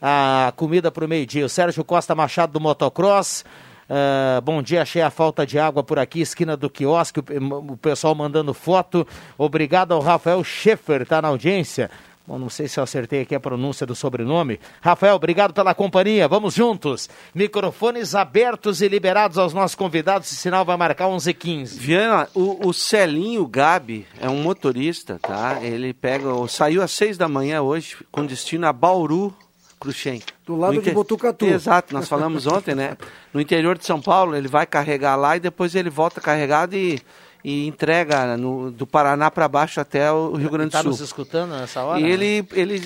a 0.00 0.52
comida 0.56 0.90
para 0.90 1.04
o 1.04 1.08
meio-dia. 1.08 1.46
O 1.46 1.48
Sérgio 1.48 1.84
Costa 1.84 2.14
Machado 2.14 2.52
do 2.52 2.60
Motocross. 2.60 3.44
Uh, 3.84 4.40
bom 4.40 4.62
dia, 4.62 4.80
achei 4.80 5.02
a 5.02 5.10
falta 5.10 5.46
de 5.46 5.58
água 5.58 5.82
por 5.82 5.98
aqui, 5.98 6.22
esquina 6.22 6.56
do 6.56 6.70
quiosque, 6.70 7.20
o, 7.20 7.72
o 7.72 7.76
pessoal 7.76 8.14
mandando 8.14 8.54
foto. 8.54 9.06
Obrigado 9.36 9.92
ao 9.92 10.00
Rafael 10.00 10.42
Schaefer, 10.42 11.06
tá 11.06 11.20
na 11.20 11.28
audiência. 11.28 11.90
Bom, 12.26 12.38
não 12.38 12.48
sei 12.48 12.68
se 12.68 12.80
eu 12.80 12.84
acertei 12.84 13.20
aqui 13.20 13.34
a 13.34 13.40
pronúncia 13.40 13.86
do 13.86 13.94
sobrenome. 13.94 14.58
Rafael, 14.80 15.14
obrigado 15.14 15.52
pela 15.52 15.74
companhia. 15.74 16.26
Vamos 16.26 16.54
juntos. 16.54 17.10
Microfones 17.34 18.14
abertos 18.14 18.80
e 18.80 18.88
liberados 18.88 19.36
aos 19.36 19.52
nossos 19.52 19.74
convidados. 19.74 20.32
O 20.32 20.34
sinal 20.34 20.64
vai 20.64 20.76
marcar 20.78 21.04
11h15. 21.08 21.76
Viana, 21.76 22.26
o, 22.34 22.68
o 22.68 22.72
Celinho 22.72 23.46
Gabi 23.46 24.06
é 24.18 24.28
um 24.30 24.42
motorista, 24.42 25.18
tá? 25.20 25.58
Ele 25.62 25.92
pega, 25.92 26.28
saiu 26.48 26.82
às 26.82 26.92
6 26.92 27.18
da 27.18 27.28
manhã 27.28 27.60
hoje, 27.60 27.96
com 28.10 28.24
destino 28.24 28.66
a 28.66 28.72
Bauru, 28.72 29.34
Cruxem. 29.78 30.22
Do 30.46 30.56
lado 30.56 30.80
de 30.80 30.90
Botucatu. 30.92 31.44
Exato, 31.44 31.92
nós 31.92 32.08
falamos 32.08 32.46
ontem, 32.46 32.74
né? 32.74 32.96
No 33.34 33.40
interior 33.40 33.76
de 33.76 33.84
São 33.84 34.00
Paulo, 34.00 34.36
ele 34.36 34.46
vai 34.46 34.64
carregar 34.64 35.16
lá 35.16 35.36
e 35.36 35.40
depois 35.40 35.74
ele 35.74 35.90
volta 35.90 36.20
carregado 36.20 36.76
e 36.76 37.02
e 37.44 37.66
entrega 37.66 38.36
no, 38.38 38.70
do 38.70 38.86
Paraná 38.86 39.30
para 39.30 39.46
baixo 39.46 39.78
até 39.78 40.10
o 40.10 40.34
Rio 40.34 40.48
Grande 40.48 40.70
do 40.70 40.72
Tá 40.72 40.80
Sul. 40.82 40.90
nos 40.92 41.00
escutando 41.00 41.50
nessa 41.50 41.82
hora? 41.82 42.00
E 42.00 42.04
ele, 42.04 42.46
ele 42.52 42.80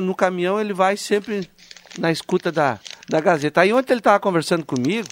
no 0.00 0.14
caminhão 0.14 0.60
ele 0.60 0.72
vai 0.72 0.96
sempre 0.96 1.50
na 1.98 2.12
escuta 2.12 2.52
da, 2.52 2.78
da 3.08 3.20
Gazeta. 3.20 3.62
Aí 3.62 3.72
ontem 3.72 3.92
ele 3.94 4.00
estava 4.00 4.20
conversando 4.20 4.64
comigo, 4.64 5.08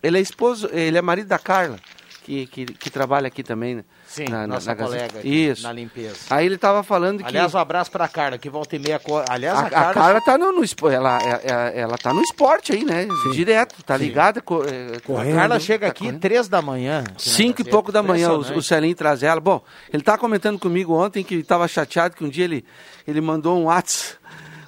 ele 0.00 0.18
é 0.18 0.20
esposo, 0.20 0.68
ele 0.72 0.96
é 0.96 1.02
marido 1.02 1.26
da 1.26 1.38
Carla, 1.38 1.80
que, 2.24 2.46
que, 2.46 2.66
que 2.66 2.90
trabalha 2.90 3.26
aqui 3.26 3.42
também, 3.42 3.74
né? 3.74 3.84
Sim, 4.08 4.24
na, 4.24 4.46
nossa 4.46 4.74
na 4.74 4.82
colega 4.84 5.18
aqui, 5.18 5.28
Isso. 5.28 5.62
na 5.62 5.70
limpeza. 5.70 6.16
Aí 6.30 6.46
ele 6.46 6.54
estava 6.54 6.82
falando 6.82 7.18
que 7.18 7.26
Aliás, 7.28 7.54
um 7.54 7.58
abraço 7.58 7.90
para 7.90 8.06
a 8.06 8.08
Carla, 8.08 8.38
que 8.38 8.48
volta 8.48 8.74
e 8.74 8.78
meia... 8.78 8.98
co- 8.98 9.22
Aliás, 9.28 9.58
a, 9.58 9.62
a, 9.62 9.66
a 9.66 9.70
Carla... 9.70 9.92
Carla 9.94 10.20
tá 10.22 10.38
no, 10.38 10.50
no 10.52 10.64
ela, 10.90 11.18
ela, 11.22 11.68
ela 11.68 11.98
tá 11.98 12.14
no 12.14 12.22
esporte 12.22 12.72
aí, 12.72 12.84
né? 12.84 13.06
Direto, 13.34 13.82
tá 13.84 13.96
ligada. 13.98 14.40
co- 14.40 14.64
é, 14.64 14.96
A 14.96 15.34
Carla 15.34 15.60
chega 15.60 15.86
aqui 15.86 16.10
três 16.14 16.48
da 16.48 16.62
manhã. 16.62 17.04
Cinco 17.18 17.60
e 17.60 17.64
pouco 17.64 17.92
da 17.92 18.02
manhã, 18.02 18.32
o, 18.32 18.38
o 18.40 18.62
Celinho 18.62 18.96
traz 18.96 19.22
ela. 19.22 19.40
Bom, 19.40 19.62
ele 19.92 20.02
tá 20.02 20.16
comentando 20.16 20.58
comigo 20.58 20.94
ontem 20.94 21.22
que 21.22 21.34
estava 21.34 21.68
chateado 21.68 22.16
que 22.16 22.24
um 22.24 22.30
dia 22.30 22.44
ele, 22.44 22.64
ele 23.06 23.20
mandou 23.20 23.58
um 23.58 23.64
WhatsApp 23.64 24.16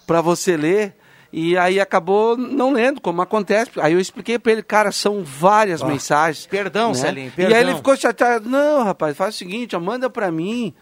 para 0.06 0.20
você 0.20 0.54
ler 0.56 0.94
e 1.32 1.56
aí 1.56 1.78
acabou 1.80 2.36
não 2.36 2.72
lendo, 2.72 3.00
como 3.00 3.22
acontece. 3.22 3.70
Aí 3.80 3.92
eu 3.92 4.00
expliquei 4.00 4.38
para 4.38 4.52
ele, 4.52 4.62
cara, 4.62 4.90
são 4.92 5.22
várias 5.24 5.82
Ah, 5.82 5.86
mensagens. 5.86 6.46
perdão, 6.46 6.88
né? 6.88 6.94
Celinho, 6.94 7.32
E 7.36 7.40
aí 7.42 7.46
ele 7.46 7.54
perdão. 7.54 7.76
ficou 7.76 7.96
chateado. 7.96 8.48
Não, 8.48 8.82
rapaz, 8.84 9.16
faz 9.16 9.34
o 9.34 9.38
seguinte, 9.38 9.76
ó, 9.76 9.80
manda 9.80 10.10
para 10.10 10.30
mim. 10.30 10.74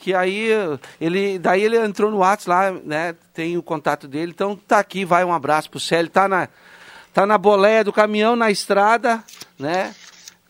Que 0.00 0.12
aí 0.14 0.48
ele, 1.00 1.38
daí 1.38 1.62
ele 1.62 1.76
entrou 1.78 2.10
no 2.10 2.18
WhatsApp 2.18 2.48
lá, 2.50 2.72
né? 2.84 3.14
Tem 3.32 3.56
o 3.56 3.62
contato 3.62 4.08
dele, 4.08 4.32
então 4.34 4.56
tá 4.56 4.80
aqui, 4.80 5.04
vai 5.04 5.24
um 5.24 5.32
abraço 5.32 5.70
pro 5.70 5.78
Célio, 5.78 6.10
tá 6.10 6.26
na, 6.26 6.48
tá 7.14 7.24
na 7.24 7.38
boleia 7.38 7.84
do 7.84 7.92
caminhão, 7.92 8.34
na 8.34 8.50
estrada, 8.50 9.22
né? 9.56 9.94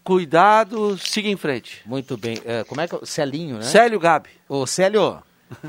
Cuidado, 0.03 0.97
siga 0.99 1.29
em 1.29 1.37
frente. 1.37 1.83
Muito 1.87 2.17
bem. 2.17 2.39
É, 2.45 2.65
como 2.65 2.81
é 2.81 2.89
que 2.89 2.97
é? 2.97 2.99
Celinho, 3.05 3.57
né? 3.59 3.63
Célio 3.63 4.01
Gabi. 4.01 4.31
Ô, 4.49 4.67
Célio, 4.67 5.23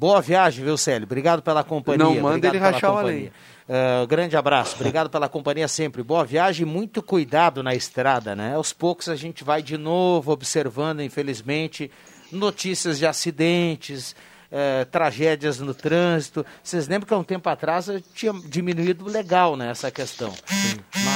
boa 0.00 0.22
viagem, 0.22 0.64
viu, 0.64 0.78
Célio? 0.78 1.04
Obrigado 1.04 1.42
pela 1.42 1.62
companhia. 1.62 2.06
Não 2.06 2.14
manda 2.14 2.48
obrigado 2.48 2.54
ele 2.54 2.58
rachar 2.58 2.90
o 2.90 2.96
companhia. 2.96 3.32
É, 3.68 4.06
grande 4.06 4.34
abraço, 4.34 4.74
obrigado 4.76 5.10
pela 5.10 5.28
companhia 5.28 5.68
sempre. 5.68 6.02
Boa 6.02 6.24
viagem, 6.24 6.64
muito 6.64 7.02
cuidado 7.02 7.62
na 7.62 7.74
estrada, 7.74 8.34
né? 8.34 8.54
Aos 8.54 8.72
poucos 8.72 9.10
a 9.10 9.14
gente 9.14 9.44
vai 9.44 9.62
de 9.62 9.76
novo 9.76 10.32
observando, 10.32 11.02
infelizmente, 11.02 11.90
notícias 12.32 12.98
de 12.98 13.04
acidentes, 13.04 14.16
é, 14.50 14.86
tragédias 14.86 15.60
no 15.60 15.74
trânsito. 15.74 16.46
Vocês 16.62 16.88
lembram 16.88 17.06
que 17.06 17.12
há 17.12 17.18
um 17.18 17.22
tempo 17.22 17.46
atrás 17.50 17.88
eu 17.88 18.00
tinha 18.00 18.32
diminuído 18.32 19.04
legal 19.04 19.54
né, 19.54 19.70
essa 19.70 19.90
questão. 19.90 20.32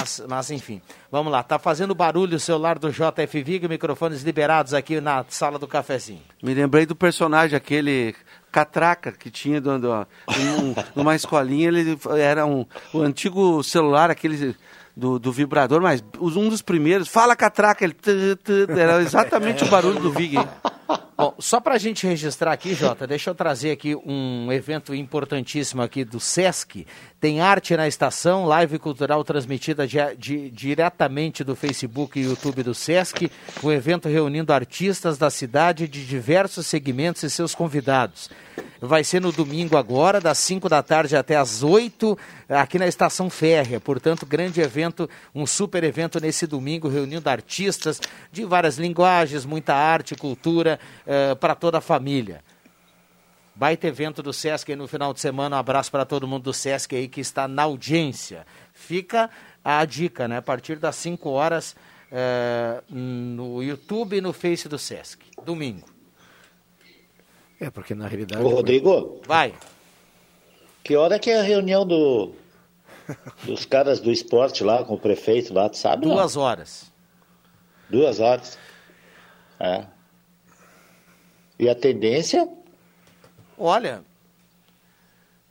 Mas, 0.04 0.22
mas 0.28 0.50
enfim, 0.50 0.82
vamos 1.10 1.32
lá. 1.32 1.42
Tá 1.42 1.58
fazendo 1.58 1.94
barulho 1.94 2.36
o 2.36 2.40
celular 2.40 2.78
do 2.78 2.90
JF 2.90 3.42
Viga, 3.42 3.66
microfones 3.66 4.22
liberados 4.22 4.74
aqui 4.74 5.00
na 5.00 5.24
sala 5.30 5.58
do 5.58 5.66
cafezinho. 5.66 6.20
Me 6.42 6.52
lembrei 6.52 6.84
do 6.84 6.94
personagem, 6.94 7.56
aquele 7.56 8.14
catraca 8.52 9.12
que 9.12 9.30
tinha 9.30 9.62
do, 9.62 9.78
do- 9.78 10.06
um- 10.28 10.74
numa 10.94 11.14
escolinha, 11.16 11.68
ele 11.68 11.98
era 12.18 12.44
um, 12.44 12.66
o 12.92 13.00
antigo 13.00 13.62
celular, 13.64 14.10
aquele 14.10 14.54
do, 14.94 15.18
do 15.18 15.32
vibrador, 15.32 15.80
mas 15.80 16.04
um 16.20 16.50
dos 16.50 16.60
primeiros, 16.60 17.08
fala 17.08 17.34
catraca, 17.34 17.82
ele 17.82 17.96
era 18.78 19.00
exatamente 19.00 19.64
o 19.64 19.68
barulho 19.68 19.98
do 20.00 20.12
Vig. 20.12 20.36
hein? 20.36 20.46
Bom, 21.16 21.32
só 21.38 21.60
para 21.60 21.74
a 21.74 21.78
gente 21.78 22.06
registrar 22.08 22.52
aqui, 22.52 22.74
Jota, 22.74 23.06
deixa 23.06 23.30
eu 23.30 23.34
trazer 23.36 23.70
aqui 23.70 23.94
um 23.94 24.50
evento 24.50 24.92
importantíssimo 24.92 25.80
aqui 25.80 26.04
do 26.04 26.18
Sesc. 26.18 26.84
Tem 27.20 27.40
arte 27.40 27.76
na 27.76 27.86
estação, 27.86 28.44
live 28.46 28.80
cultural 28.80 29.22
transmitida 29.22 29.86
dia- 29.86 30.14
di- 30.18 30.50
diretamente 30.50 31.44
do 31.44 31.54
Facebook 31.54 32.18
e 32.18 32.24
YouTube 32.24 32.64
do 32.64 32.74
Sesc. 32.74 33.30
O 33.62 33.70
evento 33.70 34.08
reunindo 34.08 34.52
artistas 34.52 35.16
da 35.16 35.30
cidade 35.30 35.86
de 35.86 36.04
diversos 36.04 36.66
segmentos 36.66 37.22
e 37.22 37.30
seus 37.30 37.54
convidados. 37.54 38.28
Vai 38.80 39.02
ser 39.02 39.20
no 39.20 39.32
domingo 39.32 39.78
agora, 39.78 40.20
das 40.20 40.36
5 40.38 40.68
da 40.68 40.82
tarde 40.82 41.16
até 41.16 41.36
as 41.36 41.62
8, 41.62 42.18
aqui 42.48 42.78
na 42.78 42.86
Estação 42.86 43.30
Férrea. 43.30 43.80
Portanto, 43.80 44.26
grande 44.26 44.60
evento, 44.60 45.08
um 45.34 45.46
super 45.46 45.82
evento 45.82 46.20
nesse 46.20 46.46
domingo, 46.46 46.86
reunindo 46.88 47.30
artistas 47.30 47.98
de 48.30 48.44
várias 48.44 48.76
linguagens, 48.76 49.46
muita 49.46 49.74
arte, 49.74 50.14
cultura, 50.14 50.78
para 51.40 51.54
toda 51.54 51.78
a 51.78 51.80
família. 51.80 52.42
Baita 53.54 53.86
evento 53.86 54.20
do 54.22 54.32
Sesc 54.32 54.72
aí 54.72 54.76
no 54.76 54.88
final 54.88 55.14
de 55.14 55.20
semana. 55.20 55.56
Um 55.56 55.58
abraço 55.60 55.90
para 55.90 56.04
todo 56.04 56.26
mundo 56.26 56.44
do 56.44 56.52
Sesc 56.52 56.96
aí 56.96 57.06
que 57.06 57.20
está 57.20 57.46
na 57.46 57.62
audiência. 57.62 58.44
Fica 58.72 59.30
a 59.64 59.84
dica, 59.84 60.26
né? 60.26 60.38
A 60.38 60.42
partir 60.42 60.76
das 60.76 60.96
5 60.96 61.30
horas 61.30 61.76
é, 62.10 62.82
no 62.88 63.62
YouTube 63.62 64.16
e 64.16 64.20
no 64.20 64.32
Face 64.32 64.68
do 64.68 64.78
Sesc. 64.78 65.24
Domingo. 65.44 65.86
É, 67.60 67.70
porque 67.70 67.94
na 67.94 68.08
realidade. 68.08 68.42
Ô, 68.42 68.48
Rodrigo. 68.48 69.20
Vai. 69.26 69.54
Que 70.82 70.96
hora 70.96 71.18
que 71.18 71.30
é 71.30 71.38
a 71.38 71.42
reunião 71.42 71.86
do, 71.86 72.32
dos 73.44 73.64
caras 73.64 74.00
do 74.00 74.10
esporte 74.10 74.64
lá 74.64 74.84
com 74.84 74.94
o 74.94 74.98
prefeito 74.98 75.54
lá, 75.54 75.68
tu 75.68 75.78
sabe? 75.78 76.06
não? 76.06 76.14
Duas 76.14 76.36
horas. 76.36 76.92
Duas 77.88 78.20
horas. 78.20 78.58
É. 79.60 79.86
E 81.58 81.68
a 81.68 81.74
tendência? 81.74 82.48
Olha, 83.56 84.02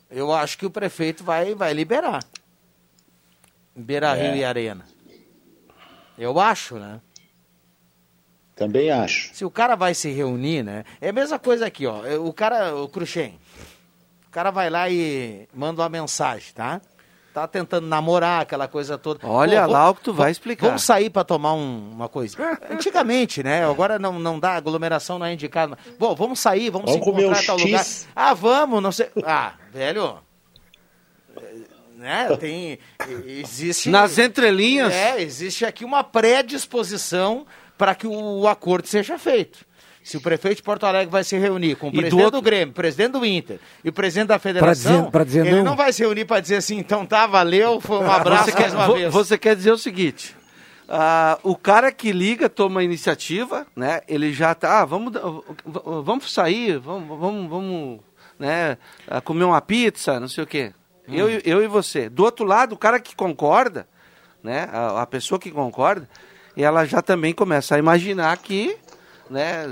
eu 0.09 0.31
acho 0.33 0.57
que 0.57 0.65
o 0.65 0.69
prefeito 0.71 1.23
vai, 1.23 1.55
vai 1.55 1.73
liberar. 1.73 2.23
Beira 3.75 4.13
Rio 4.13 4.31
É. 4.33 4.37
e 4.37 4.45
Arena. 4.45 4.85
Eu 6.17 6.39
acho, 6.39 6.75
né? 6.77 7.01
Também 8.55 8.91
acho. 8.91 9.33
Se 9.33 9.43
o 9.43 9.49
cara 9.49 9.75
vai 9.75 9.95
se 9.95 10.11
reunir, 10.11 10.61
né? 10.63 10.83
É 11.01 11.09
a 11.09 11.13
mesma 11.13 11.39
coisa 11.39 11.65
aqui, 11.65 11.87
ó. 11.87 12.01
O 12.19 12.31
cara, 12.31 12.75
o 12.75 12.87
Cruxem, 12.87 13.39
o 14.27 14.29
cara 14.29 14.51
vai 14.51 14.69
lá 14.69 14.87
e 14.89 15.47
manda 15.53 15.81
uma 15.81 15.89
mensagem, 15.89 16.53
tá? 16.53 16.79
Tá 17.33 17.47
tentando 17.47 17.87
namorar, 17.87 18.41
aquela 18.43 18.67
coisa 18.67 18.95
toda. 18.95 19.25
Olha 19.27 19.63
Pô, 19.65 19.71
lá 19.71 19.79
vamos- 19.79 19.91
o 19.91 19.95
que 19.95 20.03
tu 20.03 20.13
vai 20.13 20.29
explicar. 20.31 20.67
Vamos 20.67 20.83
sair 20.83 21.09
pra 21.09 21.23
tomar 21.23 21.53
um- 21.53 21.91
uma 21.91 22.07
coisa. 22.07 22.37
Antigamente, 22.69 23.41
né? 23.41 23.65
Agora 23.65 23.97
não, 23.97 24.19
não 24.19 24.39
dá, 24.39 24.51
aglomeração 24.55 25.17
não 25.17 25.25
é 25.25 25.33
indicada. 25.33 25.75
Bom, 25.97 26.13
vamos 26.13 26.39
sair, 26.39 26.69
vamos, 26.69 26.91
Vamos 26.91 27.03
se 27.05 27.11
comer 27.11 27.23
encontrar 27.23 27.43
em 27.43 27.45
tal 27.47 27.57
lugar. 27.57 27.79
X. 27.83 28.07
Ah, 28.15 28.33
vamos, 28.35 28.83
não 28.83 28.91
sei. 28.91 29.09
Ah, 29.25 29.53
velho. 29.71 30.19
Né? 31.95 32.27
Tem. 32.39 32.79
Existe. 33.25 33.89
Nas 33.89 34.17
entrelinhas. 34.17 34.93
É, 34.93 35.21
existe 35.21 35.65
aqui 35.65 35.85
uma 35.85 36.03
predisposição 36.03 37.45
para 37.77 37.95
que 37.95 38.05
o 38.05 38.47
acordo 38.47 38.87
seja 38.87 39.17
feito. 39.17 39.65
Se 40.03 40.17
o 40.17 40.21
prefeito 40.21 40.57
de 40.57 40.63
Porto 40.63 40.85
Alegre 40.85 41.09
vai 41.11 41.23
se 41.23 41.37
reunir 41.37 41.75
com 41.75 41.87
o 41.87 41.89
E 41.89 41.93
do 41.93 41.99
presidente 42.01 42.19
do, 42.19 42.25
outro- 42.25 42.41
Grêmio, 42.41 42.73
presidente 42.73 43.11
do 43.13 43.25
Inter 43.25 43.59
e 43.83 43.89
o 43.89 43.93
presidente 43.93 44.27
da 44.27 44.37
federação, 44.39 44.97
dizer- 44.99 45.11
pra 45.11 45.23
dizer 45.23 45.45
ele 45.45 45.55
não. 45.57 45.63
não 45.63 45.75
vai 45.77 45.93
se 45.93 46.01
reunir 46.03 46.25
para 46.25 46.41
dizer 46.41 46.57
assim, 46.57 46.77
então 46.77 47.05
tá, 47.05 47.25
valeu, 47.25 47.79
foi 47.79 47.99
um 47.99 48.11
abraço 48.11 48.45
você 48.45 48.51
mais 48.51 48.65
quer, 48.65 48.75
uma 48.75 48.87
vo- 48.87 48.93
vez. 48.95 49.13
você 49.13 49.37
quer 49.37 49.55
dizer 49.55 49.71
o 49.71 49.77
seguinte: 49.77 50.35
ah, 50.89 51.39
o 51.41 51.55
cara 51.55 51.89
que 51.91 52.11
liga, 52.11 52.49
toma 52.49 52.81
a 52.81 52.83
iniciativa, 52.83 53.65
né? 53.75 54.01
Ele 54.07 54.33
já 54.33 54.53
tá, 54.53 54.81
ah, 54.81 54.85
vamos, 54.85 55.13
vamos 56.03 56.33
sair, 56.33 56.77
vamos, 56.79 57.17
vamos, 57.19 57.49
vamos 57.49 57.99
né, 58.37 58.77
ah, 59.07 59.21
comer 59.21 59.45
uma 59.45 59.61
pizza, 59.61 60.19
não 60.19 60.27
sei 60.27 60.43
o 60.43 60.47
quê. 60.47 60.73
Hum. 61.07 61.13
Eu, 61.15 61.29
e- 61.29 61.41
eu 61.45 61.63
e 61.63 61.67
você. 61.67 62.09
Do 62.09 62.23
outro 62.23 62.45
lado, 62.45 62.73
o 62.73 62.77
cara 62.77 62.99
que 62.99 63.15
concorda, 63.15 63.87
né? 64.43 64.67
A, 64.71 65.01
a 65.03 65.07
pessoa 65.07 65.39
que 65.39 65.49
concorda, 65.51 66.09
ela 66.57 66.85
já 66.85 67.01
também 67.01 67.33
começa 67.33 67.75
a 67.75 67.79
imaginar 67.79 68.35
que 68.37 68.75
né, 69.29 69.65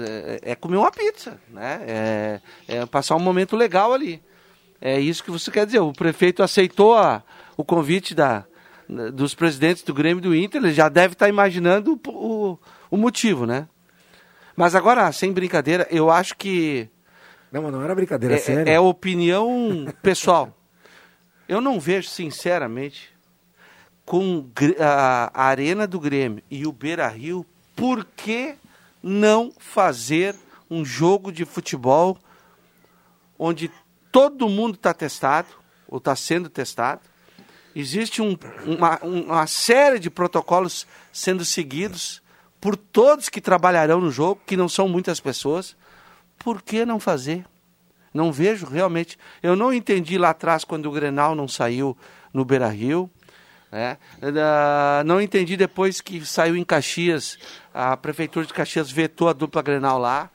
é, 0.43 0.51
é 0.51 0.55
comer 0.55 0.77
uma 0.77 0.91
pizza, 0.91 1.39
né? 1.49 1.81
É, 1.87 2.41
é 2.67 2.85
passar 2.85 3.15
um 3.15 3.19
momento 3.19 3.55
legal 3.55 3.93
ali. 3.93 4.21
É 4.79 4.99
isso 4.99 5.23
que 5.23 5.31
você 5.31 5.51
quer 5.51 5.65
dizer. 5.65 5.79
O 5.79 5.93
prefeito 5.93 6.41
aceitou 6.41 6.95
a- 6.97 7.21
o 7.55 7.63
convite 7.63 8.15
da, 8.15 8.45
dos 9.13 9.35
presidentes 9.35 9.83
do 9.83 9.93
Grêmio 9.93 10.19
e 10.19 10.21
do 10.21 10.35
Inter, 10.35 10.61
ele 10.63 10.73
já 10.73 10.89
deve 10.89 11.13
estar 11.13 11.29
imaginando 11.29 11.99
o, 12.07 12.09
o- 12.51 12.59
o 12.89 12.97
motivo, 12.97 13.45
né? 13.45 13.67
Mas 14.55 14.73
agora, 14.75 15.11
sem 15.11 15.31
brincadeira, 15.31 15.87
eu 15.91 16.09
acho 16.09 16.35
que. 16.35 16.89
Não, 17.51 17.61
mas 17.63 17.71
não 17.71 17.81
era 17.83 17.93
brincadeira, 17.95 18.35
é, 18.35 18.37
sério. 18.37 18.71
é 18.71 18.79
opinião 18.79 19.85
pessoal. 20.01 20.57
Eu 21.47 21.59
não 21.61 21.79
vejo, 21.79 22.07
sinceramente, 22.09 23.09
com 24.05 24.49
a, 24.79 25.31
a 25.33 25.43
Arena 25.45 25.85
do 25.85 25.99
Grêmio 25.99 26.41
e 26.49 26.65
o 26.65 26.71
Beira 26.71 27.07
Rio, 27.07 27.45
por 27.75 28.05
que 28.15 28.55
não 29.01 29.51
fazer 29.57 30.35
um 30.69 30.85
jogo 30.85 31.31
de 31.31 31.45
futebol 31.45 32.17
onde 33.37 33.71
todo 34.11 34.47
mundo 34.49 34.75
está 34.75 34.93
testado, 34.93 35.47
ou 35.87 35.97
está 35.97 36.15
sendo 36.15 36.49
testado? 36.49 37.01
Existe 37.75 38.21
um- 38.21 38.37
uma, 38.65 38.99
uma 39.01 39.47
série 39.47 39.97
de 39.99 40.09
protocolos 40.09 40.85
sendo 41.11 41.43
seguidos 41.45 42.21
por 42.59 42.75
todos 42.77 43.29
que 43.29 43.41
trabalharão 43.41 43.99
no 44.01 44.11
jogo, 44.11 44.41
que 44.45 44.57
não 44.57 44.69
são 44.69 44.87
muitas 44.87 45.19
pessoas. 45.19 45.75
Por 46.37 46.61
que 46.61 46.85
não 46.85 46.99
fazer? 46.99 47.45
Não 48.13 48.31
vejo 48.31 48.65
realmente. 48.65 49.17
Eu 49.41 49.55
não 49.55 49.73
entendi 49.73 50.17
lá 50.17 50.31
atrás 50.31 50.63
quando 50.65 50.85
o 50.87 50.91
Grenal 50.91 51.33
não 51.33 51.47
saiu 51.47 51.97
no 52.33 52.43
Beira 52.43 52.67
Rio. 52.67 53.09
né? 53.71 53.97
Ah, 54.37 55.01
não 55.05 55.21
entendi 55.21 55.55
depois 55.55 56.01
que 56.01 56.25
saiu 56.25 56.57
em 56.57 56.63
Caxias, 56.65 57.37
a 57.73 57.95
Prefeitura 57.97 58.45
de 58.45 58.53
Caxias 58.53 58.91
vetou 58.91 59.29
a 59.29 59.33
dupla 59.33 59.61
Grenal 59.61 59.97
lá. 59.97 60.29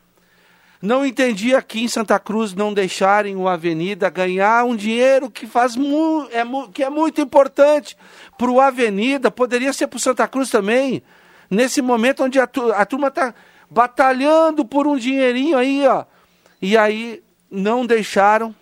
Não 0.80 1.04
entendi 1.06 1.54
aqui 1.54 1.82
em 1.82 1.88
Santa 1.88 2.18
Cruz 2.18 2.52
não 2.54 2.72
deixarem 2.72 3.34
o 3.34 3.48
Avenida 3.48 4.10
ganhar 4.10 4.64
um 4.64 4.76
dinheiro 4.76 5.30
que 5.30 5.46
faz 5.46 5.74
mu 5.74 6.28
é 6.30 6.44
mu 6.44 6.68
que 6.68 6.84
é 6.84 6.90
muito 6.90 7.20
importante 7.20 7.96
para 8.36 8.50
o 8.50 8.60
Avenida, 8.60 9.30
poderia 9.30 9.72
ser 9.72 9.86
para 9.86 9.96
o 9.96 10.00
Santa 10.00 10.28
Cruz 10.28 10.50
também. 10.50 11.02
Nesse 11.50 11.80
momento 11.80 12.22
onde 12.24 12.38
a, 12.38 12.46
tu- 12.46 12.72
a 12.72 12.84
turma 12.84 13.08
está 13.08 13.34
batalhando 13.70 14.64
por 14.64 14.86
um 14.86 14.96
dinheirinho 14.96 15.56
aí, 15.56 15.86
ó. 15.86 16.04
E 16.60 16.76
aí 16.76 17.22
não 17.50 17.86
deixaram. 17.86 18.54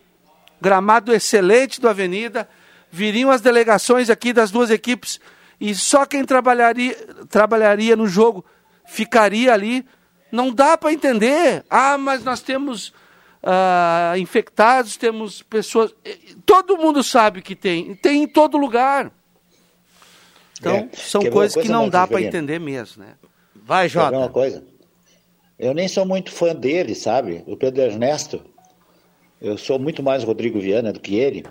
Gramado 0.61 1.13
excelente 1.13 1.81
do 1.81 1.89
Avenida. 1.89 2.49
Viriam 2.91 3.31
as 3.31 3.41
delegações 3.41 4.09
aqui 4.09 4.33
das 4.33 4.51
duas 4.51 4.71
equipes 4.71 5.21
e 5.61 5.75
só 5.75 6.07
quem 6.07 6.25
trabalharia, 6.25 6.95
trabalharia 7.29 7.97
no 7.97 8.07
jogo 8.07 8.45
ficaria 8.87 9.53
ali. 9.53 9.85
Não 10.31 10.53
dá 10.53 10.77
para 10.77 10.93
entender. 10.93 11.65
Ah, 11.71 11.97
mas 11.97 12.25
nós 12.25 12.41
temos 12.41 12.93
ah, 13.43 14.15
infectados, 14.19 14.97
temos 14.97 15.43
pessoas. 15.43 15.95
Todo 16.45 16.77
mundo 16.77 17.03
sabe 17.03 17.41
que 17.43 17.55
tem. 17.55 17.95
Tem 17.95 18.23
em 18.25 18.27
todo 18.27 18.57
lugar. 18.57 19.13
Então, 20.61 20.77
É. 20.77 20.89
são 20.97 21.21
Quer 21.21 21.31
coisas 21.31 21.55
que 21.55 21.61
coisa, 21.61 21.73
não 21.73 21.81
Marcos 21.83 21.93
dá 21.93 22.07
para 22.07 22.23
entender 22.23 22.59
mesmo, 22.59 23.03
né? 23.05 23.15
Vai, 23.55 23.89
Quer 23.89 24.11
ver 24.11 24.17
uma 24.17 24.29
coisa? 24.29 24.65
Eu 25.59 25.73
nem 25.75 25.87
sou 25.89 26.05
muito 26.05 26.31
fã 26.33 26.55
dele, 26.55 26.95
sabe? 26.95 27.43
O 27.47 27.57
Pedro 27.57 27.83
Ernesto. 27.83 28.43
Eu 29.41 29.57
sou 29.59 29.79
muito 29.79 30.03
mais 30.03 30.25
Rodrigo 30.25 30.59
Viana 30.59 30.93
do 30.93 31.01
que 31.01 31.15
ele. 31.17 31.45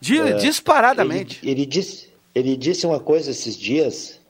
Di- 0.00 0.18
É, 0.18 0.32
disparadamente. 0.34 1.40
Ele, 1.42 1.50
ele 1.52 1.66
disse, 1.66 2.08
ele 2.34 2.56
disse 2.56 2.86
uma 2.86 2.98
coisa 3.00 3.30
esses 3.30 3.56
dias 3.56 4.20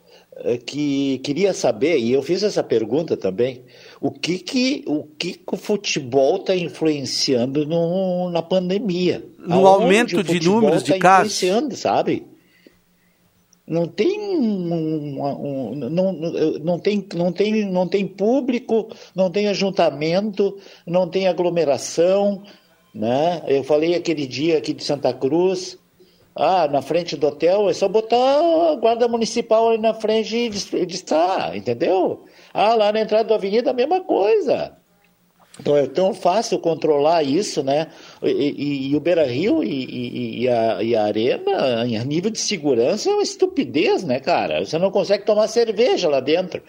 que 0.66 1.18
queria 1.18 1.53
saber, 1.53 1.99
e 1.99 2.12
eu 2.12 2.22
fiz 2.22 2.43
essa 2.43 2.62
pergunta 2.62 3.16
também, 3.16 3.62
o 4.01 4.11
que 4.11 4.39
que 4.39 4.85
o, 4.87 5.05
que 5.05 5.35
que 5.35 5.55
o 5.55 5.57
futebol 5.57 6.37
está 6.37 6.55
influenciando 6.57 7.64
no, 7.66 8.30
na 8.30 8.43
pandemia? 8.43 9.24
No 9.39 9.66
Aonde 9.66 9.85
aumento 9.85 10.22
de 10.24 10.41
números 10.41 10.82
de 10.82 10.93
tá 10.95 10.99
casos? 10.99 11.35
influenciando, 11.35 11.76
sabe? 11.76 12.26
Não 13.66 13.87
tem 13.87 14.20
um, 14.20 15.22
um- 15.22 15.74
não, 15.74 16.12
não, 16.12 16.78
tem, 16.78 17.07
não, 17.14 17.32
tem, 17.32 17.64
não 17.64 17.89
tem 17.89 18.07
público, 18.07 18.89
não 19.14 19.30
tem 19.30 19.49
ajuntamento, 19.49 20.59
não 20.87 21.09
tem 21.09 21.26
aglomeração, 21.28 22.43
né? 22.95 23.43
Eu 23.47 23.64
falei 23.64 23.95
aquele 23.95 24.26
dia 24.26 24.59
aqui 24.59 24.74
de 24.74 24.85
Santa 24.85 25.14
Cruz, 25.14 25.78
ah, 26.37 26.66
na 26.68 26.82
frente 26.82 27.16
do 27.16 27.26
hotel 27.28 27.68
é 27.68 27.72
só 27.72 27.87
botar 27.89 28.16
a 28.16 28.74
guarda 28.76 29.07
municipal 29.09 29.68
ali 29.70 29.78
na 29.78 29.95
frente 29.95 30.37
e 30.37 30.49
dis- 30.49 30.72
estar, 30.72 31.57
entendeu? 31.57 32.24
Ah, 32.53 32.74
lá 32.74 32.93
na 32.93 33.01
entrada 33.01 33.28
da 33.28 33.35
avenida 33.37 33.70
a 33.70 33.74
mesma 33.74 34.01
coisa. 34.03 34.76
Então 35.61 35.76
é 35.76 35.87
tão 35.87 36.12
fácil 36.12 36.59
controlar 36.59 37.22
isso, 37.22 37.62
né? 37.62 37.87
E, 38.22 38.28
e- 38.30 38.89
e 38.91 38.97
o 38.97 39.01
Beira 39.01 39.24
Rio 39.24 39.62
e, 39.62 40.43
e- 40.43 40.49
a, 40.49 40.82
e 40.82 40.97
a 40.97 41.05
Arena, 41.05 41.87
em 41.87 42.05
nível 42.05 42.30
de 42.30 42.41
segurança, 42.41 43.09
é 43.09 43.12
uma 43.12 43.22
estupidez, 43.22 44.03
né, 44.03 44.18
cara? 44.18 44.64
Você 44.64 44.76
não 44.78 44.91
consegue 44.91 45.24
tomar 45.24 45.47
cerveja 45.47 46.09
lá 46.09 46.18
dentro. 46.18 46.61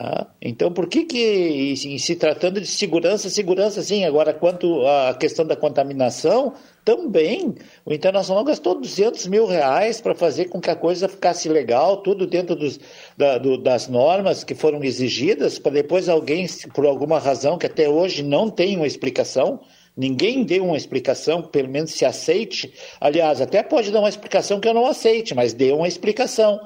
Tá? 0.00 0.26
Então, 0.40 0.72
por 0.72 0.88
que 0.88 1.04
que, 1.04 1.74
em 1.84 1.98
se 1.98 2.16
tratando 2.16 2.60
de 2.60 2.66
segurança, 2.66 3.28
segurança 3.28 3.82
sim. 3.82 4.04
Agora, 4.04 4.32
quanto 4.32 4.86
à 4.86 5.14
questão 5.14 5.44
da 5.46 5.56
contaminação, 5.56 6.54
também. 6.84 7.54
O 7.84 7.92
Internacional 7.92 8.42
gastou 8.42 8.74
200 8.80 9.26
mil 9.26 9.46
reais 9.46 10.00
para 10.00 10.14
fazer 10.14 10.46
com 10.46 10.58
que 10.60 10.70
a 10.70 10.74
coisa 10.76 11.08
ficasse 11.08 11.48
legal, 11.48 11.98
tudo 11.98 12.26
dentro 12.26 12.56
dos, 12.56 12.80
da- 13.16 13.36
do- 13.38 13.58
das 13.58 13.86
normas 13.86 14.42
que 14.44 14.54
foram 14.54 14.82
exigidas, 14.82 15.58
para 15.58 15.72
depois 15.72 16.08
alguém, 16.08 16.46
por 16.74 16.86
alguma 16.86 17.18
razão 17.18 17.58
que 17.58 17.66
até 17.66 17.88
hoje 17.88 18.22
não 18.22 18.48
tem 18.50 18.76
uma 18.76 18.86
explicação, 18.86 19.60
ninguém 19.96 20.42
deu 20.42 20.64
uma 20.64 20.76
explicação, 20.76 21.42
pelo 21.42 21.68
menos 21.68 21.90
se 21.92 22.04
aceite. 22.06 22.72
Aliás, 22.98 23.40
até 23.42 23.62
pode 23.62 23.90
dar 23.90 24.00
uma 24.00 24.08
explicação 24.08 24.58
que 24.58 24.66
eu 24.66 24.74
não 24.74 24.86
aceite, 24.86 25.34
mas 25.34 25.52
dê 25.52 25.72
uma 25.72 25.86
explicação 25.86 26.58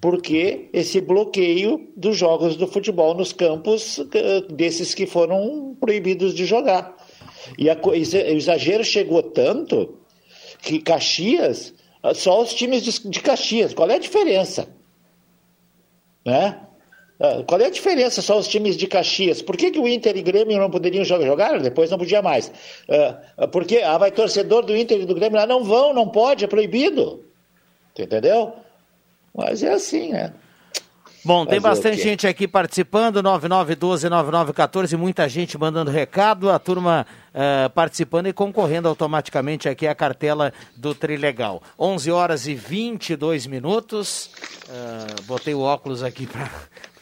porque 0.00 0.68
esse 0.72 1.00
bloqueio 1.00 1.88
dos 1.96 2.16
jogos 2.16 2.56
do 2.56 2.66
futebol 2.66 3.14
nos 3.14 3.32
campos 3.32 4.00
eh, 4.12 4.42
desses 4.50 4.94
que 4.94 5.06
foram 5.06 5.76
proibidos 5.80 6.34
de 6.34 6.44
jogar. 6.44 6.96
E 7.56 7.70
a, 7.70 7.78
o 7.80 7.94
exagero 7.94 8.84
chegou 8.84 9.22
tanto 9.22 9.98
que 10.60 10.80
Caxias, 10.80 11.72
só 12.14 12.42
os 12.42 12.52
times 12.52 12.82
de, 12.82 13.20
Caxias, 13.20 13.72
qual 13.72 13.88
é 13.88 13.94
a 13.94 14.00
diferença? 14.00 14.68
Né? 16.24 16.60
Ah, 17.20 17.42
qual 17.46 17.60
é 17.60 17.66
a 17.66 17.70
diferença 17.70 18.20
só 18.20 18.38
os 18.38 18.48
times 18.48 18.76
de 18.76 18.86
Caxias? 18.86 19.40
Por 19.40 19.56
que, 19.56 19.70
que 19.70 19.78
o 19.78 19.88
Inter 19.88 20.16
e 20.16 20.22
Grêmio 20.22 20.58
não 20.58 20.70
poderiam 20.70 21.04
jogar? 21.04 21.60
Depois 21.60 21.90
não 21.90 21.98
podia 21.98 22.20
mais. 22.20 22.52
Uh, 22.88 23.48
porque 23.48 23.78
ah, 23.78 23.96
vai 23.96 24.10
torcedor 24.10 24.64
do 24.64 24.76
Inter 24.76 25.00
e 25.00 25.06
do 25.06 25.14
Grêmio 25.14 25.38
lá, 25.38 25.46
não 25.46 25.62
vão, 25.64 25.94
não 25.94 26.08
pode, 26.08 26.44
é 26.44 26.48
proibido. 26.48 27.24
Entendeu? 27.98 28.52
Mas 29.36 29.62
é 29.62 29.72
assim, 29.72 30.12
né? 30.12 30.32
Bom, 31.26 31.44
tem 31.44 31.60
bastante 31.60 32.00
gente 32.00 32.24
aqui 32.24 32.46
participando, 32.46 33.20
9912-9914, 33.20 34.96
muita 34.96 35.28
gente 35.28 35.58
mandando 35.58 35.90
recado, 35.90 36.48
a 36.48 36.58
turma 36.58 37.04
uh, 37.34 37.68
participando 37.70 38.28
e 38.28 38.32
concorrendo 38.32 38.86
automaticamente 38.86 39.68
aqui 39.68 39.88
à 39.88 39.94
cartela 39.94 40.52
do 40.76 40.94
Trilegal. 40.94 41.60
11 41.76 42.12
horas 42.12 42.46
e 42.46 42.54
22 42.54 43.48
minutos, 43.48 44.30
uh, 44.68 45.22
botei 45.24 45.52
o 45.52 45.62
óculos 45.62 46.04
aqui 46.04 46.28
para 46.28 46.48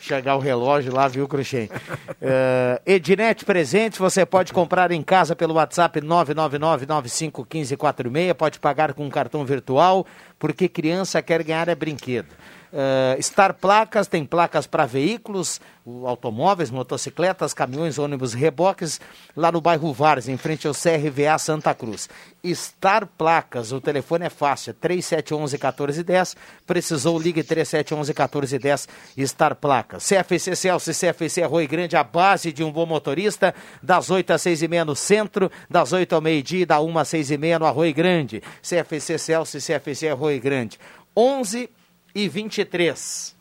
chegar 0.05 0.37
o 0.37 0.39
relógio 0.39 0.95
lá, 0.95 1.09
viu, 1.09 1.27
Cruxem? 1.27 1.65
Uh, 1.65 2.79
Ednet 2.85 3.43
Presentes, 3.45 3.99
você 3.99 4.25
pode 4.27 4.53
comprar 4.53 4.93
em 4.93 5.03
casa 5.03 5.35
pelo 5.35 5.55
WhatsApp 5.55 5.99
999-951546, 6.03 8.35
pode 8.35 8.61
pagar 8.61 8.93
com 8.93 9.09
cartão 9.09 9.47
virtual, 9.47 10.07
porque 10.39 10.69
criança 10.69 11.23
quer 11.23 11.43
ganhar 11.43 11.67
é 11.69 11.75
brinquedo. 11.75 12.29
Uh, 12.75 13.23
Star 13.23 13.55
Placas 13.55 14.09
tem 14.09 14.25
placas 14.25 14.67
para 14.67 14.85
veículos, 14.85 15.61
automóveis, 16.05 16.73
motocicletas, 16.73 17.55
caminhões, 17.55 18.01
ônibus, 18.01 18.35
reboques, 18.35 19.01
lá 19.37 19.53
no 19.53 19.61
bairro 19.61 19.93
Vares, 19.93 20.29
em 20.29 20.37
frente 20.37 20.67
ao 20.67 20.75
CRVA 20.75 21.39
Santa 21.39 21.73
Cruz. 21.73 22.09
Star 22.45 23.07
Placas, 23.07 23.71
o 23.71 23.81
telefone 23.81 24.27
é 24.27 24.29
fácil, 24.29 24.75
3711-1410, 24.75 26.35
precisou, 26.67 27.17
ligue 27.17 27.45
3711-1410, 27.45 28.89
Star 29.25 29.55
Placas. 29.55 30.05
CFC 30.09 30.57
Celso 30.57 30.91
e 30.91 30.95
CFC 30.95 31.45
Arroio 31.45 31.69
Grande, 31.69 31.97
a 31.97 32.03
base 32.03 32.53
de 32.53 32.65
um 32.65 32.73
bom 32.73 32.87
motorista, 32.87 33.55
das 33.81 34.11
8 34.11 34.33
às 34.33 34.43
6 34.43 34.63
e 34.63 34.69
meia 34.69 34.85
no 34.85 34.97
centro, 34.97 35.49
das 35.71 35.93
8 35.93 36.13
ao 36.13 36.21
meio-dia, 36.21 36.67
da 36.67 36.81
1 36.81 36.99
às 36.99 37.09
6 37.09 37.31
e 37.31 37.39
meia 37.39 37.57
no 37.57 37.67
Arroio 37.67 37.95
Grande. 37.95 38.43
CFC 38.61 39.17
Celso 39.17 39.59
e 39.59 39.61
CFC 39.61 40.09
Arroio 40.09 40.41
Grande. 40.41 40.77
11 41.17 41.71
e 42.15 42.29
23. 42.29 43.35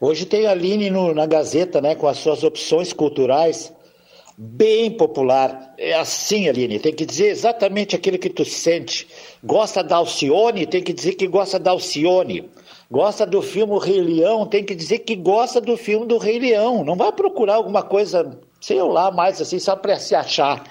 Hoje 0.00 0.26
tem 0.26 0.46
a 0.46 0.50
Aline 0.50 0.90
no, 0.90 1.14
na 1.14 1.26
Gazeta, 1.26 1.80
né, 1.80 1.94
com 1.94 2.06
as 2.06 2.18
suas 2.18 2.42
opções 2.44 2.92
culturais, 2.92 3.72
bem 4.36 4.90
popular. 4.90 5.74
É 5.76 5.94
assim, 5.94 6.48
Aline, 6.48 6.78
tem 6.78 6.92
que 6.92 7.04
dizer 7.04 7.28
exatamente 7.28 7.96
aquilo 7.96 8.18
que 8.18 8.30
tu 8.30 8.44
sente. 8.44 9.08
Gosta 9.42 9.82
da 9.82 9.96
Alcione, 9.96 10.66
tem 10.66 10.82
que 10.82 10.92
dizer 10.92 11.14
que 11.14 11.26
gosta 11.26 11.58
da 11.58 11.72
Alcione. 11.72 12.48
Gosta 12.90 13.26
do 13.26 13.42
filme 13.42 13.72
O 13.72 13.78
Rei 13.78 14.00
Leão, 14.00 14.46
tem 14.46 14.64
que 14.64 14.74
dizer 14.74 15.00
que 15.00 15.14
gosta 15.14 15.60
do 15.60 15.76
filme 15.76 16.06
do 16.06 16.16
Rei 16.16 16.38
Leão. 16.38 16.84
Não 16.84 16.96
vai 16.96 17.12
procurar 17.12 17.56
alguma 17.56 17.82
coisa, 17.82 18.38
sei 18.60 18.80
lá, 18.82 19.10
mais 19.10 19.40
assim, 19.40 19.58
só 19.58 19.76
para 19.76 19.98
se 19.98 20.14
achar. 20.14 20.64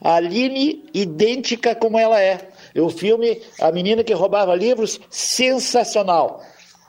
A 0.00 0.16
Aline, 0.16 0.84
idêntica 0.92 1.74
como 1.74 1.98
ela 1.98 2.20
é. 2.20 2.48
O 2.76 2.90
filme 2.90 3.40
A 3.60 3.70
Menina 3.70 4.02
que 4.02 4.12
Roubava 4.12 4.54
Livros, 4.54 5.00
sensacional. 5.10 6.42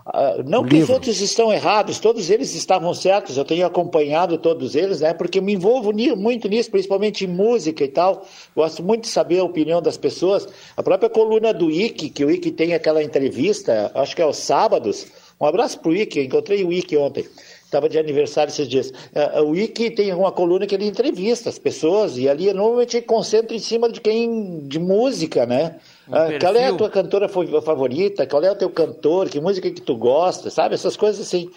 Uh, 0.08 0.44
não 0.46 0.62
o 0.62 0.66
que 0.66 0.76
livro. 0.76 0.84
os 0.84 0.90
outros 0.92 1.20
estão 1.20 1.52
errados, 1.52 1.98
todos 1.98 2.30
eles 2.30 2.54
estavam 2.54 2.94
certos, 2.94 3.38
eu 3.38 3.44
tenho 3.44 3.66
acompanhado 3.66 4.38
todos 4.38 4.76
eles, 4.76 5.02
né? 5.02 5.16
Porque 5.16 5.40
eu 5.40 5.44
me 5.44 5.54
envolvo 5.54 5.92
muito 6.16 6.48
nisso, 6.48 6.70
principalmente 6.70 7.26
em 7.26 7.28
música 7.28 7.84
e 7.84 7.88
tal. 7.88 8.24
Gosto 8.56 8.84
muito 8.84 9.04
de 9.04 9.10
saber 9.10 9.40
a 9.40 9.44
opinião 9.44 9.82
das 9.82 9.98
pessoas. 9.98 10.48
A 10.78 10.84
própria 10.84 11.10
coluna 11.10 11.52
do 11.52 11.72
Ike, 11.72 12.12
que 12.12 12.24
o 12.24 12.30
Ike 12.30 12.52
tem 12.52 12.76
aquela 12.76 13.02
entrevista, 13.02 13.92
acho 13.96 14.16
que 14.16 14.22
é 14.22 14.26
aos 14.26 14.38
sábados. 14.38 15.08
Um 15.42 15.46
abraço 15.48 15.80
pro 15.80 15.96
Ike, 15.96 16.22
encontrei 16.22 16.64
o 16.64 16.72
Ike 16.72 16.96
ontem 16.96 17.26
estava 17.66 17.90
de 17.90 17.98
aniversário 17.98 18.50
esses 18.50 18.68
dias. 18.68 18.90
Uh, 18.90 19.42
o 19.44 19.50
Wiki 19.50 19.92
tem 19.92 20.14
uma 20.14 20.32
coluna 20.32 20.66
que 20.66 20.76
ele 20.76 20.86
entrevista 20.86 21.50
as 21.50 21.60
pessoas 21.60 22.18
e 22.18 22.30
ali 22.30 22.54
normalmente 22.54 23.02
concentra 23.02 23.56
em 23.56 23.60
cima 23.60 23.90
de 23.92 24.00
quem 24.00 24.66
de 24.68 24.80
música, 24.80 25.46
né? 25.46 25.76
Uh, 26.08 26.40
qual 26.40 26.56
é 26.56 26.68
a 26.68 26.74
tua 26.74 26.90
cantora 26.90 27.28
favorita? 27.28 28.28
Qual 28.28 28.44
é 28.44 28.52
o 28.52 28.56
teu 28.56 28.70
cantor? 28.70 29.30
Que 29.30 29.40
música 29.40 29.70
que 29.70 29.82
tu 29.82 29.96
gosta? 29.96 30.50
Sabe 30.50 30.76
essas 30.76 30.96
coisas 30.96 31.26
assim. 31.26 31.50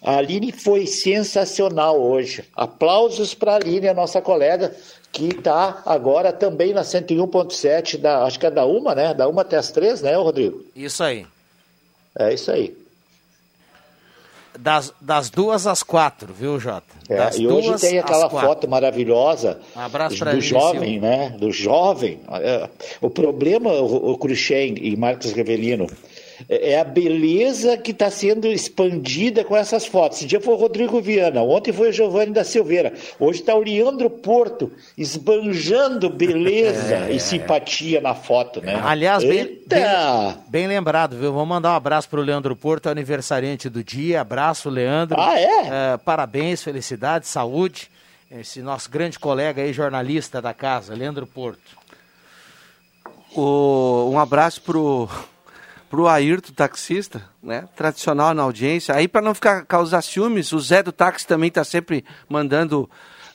A 0.00 0.18
Aline 0.18 0.52
foi 0.52 0.86
sensacional 0.86 2.00
hoje. 2.00 2.44
Aplausos 2.54 3.34
para 3.34 3.52
a 3.52 3.56
Aline, 3.56 3.88
a 3.88 3.94
nossa 3.94 4.22
colega, 4.22 4.74
que 5.10 5.26
está 5.28 5.82
agora 5.84 6.32
também 6.32 6.72
na 6.72 6.82
101.7, 6.82 7.98
da, 7.98 8.24
acho 8.24 8.38
que 8.38 8.46
é 8.46 8.50
da 8.50 8.64
uma, 8.64 8.94
né? 8.94 9.12
Da 9.12 9.26
uma 9.26 9.42
até 9.42 9.56
as 9.56 9.72
três, 9.72 10.00
né, 10.00 10.14
Rodrigo? 10.14 10.64
Isso 10.76 11.02
aí. 11.02 11.26
É 12.16 12.32
isso 12.32 12.50
aí. 12.50 12.76
Das, 14.60 14.92
das 15.00 15.30
duas 15.30 15.68
às 15.68 15.84
quatro, 15.84 16.34
viu, 16.34 16.58
Jota? 16.58 16.82
É, 17.08 17.38
e 17.38 17.46
hoje 17.46 17.74
tem 17.76 17.98
aquela 18.00 18.28
foto 18.28 18.68
maravilhosa 18.68 19.60
um 19.76 20.32
do 20.32 20.40
jovem, 20.40 20.98
né? 20.98 21.36
Do 21.38 21.52
jovem. 21.52 22.20
O 23.00 23.08
problema, 23.08 23.70
o, 23.70 24.10
o 24.12 24.18
Cruxem 24.18 24.74
e 24.76 24.96
Marcos 24.96 25.32
Revelino, 25.32 25.86
é, 26.48 26.72
é 26.72 26.80
a 26.80 26.84
beleza 26.84 27.76
que 27.76 27.90
está 27.90 28.10
sendo 28.10 28.46
expandida 28.46 29.44
com 29.44 29.56
essas 29.56 29.86
fotos. 29.86 30.18
Esse 30.18 30.26
dia 30.26 30.40
foi 30.40 30.54
o 30.54 30.56
Rodrigo 30.56 31.00
Viana, 31.00 31.42
ontem 31.42 31.72
foi 31.72 31.90
o 31.90 31.92
Giovanni 31.92 32.32
da 32.32 32.44
Silveira, 32.44 32.92
hoje 33.18 33.40
está 33.40 33.54
o 33.54 33.60
Leandro 33.60 34.10
Porto 34.10 34.70
esbanjando 34.96 36.10
beleza 36.10 37.06
é. 37.08 37.12
e 37.12 37.20
simpatia 37.20 38.00
na 38.00 38.14
foto, 38.14 38.60
né? 38.60 38.80
Aliás, 38.84 39.24
bem, 39.24 39.58
bem, 39.66 39.84
bem, 40.48 40.66
lembrado, 40.66 41.16
viu? 41.16 41.32
Vamos 41.32 41.48
mandar 41.48 41.72
um 41.72 41.76
abraço 41.76 42.08
para 42.08 42.20
o 42.20 42.22
Leandro 42.22 42.54
Porto, 42.54 42.88
aniversariante 42.88 43.68
do 43.68 43.82
dia. 43.82 44.20
Abraço, 44.20 44.68
Leandro. 44.68 45.20
Ah, 45.20 45.38
é? 45.38 45.94
é 45.94 45.96
parabéns, 45.96 46.62
felicidade, 46.62 47.26
saúde. 47.26 47.90
Esse 48.30 48.60
nosso 48.60 48.90
grande 48.90 49.18
colega 49.18 49.62
aí, 49.62 49.72
jornalista 49.72 50.42
da 50.42 50.52
casa, 50.52 50.94
Leandro 50.94 51.26
Porto. 51.26 51.78
O, 53.34 54.10
um 54.12 54.18
abraço 54.18 54.60
pro 54.60 55.08
pro 55.88 56.06
Ayrton, 56.06 56.52
taxista, 56.52 57.22
né? 57.42 57.68
Tradicional 57.76 58.34
na 58.34 58.42
audiência. 58.42 58.94
Aí, 58.94 59.08
para 59.08 59.22
não 59.22 59.34
ficar 59.34 59.64
causar 59.64 60.02
ciúmes, 60.02 60.52
o 60.52 60.60
Zé 60.60 60.82
do 60.82 60.92
táxi 60.92 61.26
também 61.26 61.48
está 61.48 61.64
sempre 61.64 62.04
mandando 62.28 62.88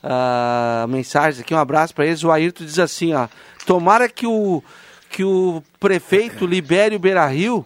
uh, 0.04 0.88
mensagens 0.88 1.42
aqui. 1.42 1.54
Um 1.54 1.60
abraço 1.60 1.94
para 1.94 2.06
eles. 2.06 2.24
O 2.24 2.32
Ayrton 2.32 2.66
diz 2.66 2.80
assim, 2.80 3.14
ó. 3.14 3.28
Tomara 3.66 4.10
que 4.10 4.28
o, 4.28 4.64
que 5.10 5.24
o 5.24 5.64
prefeito 5.80 6.46
libere 6.46 6.96
o 6.96 7.00
Beira 7.00 7.26
Rio 7.26 7.66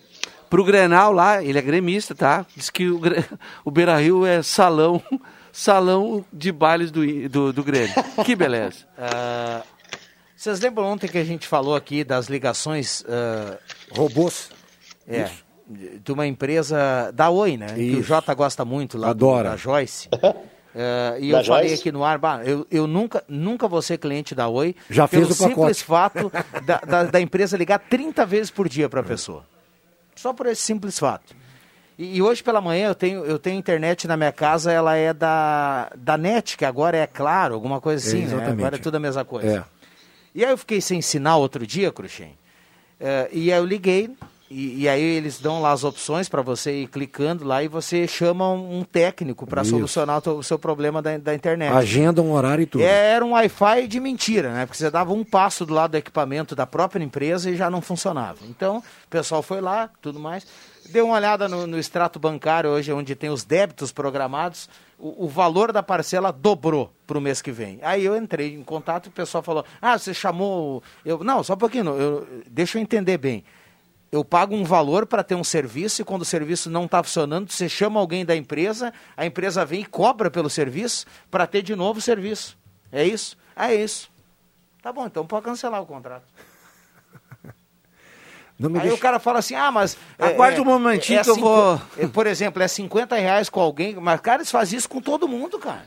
pro 0.50 0.64
Grenal 0.64 1.12
lá. 1.12 1.44
Ele 1.44 1.58
é 1.58 1.62
gremista, 1.62 2.16
tá? 2.16 2.46
Diz 2.56 2.70
que 2.70 2.88
o, 2.88 3.02
o 3.66 3.72
Beira 3.72 3.98
Rio 3.98 4.26
é 4.26 4.42
salão, 4.42 5.02
salão 5.52 6.24
de 6.32 6.52
bailes 6.52 6.92
do, 6.92 7.30
do, 7.30 7.54
do 7.54 7.64
Grêmio. 7.64 7.94
Que 8.24 8.36
beleza. 8.36 8.86
Uh, 8.98 9.64
vocês 10.36 10.60
lembram 10.60 10.86
ontem 10.86 11.08
que 11.08 11.18
a 11.18 11.26
gente 11.26 11.48
falou 11.48 11.76
aqui 11.76 12.04
das 12.04 12.28
ligações 12.28 13.02
uh, 13.02 13.58
robôs? 13.92 14.57
É. 15.08 15.24
Isso. 15.24 15.46
De 15.70 16.12
uma 16.12 16.26
empresa 16.26 17.12
da 17.14 17.30
Oi, 17.30 17.58
né? 17.58 17.68
Isso. 17.68 17.76
Que 17.76 17.96
o 17.98 18.04
Jota 18.04 18.34
gosta 18.34 18.64
muito 18.64 18.98
lá 18.98 19.10
Adora. 19.10 19.50
Do, 19.50 19.52
da 19.52 19.58
Joyce. 19.58 20.08
Uh, 20.14 21.20
e 21.20 21.32
da 21.32 21.40
eu 21.40 21.44
Joyce? 21.44 21.48
falei 21.48 21.74
aqui 21.74 21.92
no 21.92 22.04
ar, 22.04 22.18
bah, 22.18 22.42
eu, 22.46 22.66
eu 22.72 22.88
nunca, 22.88 23.24
nunca 23.28 23.68
vou 23.68 23.82
ser 23.82 23.98
cliente 23.98 24.34
da 24.34 24.48
Oi. 24.48 24.76
Já 24.90 25.08
pelo 25.08 25.26
fez 25.26 25.40
o 25.40 25.44
simples 25.44 25.82
fato 25.82 26.32
da, 26.66 26.78
da, 26.78 27.04
da, 27.04 27.22
empresa 27.22 27.58
ligar 27.58 27.80
30 27.80 28.26
vezes 28.26 28.52
por 28.52 28.70
dia 28.70 28.88
para 28.88 29.02
a 29.02 29.04
pessoa. 29.04 29.46
Só 30.16 30.32
por 30.34 30.46
esse 30.46 30.62
simples 30.62 30.98
fato. 30.98 31.36
E, 31.98 32.18
e, 32.18 32.22
hoje 32.22 32.44
pela 32.44 32.62
manhã 32.62 32.88
eu 32.88 32.96
tenho, 32.96 33.26
eu 33.26 33.40
tenho 33.40 33.58
internet 33.58 34.08
na 34.08 34.16
minha 34.16 34.32
casa, 34.32 34.72
ela 34.72 34.96
é 34.96 35.14
da, 35.14 35.92
da 35.98 36.18
NET, 36.18 36.56
que 36.56 36.64
agora 36.64 36.96
é 36.96 37.08
claro, 37.08 37.56
alguma 37.56 37.82
coisa 37.82 38.08
assim, 38.08 38.24
é, 38.24 38.28
né? 38.28 38.48
Agora 38.48 38.76
é 38.76 38.80
tudo 38.80 38.96
a 38.96 39.00
mesma 39.00 39.26
coisa. 39.26 39.66
É. 39.74 39.78
E 40.34 40.46
aí 40.46 40.52
eu 40.52 40.58
fiquei 40.58 40.80
sem 40.80 41.02
sinal 41.02 41.42
outro 41.42 41.66
dia, 41.66 41.92
Cruxem. 41.92 42.38
Uh, 43.00 43.30
e 43.32 43.52
aí 43.52 43.58
eu 43.58 43.66
liguei, 43.66 44.16
e, 44.50 44.84
e, 44.84 44.90
aí 44.90 45.02
eles 45.02 45.40
dão 45.40 45.62
lá 45.62 45.72
as 45.72 45.84
opções 45.84 46.30
para 46.30 46.42
você 46.42 46.84
ir 46.84 46.88
clicando 46.88 47.44
lá 47.44 47.62
e 47.62 47.68
você 47.68 48.08
chama 48.08 48.50
um 48.50 48.82
técnico 48.82 49.46
para 49.46 49.64
solucionar 49.66 50.22
o, 50.30 50.42
seu 50.42 50.58
problema 50.58 51.02
da, 51.02 51.18
da, 51.18 51.36
internet. 51.36 51.74
Agenda 51.74 52.22
um 52.22 52.32
horário 52.32 52.62
e 52.62 52.66
tudo. 52.66 52.82
É, 52.82 53.12
era 53.12 53.26
um 53.26 53.32
Wi-Fi 53.32 53.88
de 53.88 54.00
mentira, 54.00 54.54
né? 54.54 54.66
Porque 54.66 54.78
você 54.78 54.90
dava 54.90 55.12
um 55.12 55.24
passo 55.24 55.66
do 55.66 55.74
lado 55.74 55.92
do 55.92 55.98
equipamento 55.98 56.56
da 56.56 56.66
própria 56.66 57.04
empresa 57.04 57.50
e 57.50 57.58
já 57.58 57.70
não 57.70 57.82
funcionava. 57.82 58.38
Então, 58.44 58.78
o 58.78 59.10
pessoal 59.10 59.44
foi 59.44 59.60
lá, 59.60 59.90
tudo 60.02 60.18
mais. 60.18 60.48
Deu 60.90 61.08
uma 61.08 61.16
olhada 61.16 61.50
no, 61.50 61.68
no 61.68 61.78
extrato 61.78 62.18
bancário 62.18 62.70
hoje, 62.70 62.94
onde 62.94 63.16
tem 63.16 63.30
os 63.30 63.44
débitos 63.44 63.92
programados. 63.92 64.70
O, 64.98 65.26
o 65.26 65.28
valor 65.28 65.74
da 65.74 65.84
parcela 65.84 66.32
dobrou 66.32 66.94
para 67.06 67.18
o 67.18 67.22
mês 67.22 67.42
que 67.42 67.52
vem. 67.52 67.80
Aí 67.82 68.06
eu 68.06 68.16
entrei 68.16 68.54
em 68.54 68.64
contato 68.64 69.08
e 69.08 69.10
o 69.10 69.12
pessoal 69.12 69.44
falou: 69.44 69.66
Ah, 69.82 70.00
você 70.00 70.14
chamou. 70.14 70.82
Eu, 71.04 71.22
não, 71.22 71.44
só 71.44 71.56
um 71.56 71.58
pouquinho, 71.58 71.90
eu, 71.90 72.28
deixa 72.50 72.78
eu 72.78 72.82
entender 72.82 73.18
bem 73.18 73.44
eu 74.12 74.24
pago 74.24 74.56
um 74.56 74.64
valor 74.64 75.06
para 75.06 75.24
ter 75.24 75.36
um 75.36 75.44
serviço 75.44 76.02
e 76.02 76.06
quando 76.06 76.22
o 76.22 76.26
serviço 76.26 76.70
não 76.70 76.86
está 76.86 77.04
funcionando, 77.04 77.52
você 77.52 77.68
chama 77.68 78.00
alguém 78.00 78.26
da 78.26 78.36
empresa, 78.36 78.94
a 79.16 79.26
empresa 79.26 79.66
vem 79.66 79.82
e 79.82 79.86
cobra 79.86 80.32
pelo 80.32 80.50
serviço 80.50 81.06
para 81.30 81.46
ter 81.46 81.62
de 81.62 81.76
novo 81.76 82.00
o 82.00 82.02
serviço. 82.02 82.58
É 82.92 83.04
isso? 83.04 83.38
Ah, 83.56 83.72
é 83.72 83.76
isso. 83.76 84.10
Tá 84.82 84.94
bom, 84.94 85.06
então 85.06 85.26
pode 85.26 85.44
cancelar 85.46 85.82
o 85.82 85.86
contrato. 85.86 86.24
Não 88.58 88.70
me 88.70 88.78
Aí 88.78 88.84
deixa- 88.84 88.96
o 88.98 89.00
cara 89.00 89.20
fala 89.20 89.40
assim, 89.40 89.56
ah, 89.56 89.70
mas... 89.72 89.98
é- 90.18 90.26
Aguarde 90.28 90.58
é- 90.58 90.62
um 90.62 90.66
momentinho 90.66 91.20
é 91.20 91.24
que 91.24 91.30
eu 91.30 91.36
cinco- 91.36 91.48
vou- 91.48 91.82
é, 91.98 92.08
Por 92.08 92.26
exemplo, 92.26 92.62
é 92.64 92.68
50 92.68 93.16
reais 93.16 93.50
com 93.50 93.60
alguém, 93.60 93.96
mas, 93.96 94.20
cara, 94.22 94.38
eles 94.38 94.50
fazem 94.52 94.78
isso 94.80 94.90
com 94.90 95.00
todo 95.02 95.28
mundo, 95.28 95.60
cara. 95.60 95.86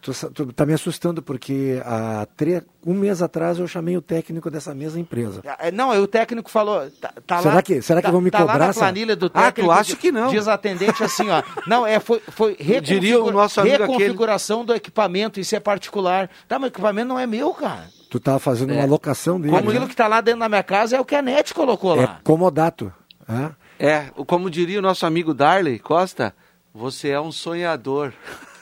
Tu, 0.00 0.12
tu 0.30 0.52
tá 0.52 0.64
me 0.64 0.72
assustando 0.72 1.20
porque 1.20 1.82
há 1.84 2.24
tre- 2.36 2.62
um 2.86 2.94
mês 2.94 3.20
atrás 3.20 3.58
eu 3.58 3.66
chamei 3.66 3.96
o 3.96 4.00
técnico 4.00 4.48
dessa 4.48 4.72
mesma 4.72 5.00
empresa. 5.00 5.42
É, 5.58 5.72
Não, 5.72 5.90
aí 5.90 5.98
o 5.98 6.06
técnico 6.06 6.48
falou. 6.48 6.88
Tá, 7.00 7.12
tá 7.26 7.42
Será 7.42 7.54
lá, 7.56 7.62
que- 7.62 7.82
será 7.82 8.00
que 8.00 8.06
tá- 8.06 8.12
vão 8.12 8.20
me 8.20 8.30
tá 8.30 8.38
lá 8.38 8.44
cobrar 8.46 8.58
na 8.66 8.70
essa- 8.70 8.78
planilha 8.80 9.16
do 9.16 9.26
Ah, 9.26 9.28
tu 9.28 9.32
técnico. 9.56 9.70
acha 9.72 9.96
que 9.96 10.12
não? 10.12 10.28
Diz 10.30 10.46
atendente 10.46 11.02
assim, 11.02 11.28
ó. 11.28 11.42
Não, 11.66 11.84
é, 11.84 11.98
foi, 11.98 12.20
foi 12.28 12.56
Diria 12.80 13.20
o 13.20 13.32
nosso 13.32 13.60
amigo 13.60 13.74
aquele- 13.82 13.92
reconfiguração 13.98 14.64
do 14.64 14.72
equipamento, 14.72 15.40
isso 15.40 15.56
é 15.56 15.60
particular. 15.60 16.30
Tá, 16.46 16.60
mas 16.60 16.68
o 16.68 16.72
equipamento 16.72 17.08
não 17.08 17.18
é 17.18 17.26
meu, 17.26 17.52
cara. 17.52 17.88
Tu 18.08 18.20
tava 18.20 18.38
fazendo 18.38 18.72
É. 18.72 18.76
uma 18.76 18.86
locação 18.86 19.40
dele. 19.40 19.52
Como 19.56 19.68
aquilo 19.68 19.84
né? 19.84 19.90
que 19.90 19.96
tá 19.96 20.06
lá 20.06 20.20
dentro 20.20 20.40
da 20.40 20.48
minha 20.48 20.62
casa 20.62 20.96
é 20.96 21.00
o 21.00 21.04
que 21.04 21.16
a 21.16 21.20
NET 21.20 21.52
colocou 21.52 22.00
É 22.00 22.06
lá. 22.06 22.20
comodato. 22.22 22.92
né? 23.26 23.50
É, 23.80 24.04
o- 24.16 24.24
como 24.24 24.48
diria 24.48 24.78
o 24.78 24.82
nosso 24.82 25.04
amigo 25.04 25.34
Darley 25.34 25.78
Costa, 25.80 26.32
você 26.72 27.08
é 27.10 27.20
um 27.20 27.32
sonhador. 27.32 28.12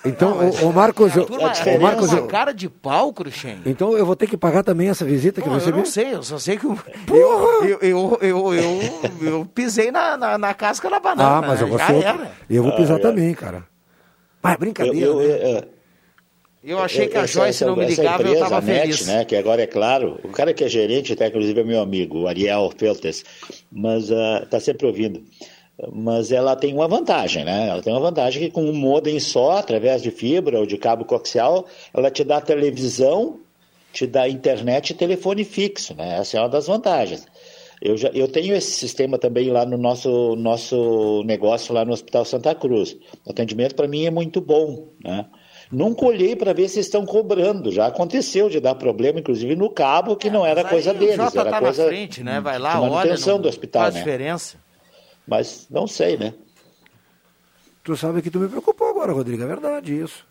Então, 0.07 0.39
o, 0.69 0.73
Marcos, 0.73 1.15
eu, 1.17 1.25
Turma, 1.27 1.53
ô, 1.53 1.81
Marcos, 1.81 2.09
uma 2.13 2.19
eu- 2.19 2.27
cara 2.27 2.53
de 2.53 2.69
pau, 2.69 3.13
Cruxem. 3.13 3.59
então 3.67 3.97
eu 3.97 4.07
vou 4.07 4.15
ter 4.17 4.27
que 4.27 4.37
pagar 4.37 4.63
também 4.63 4.89
essa 4.89 5.05
visita 5.05 5.41
que 5.41 5.49
Bom, 5.49 5.55
eu 5.55 5.59
eu 5.59 5.65
recebi? 5.65 5.79
não 5.79 5.87
sei, 5.87 6.15
eu 6.15 6.23
só 6.23 6.39
sei 6.39 6.57
que 6.57 6.65
eu, 6.67 6.79
eu, 7.09 7.65
eu, 7.65 7.79
eu, 7.83 8.19
eu, 8.23 8.55
eu, 8.55 8.81
eu 9.23 9.47
pisei 9.55 9.91
na, 9.91 10.17
na, 10.17 10.39
na 10.39 10.55
casca 10.55 10.89
da 10.89 11.01
banana. 11.01 11.39
Ah, 11.39 11.43
mas 11.43 11.61
eu 11.61 11.67
vou 11.69 11.79
já 11.79 11.87
ser- 11.89 12.05
era. 12.05 12.31
Eu 12.49 12.63
vou 12.63 12.73
Ah, 12.73 12.77
pisar 12.77 12.99
é. 12.99 13.03
também, 13.03 13.35
cara. 13.35 13.65
Mas 14.43 14.55
é 14.55 14.57
brincadeira. 14.59 14.99
Eu- 15.07 15.21
eu- 15.23 15.29
né? 15.55 15.59
eu- 15.59 15.77
Eu 16.69 16.83
achei 16.83 17.07
que 17.07 17.17
a 17.17 17.21
Essa- 17.23 17.33
Joyce 17.35 17.63
essa- 17.63 17.67
não 17.67 17.77
me 17.77 17.87
ligava 17.87 18.23
e 18.23 18.27
eu 18.27 18.31
empresa, 18.33 18.41
tava 18.45 18.59
a 18.59 18.61
NET, 18.61 18.81
feliz. 18.83 19.07
Né, 19.07 19.25
que 19.25 19.37
agora 19.37 19.63
é 19.63 19.69
claro, 19.69 20.19
o 20.25 20.29
cara 20.31 20.53
que 20.53 20.65
é 20.65 20.69
gerente, 20.69 21.13
até 21.13 21.29
inclusive 21.29 21.61
é 21.61 21.63
meu 21.63 21.81
amigo, 21.81 22.23
o 22.23 22.27
Ariel 22.29 22.73
Feltes, 22.77 23.25
mas 23.71 24.11
está 24.11 24.59
sempre 24.59 24.85
ouvindo. 24.85 25.23
Mas 25.93 26.33
ela 26.33 26.57
tem 26.57 26.73
uma 26.73 26.89
vantagem, 26.89 27.45
né? 27.45 27.69
Ela 27.69 27.83
tem 27.83 27.93
uma 27.93 28.01
vantagem 28.01 28.45
que 28.45 28.51
com 28.51 28.63
um 28.63 28.73
modem 28.73 29.21
só, 29.21 29.59
através 29.59 30.03
de 30.03 30.11
fibra 30.11 30.59
ou 30.59 30.67
de 30.67 30.79
cabo 30.79 31.05
coaxial, 31.05 31.67
ela 31.93 32.11
te 32.11 32.25
dá 32.25 32.41
televisão, 32.41 33.41
te 33.93 34.07
dá 34.07 34.27
internet 34.27 34.91
e 34.91 34.95
telefone 34.95 35.45
fixo, 35.45 35.95
né? 35.95 36.19
Essa 36.19 36.39
é 36.39 36.41
uma 36.41 36.49
das 36.49 36.67
vantagens. 36.67 37.27
Eu, 37.81 37.95
já, 37.95 38.09
eu 38.09 38.27
tenho 38.27 38.55
esse 38.55 38.71
sistema 38.71 39.19
também 39.19 39.51
lá 39.51 39.67
no 39.67 39.77
nosso, 39.77 40.35
nosso 40.37 41.23
negócio, 41.27 41.75
lá 41.75 41.85
no 41.85 41.93
Hospital 41.93 42.25
Santa 42.25 42.55
Cruz. 42.55 42.97
O 43.25 43.31
atendimento 43.31 43.75
para 43.75 43.87
mim 43.87 44.07
é 44.07 44.11
muito 44.11 44.41
bom, 44.41 44.89
né? 45.05 45.27
Nunca 45.71 46.07
olhei 46.07 46.35
para 46.35 46.55
ver 46.55 46.69
se 46.69 46.81
estão 46.81 47.05
cobrando. 47.05 47.71
Já 47.71 47.87
aconteceu 47.87 48.49
de 48.49 48.61
dar 48.61 48.77
problema, 48.77 49.19
inclusive 49.21 49.55
no 49.57 49.69
cabo, 49.69 50.17
que 50.17 50.31
não 50.31 50.47
era 50.47 50.65
coisa 50.65 50.91
É, 50.91 50.95
deles, 50.95 51.15
O 51.15 51.25
Jota 51.25 51.41
era 51.41 51.51
tá 51.51 51.61
coisa 51.61 51.83
na 51.83 51.89
frente, 51.89 52.23
né? 52.23 52.41
Vai 52.41 52.59
lá, 52.59 52.77
de 52.77 52.81
olha, 52.81 52.91
manutenção 52.91 53.35
não 53.35 53.43
do 53.43 53.49
hospital, 53.49 53.83
faz 53.83 53.95
né? 53.95 54.01
diferença. 54.01 54.66
Mas 55.27 55.67
não 55.71 55.87
sei, 55.87 56.17
né? 56.17 56.35
Tu 57.83 57.97
sabe 57.97 58.23
que 58.23 58.31
tu 58.31 58.39
me 58.39 58.49
preocupou 58.49 58.89
agora, 58.89 59.13
Rodrigo, 59.13 59.43
é 59.43 59.47
verdade 59.47 59.99
isso. 59.99 60.27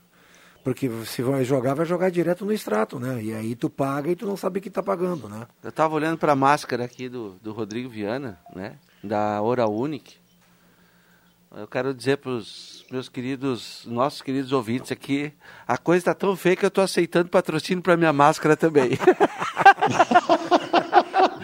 Porque 0.64 0.90
se 1.06 1.22
vai 1.22 1.46
jogar, 1.46 1.76
vai 1.76 1.86
jogar 1.86 2.10
direto 2.10 2.44
no 2.44 2.52
extrato, 2.52 3.00
né? 3.00 3.22
E 3.22 3.34
aí 3.34 3.56
tu 3.56 3.70
paga 3.70 4.10
e 4.10 4.16
tu 4.16 4.26
não 4.26 4.36
sabe 4.36 4.60
o 4.60 4.62
que 4.62 4.70
tá 4.70 4.82
pagando, 4.82 5.30
né? 5.30 5.46
Eu 5.64 5.72
tava 5.72 5.94
olhando 5.94 6.18
para 6.18 6.32
a 6.32 6.36
máscara 6.36 6.84
aqui 6.84 7.08
do, 7.08 7.38
do 7.42 7.54
Rodrigo 7.54 7.88
Viana, 7.88 8.40
né? 8.54 8.78
Da 9.04 9.42
Oral 9.42 9.74
Unique. 9.74 10.16
Eu 11.56 11.68
quero 11.68 11.94
dizer 11.94 12.18
para 12.18 12.32
os 12.32 12.84
meus 12.92 13.08
queridos, 13.08 13.84
nossos 13.86 14.22
queridos 14.22 14.52
ouvintes 14.52 14.92
aqui, 14.92 15.32
a 15.66 15.78
coisa 15.78 16.00
está 16.00 16.14
tão 16.14 16.36
feia 16.36 16.56
que 16.56 16.66
eu 16.66 16.70
estou 16.70 16.84
aceitando 16.84 17.30
patrocínio 17.30 17.82
para 17.82 17.96
minha 17.96 18.12
máscara 18.12 18.58
também. 18.58 18.98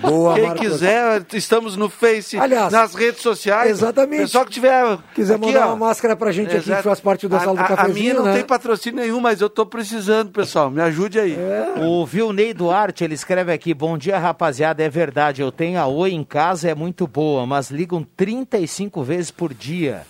Boa, 0.02 0.34
Quem 0.36 0.48
Marcos. 0.48 0.68
quiser, 0.68 1.26
estamos 1.34 1.76
no 1.78 1.90
Face, 1.90 2.38
Aliás, 2.38 2.72
nas 2.72 2.96
redes 2.96 3.22
sociais. 3.22 3.70
exatamente. 3.70 4.22
Pessoal 4.22 4.46
que 4.46 4.52
tiver. 4.52 4.98
Quiser 5.14 5.36
aqui, 5.36 5.46
mandar 5.46 5.66
ó. 5.68 5.70
uma 5.70 5.88
máscara 5.88 6.16
pra 6.16 6.32
gente 6.32 6.48
aqui, 6.56 6.64
que 6.64 6.70
Exato. 6.72 6.84
faz 6.84 7.00
parte 7.00 7.28
da 7.28 7.38
A- 7.38 7.40
sala 7.42 7.56
do 7.56 7.60
a- 7.62 7.66
A 7.66 7.68
cafezinho, 7.68 7.94
minha 8.04 8.14
não 8.16 8.24
né? 8.26 8.34
tem 8.34 8.44
patrocínio 8.44 9.00
nenhum, 9.02 9.20
mas 9.20 9.42
eu 9.42 9.48
estou 9.48 9.66
precisando, 9.66 10.32
pessoal. 10.32 10.70
Me 10.72 10.82
ajude 10.82 11.20
aí. 11.20 11.38
O 11.82 12.06
Vilney 12.06 12.54
Duarte, 12.54 13.04
ele 13.04 13.14
escreve 13.14 13.52
aqui, 13.54 13.74
bom 13.74 13.98
dia 13.98 14.18
rapaziada, 14.18 14.84
é 14.84 14.90
verdade, 14.90 15.42
eu 15.42 15.52
tenho 15.52 15.80
a 15.80 15.86
Oi 15.88 16.12
em 16.14 16.24
casa, 16.24 16.70
é 16.70 16.76
muito 16.76 17.06
boa, 17.08 17.46
mas 17.46 17.70
ligam 17.70 18.04
35 18.16 19.04
vezes 19.04 19.30
por 19.32 19.54
dia 19.54 20.02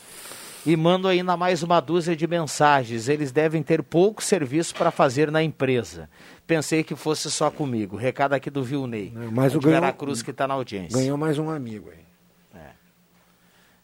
e 0.65 0.75
mandam 0.75 1.09
ainda 1.09 1.35
mais 1.35 1.63
uma 1.63 1.79
dúzia 1.79 2.15
de 2.15 2.27
mensagens, 2.27 3.07
eles 3.09 3.31
devem 3.31 3.63
ter 3.63 3.81
pouco 3.81 4.23
serviço 4.23 4.75
para 4.75 4.91
fazer 4.91 5.31
na 5.31 5.41
empresa. 5.41 6.09
Pensei 6.45 6.83
que 6.83 6.95
fosse 6.95 7.31
só 7.31 7.49
comigo, 7.49 7.95
recado 7.95 8.33
aqui 8.33 8.49
do 8.49 8.63
Vilney, 8.63 9.11
mas 9.31 9.51
de 9.53 9.57
o 9.57 9.61
ganhou- 9.61 9.79
Veracruz 9.81 10.21
que 10.21 10.31
está 10.31 10.47
na 10.47 10.53
audiência. 10.53 10.97
Ganhou 10.99 11.17
mais 11.17 11.37
um 11.39 11.49
amigo 11.49 11.89
aí. 11.91 11.99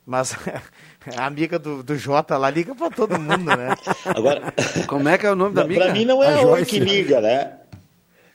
Mas 0.05 0.33
a 1.17 1.25
amiga 1.25 1.59
do, 1.59 1.83
do 1.83 1.97
Jota 1.97 2.37
lá 2.37 2.49
liga 2.49 2.73
para 2.73 2.89
todo 2.89 3.19
mundo, 3.19 3.43
né? 3.45 3.75
Agora, 4.05 4.53
Como 4.87 5.09
é 5.09 5.17
que 5.17 5.25
é 5.25 5.31
o 5.31 5.35
nome 5.35 5.53
da 5.53 5.63
amiga? 5.63 5.81
Para 5.83 5.93
mim 5.93 6.05
não 6.05 6.23
é 6.23 6.27
A 6.33 6.37
a 6.37 6.41
Oi 6.45 6.65
que 6.65 6.79
liga, 6.79 7.19
né? 7.19 7.57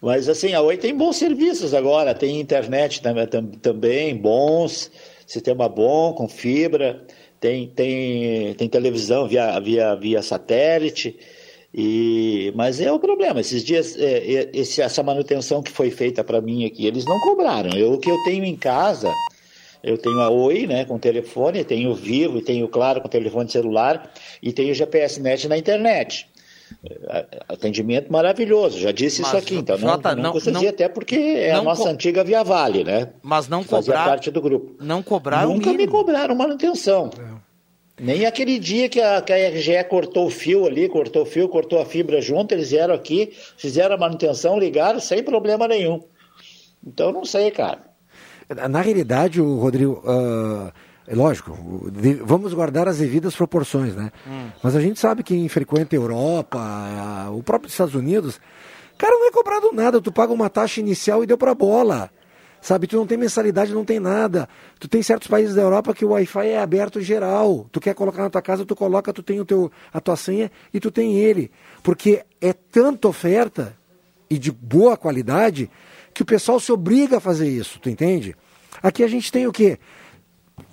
Mas 0.01 0.29
assim, 0.29 0.53
a 0.53 0.61
Oi 0.61 0.77
tem 0.77 0.95
bons 0.95 1.17
serviços 1.17 1.73
agora, 1.73 2.15
tem 2.15 2.39
internet 2.41 3.01
tam- 3.01 3.27
tam- 3.27 3.47
também, 3.47 4.15
bons, 4.15 4.91
sistema 5.27 5.67
bom, 5.67 6.13
com 6.13 6.29
fibra, 6.29 7.07
tem, 7.43 7.67
tem, 7.67 8.55
tem 8.55 8.69
televisão 8.69 9.27
via, 9.27 9.59
via, 9.61 9.95
via 9.97 10.23
satélite. 10.23 11.19
E, 11.75 12.53
mas 12.55 12.81
é 12.81 12.93
o 12.93 12.99
problema, 12.99 13.41
esses 13.41 13.65
dias, 13.65 13.99
é, 13.99 14.19
é, 14.35 14.51
esse- 14.53 14.81
essa 14.83 15.03
manutenção 15.03 15.63
que 15.63 15.71
foi 15.71 15.91
feita 15.91 16.23
para 16.23 16.41
mim 16.41 16.65
aqui, 16.67 16.87
eles 16.87 17.05
não 17.05 17.19
cobraram. 17.21 17.71
Eu, 17.77 17.95
o 17.95 17.99
que 17.99 18.11
eu 18.11 18.23
tenho 18.25 18.45
em 18.45 18.55
casa, 18.57 19.11
eu 19.83 19.97
tenho 19.99 20.21
a 20.21 20.29
Oi, 20.31 20.67
né, 20.67 20.85
com 20.85 20.99
telefone, 20.99 21.65
tenho 21.65 21.91
o 21.91 21.95
Vivo 21.95 22.39
e 22.39 22.43
tenho, 22.43 22.69
claro, 22.69 23.01
com 23.01 23.09
telefone 23.09 23.51
celular, 23.51 24.13
e 24.43 24.53
tenho 24.53 24.71
o 24.71 24.75
GPS 24.75 25.19
Net 25.21 25.49
na 25.49 25.57
internet. 25.57 26.29
É, 27.09 27.27
Atendimento 27.49 28.11
maravilhoso, 28.13 28.79
já 28.79 28.93
disse 28.93 29.21
Mas, 29.23 29.29
isso 29.31 29.37
aqui, 29.39 29.55
então 29.57 29.77
não, 29.79 29.89
Jota, 29.89 30.15
não, 30.15 30.23
não- 30.25 30.33
custa 30.33 30.51
não- 30.51 30.61
dizer, 30.61 30.73
até 30.75 30.89
porque 30.89 31.17
é 31.17 31.53
a 31.53 31.57
não 31.57 31.65
nossa 31.65 31.89
antiga 31.89 32.23
Via 32.25 32.43
Vale, 32.43 32.83
né? 32.85 33.09
Mas 33.23 33.49
não 33.49 33.63
Fazia 33.63 33.93
cobrar, 33.95 34.09
parte 34.11 34.31
do 34.31 34.41
grupo. 34.43 34.75
não 34.83 35.03
cobrar 35.03 35.47
o 35.49 35.53
Nunca 35.55 35.71
me 35.71 35.77
mínimo. 35.79 35.93
cobraram 35.99 36.35
manutenção. 36.35 37.11
Nem 38.05 38.27
aquele 38.27 38.59
dia 38.59 38.89
que 38.89 39.01
a, 39.01 39.23
que 39.23 39.33
a 39.33 39.49
RGE 39.49 39.85
cortou 39.89 40.27
o 40.27 40.31
fio 40.31 40.67
ali, 40.67 40.89
cortou 40.89 41.23
o 41.23 41.27
fio, 41.27 41.49
cortou 41.49 41.81
a 41.81 41.87
fibra 41.87 42.21
junto, 42.21 42.53
eles 42.53 42.71
vieram 42.71 42.93
aqui, 42.95 43.33
fizeram 43.57 43.95
a 43.95 43.99
manutenção, 43.99 44.59
ligaram 44.59 44.99
sem 44.99 45.23
problema 45.23 45.69
nenhum. 45.69 46.03
Então 46.85 47.13
não 47.13 47.25
sei, 47.25 47.51
cara. 47.53 47.79
Na 48.69 48.81
realidade, 48.81 49.41
o 49.41 49.57
Rodrigo, 49.57 50.03
ah, 50.05 50.73
é 51.07 51.15
lógico, 51.15 51.57
vamos 52.25 52.53
guardar 52.53 52.89
as 52.89 52.99
devidas 52.99 53.37
proporções, 53.37 53.95
né? 53.95 54.11
Mas 54.63 54.75
a 54.75 54.81
gente 54.81 54.99
sabe 54.99 55.23
que 55.23 55.35
quem 55.35 55.49
frequenta 55.49 55.95
a 55.95 55.99
Europa, 55.99 56.59
a- 56.59 57.31
o 57.31 57.41
próprio 57.43 57.69
Estados 57.71 57.95
Unidos, 57.95 58.41
cara, 58.99 59.15
não 59.17 59.29
é 59.29 59.31
cobrado 59.31 59.71
nada, 59.73 60.01
tu 60.01 60.11
paga 60.11 60.33
uma 60.33 60.51
taxa 60.51 60.81
inicial 60.81 61.23
e 61.23 61.27
deu 61.27 61.39
pra 61.39 61.55
bola. 61.55 62.11
Sabe, 62.63 62.87
tu 62.87 62.95
não 62.95 63.09
tem 63.09 63.19
mensalidade, 63.19 63.75
não 63.75 63.85
tem 63.85 63.99
nada. 63.99 64.49
Tu 64.79 64.87
tem 64.87 65.03
certos 65.03 65.27
países 65.27 65.57
da 65.57 65.63
Europa 65.63 65.93
que 65.93 66.05
o 66.05 66.11
Wi-Fi 66.11 66.47
é 66.47 66.61
aberto 66.61 67.01
geral. 67.01 67.67
Tu 67.73 67.81
quer 67.81 67.93
colocar 67.93 68.23
na 68.23 68.31
tua 68.31 68.41
casa, 68.41 68.65
tu 68.65 68.77
coloca, 68.77 69.13
tu 69.13 69.21
tem 69.21 69.41
o 69.41 69.45
teu, 69.45 69.69
a 69.93 70.01
tua 70.01 70.15
senha 70.15 70.49
e 70.73 70.79
tu 70.79 70.89
tem 70.89 71.19
ele. 71.19 71.51
Porque 71.83 72.25
é 72.41 72.53
tanta 72.53 73.09
oferta 73.09 73.77
e 74.31 74.39
de 74.39 74.53
boa 74.53 74.97
qualidade 74.97 75.69
que 76.15 76.23
o 76.23 76.25
pessoal 76.25 76.61
se 76.61 76.71
obriga 76.71 77.17
a 77.17 77.21
fazer 77.21 77.49
isso, 77.49 77.81
tu 77.81 77.91
entende? 77.91 78.37
Aqui 78.81 79.03
a 79.03 79.09
gente 79.09 79.33
tem 79.33 79.45
o 79.49 79.53
quê? 79.53 79.77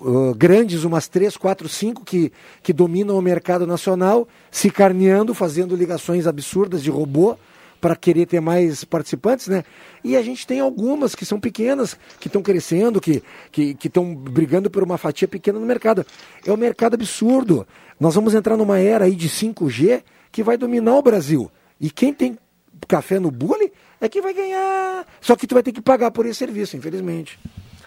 Uh, 0.00 0.32
grandes, 0.36 0.84
umas 0.84 1.08
três, 1.08 1.36
quatro, 1.36 1.68
cinco 1.68 2.04
que, 2.04 2.32
que 2.62 2.72
dominam 2.72 3.18
o 3.18 3.22
mercado 3.22 3.66
nacional, 3.66 4.28
se 4.48 4.70
carneando, 4.70 5.34
fazendo 5.34 5.74
ligações 5.74 6.28
absurdas 6.28 6.84
de 6.84 6.90
robô 6.90 7.36
para 7.80 7.96
querer 7.96 8.26
ter 8.26 8.40
mais 8.40 8.84
participantes, 8.84 9.48
né? 9.48 9.64
E 10.04 10.16
a 10.16 10.22
gente 10.22 10.46
tem 10.46 10.60
algumas 10.60 11.14
que 11.14 11.24
são 11.24 11.40
pequenas, 11.40 11.96
que 12.18 12.28
estão 12.28 12.42
crescendo, 12.42 13.00
que 13.00 13.22
estão 13.52 14.14
brigando 14.14 14.70
por 14.70 14.82
uma 14.82 14.98
fatia 14.98 15.26
pequena 15.26 15.58
no 15.58 15.66
mercado. 15.66 16.04
É 16.44 16.52
um 16.52 16.56
mercado 16.56 16.94
absurdo. 16.94 17.66
Nós 17.98 18.14
vamos 18.14 18.34
entrar 18.34 18.56
numa 18.56 18.78
era 18.78 19.06
aí 19.06 19.14
de 19.14 19.28
5G 19.28 20.02
que 20.30 20.42
vai 20.42 20.56
dominar 20.56 20.96
o 20.96 21.02
Brasil. 21.02 21.50
E 21.80 21.90
quem 21.90 22.12
tem 22.12 22.38
café 22.86 23.18
no 23.18 23.30
bule 23.30 23.72
é 24.00 24.08
que 24.08 24.20
vai 24.20 24.34
ganhar. 24.34 25.06
Só 25.20 25.36
que 25.36 25.46
tu 25.46 25.54
vai 25.54 25.62
ter 25.62 25.72
que 25.72 25.80
pagar 25.80 26.10
por 26.10 26.26
esse 26.26 26.38
serviço, 26.38 26.76
infelizmente. 26.76 27.38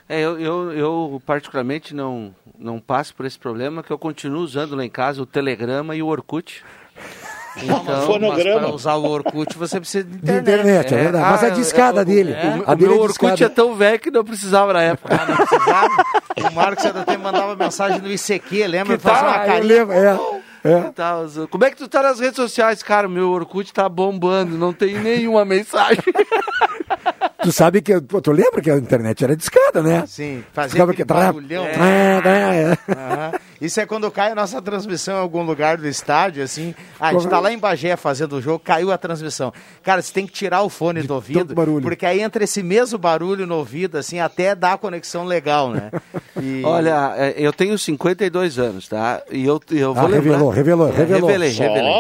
É, 0.08 0.22
eu, 0.22 0.40
eu, 0.40 0.72
eu 0.74 1.22
particularmente 1.26 1.96
não, 1.96 2.36
não 2.58 2.80
passo 2.80 3.16
por 3.16 3.26
esse 3.26 3.40
problema, 3.40 3.84
que 3.84 3.92
eu 3.92 3.98
continuo 3.98 4.42
usando 4.42 4.76
lá 4.76 4.86
em 4.86 4.90
casa 4.90 5.22
o 5.22 5.26
Telegrama 5.26 5.96
e 5.96 6.04
o 6.04 6.08
Orkut. 6.08 6.64
Então, 7.56 8.20
Mas 8.20 8.44
para 8.44 8.70
usar 8.70 8.96
o 8.96 9.06
Orkut 9.06 9.58
você 9.58 9.80
precisa 9.80 10.04
de 10.04 10.16
internet. 10.16 10.42
internet, 10.42 10.94
é 10.94 10.98
verdade. 10.98 11.32
Mas 11.32 11.44
a 11.44 11.50
discada 11.50 12.04
dele, 12.06 12.34
O, 12.34 12.70
a 12.70 12.74
o 12.74 12.76
dele 12.76 12.90
meu 12.92 13.00
é 13.00 13.04
Orkut 13.04 13.20
discada. 13.32 13.46
é 13.46 13.50
tão 13.50 13.76
velho 13.76 14.00
que 14.00 14.10
não 14.12 14.24
precisava 14.24 14.74
na 14.74 14.82
época. 14.82 15.16
Ah, 15.16 15.26
não 15.26 15.36
precisava? 15.36 15.90
O 16.50 16.54
Marcos 16.56 16.86
até 16.86 17.18
mandava 17.18 17.56
mensagem 17.56 18.00
no 18.02 18.12
ICQ, 18.12 18.68
lembra? 18.68 18.98
Que 18.98 19.04
Fazia 19.04 19.22
tal? 19.22 19.46
uma 19.46 19.58
Eu 19.58 19.64
lembro, 19.64 19.94
é. 19.94 20.20
É. 20.66 20.80
Tá, 20.96 21.18
como 21.50 21.66
é 21.66 21.70
que 21.70 21.76
tu 21.76 21.88
tá 21.90 22.02
nas 22.02 22.20
redes 22.22 22.38
sociais, 22.38 22.82
cara? 22.82 23.08
Meu 23.08 23.30
Orkut 23.32 23.72
tá 23.74 23.88
bombando, 23.90 24.58
não 24.58 24.72
tem 24.72 24.98
nenhuma 24.98 25.44
mensagem. 25.46 26.02
Tu 27.44 27.52
sabe 27.52 27.82
que, 27.82 28.00
pô, 28.02 28.22
tu 28.22 28.32
lembra 28.32 28.62
que 28.62 28.72
a 28.72 28.78
internet 28.78 29.24
era 29.24 29.36
discada, 29.36 29.82
né? 29.84 30.04
Sim, 30.08 30.44
fazia 30.54 30.86
que- 30.94 31.04
barulhão. 31.04 31.66
É, 31.66 32.22
é, 32.26 32.30
é. 32.90 32.94
Aham. 32.94 33.32
Isso 33.62 33.80
é 33.80 33.86
quando 33.86 34.12
cai 34.12 34.32
a 34.32 34.36
nossa 34.36 34.62
transmissão 34.62 35.16
em 35.16 35.20
algum 35.22 35.42
lugar 35.42 35.78
do 35.78 35.88
estádio, 35.88 36.44
assim. 36.44 36.76
Ah, 37.00 37.10
a 37.10 37.14
gente 37.14 37.28
tá 37.30 37.40
lá 37.40 37.52
em 37.54 37.58
Bagé 37.58 37.96
fazendo 37.96 38.34
o 38.34 38.42
jogo, 38.42 38.60
caiu 38.60 38.92
a 38.92 38.98
transmissão. 38.98 39.54
Cara, 39.82 40.02
você 40.02 40.12
tem 40.12 40.28
que 40.28 40.34
tirar 40.34 40.64
o 40.64 40.70
fone 40.70 41.02
do 41.04 41.14
ouvido, 41.14 41.54
porque 41.82 42.06
aí 42.06 42.20
entra 42.22 42.44
esse 42.44 42.62
mesmo 42.62 42.98
barulho 42.98 43.48
no 43.48 43.56
ouvido, 43.56 43.98
assim, 43.98 44.20
até 44.20 44.54
dá 44.54 44.74
a 44.74 44.78
conexão 44.78 45.24
legal, 45.24 45.70
né? 45.70 45.92
E- 46.42 46.62
Olha, 46.66 47.14
é, 47.16 47.36
eu 47.38 47.54
tenho 47.54 47.78
52 47.78 48.60
anos, 48.60 48.88
tá? 48.90 49.22
E 49.32 49.46
eu, 49.46 49.62
eu 49.72 49.94
vou 49.94 50.04
Ah, 50.04 50.08
lembrar... 50.08 50.24
revelou, 50.24 50.50
revelou, 50.50 50.88
É, 50.90 50.92
revelou. 50.92 51.30
Revelei, 51.30 51.52
Só? 51.54 51.64
revelei. 51.64 51.94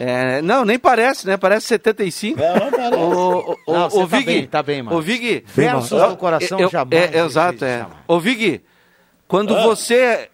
É, 0.00 0.42
não, 0.42 0.64
nem 0.64 0.78
parece, 0.78 1.24
né? 1.26 1.36
Parece 1.36 1.66
75. 1.68 2.40
Não, 2.40 2.54
não 2.56 2.70
parece. 2.72 2.96
O, 2.96 3.56
o, 3.66 3.72
Não, 3.72 3.82
o, 3.88 4.02
o 4.02 4.08
tá 4.08 4.16
Vig, 4.16 4.24
bem, 4.26 4.46
tá 4.48 4.62
bem, 4.62 4.75
mano. 4.82 4.96
O 4.96 5.00
Vig... 5.02 5.44
Versos 5.46 5.90
do 6.08 6.16
coração 6.16 6.58
eu- 6.60 6.68
jamais 6.70 7.14
É, 7.14 7.18
exato, 7.24 7.64
é. 7.64 7.78
chamar. 7.80 8.04
Ô, 8.06 8.18
Vig, 8.20 8.62
quando 9.28 9.54
Ah. 9.56 9.62
você 9.62 10.28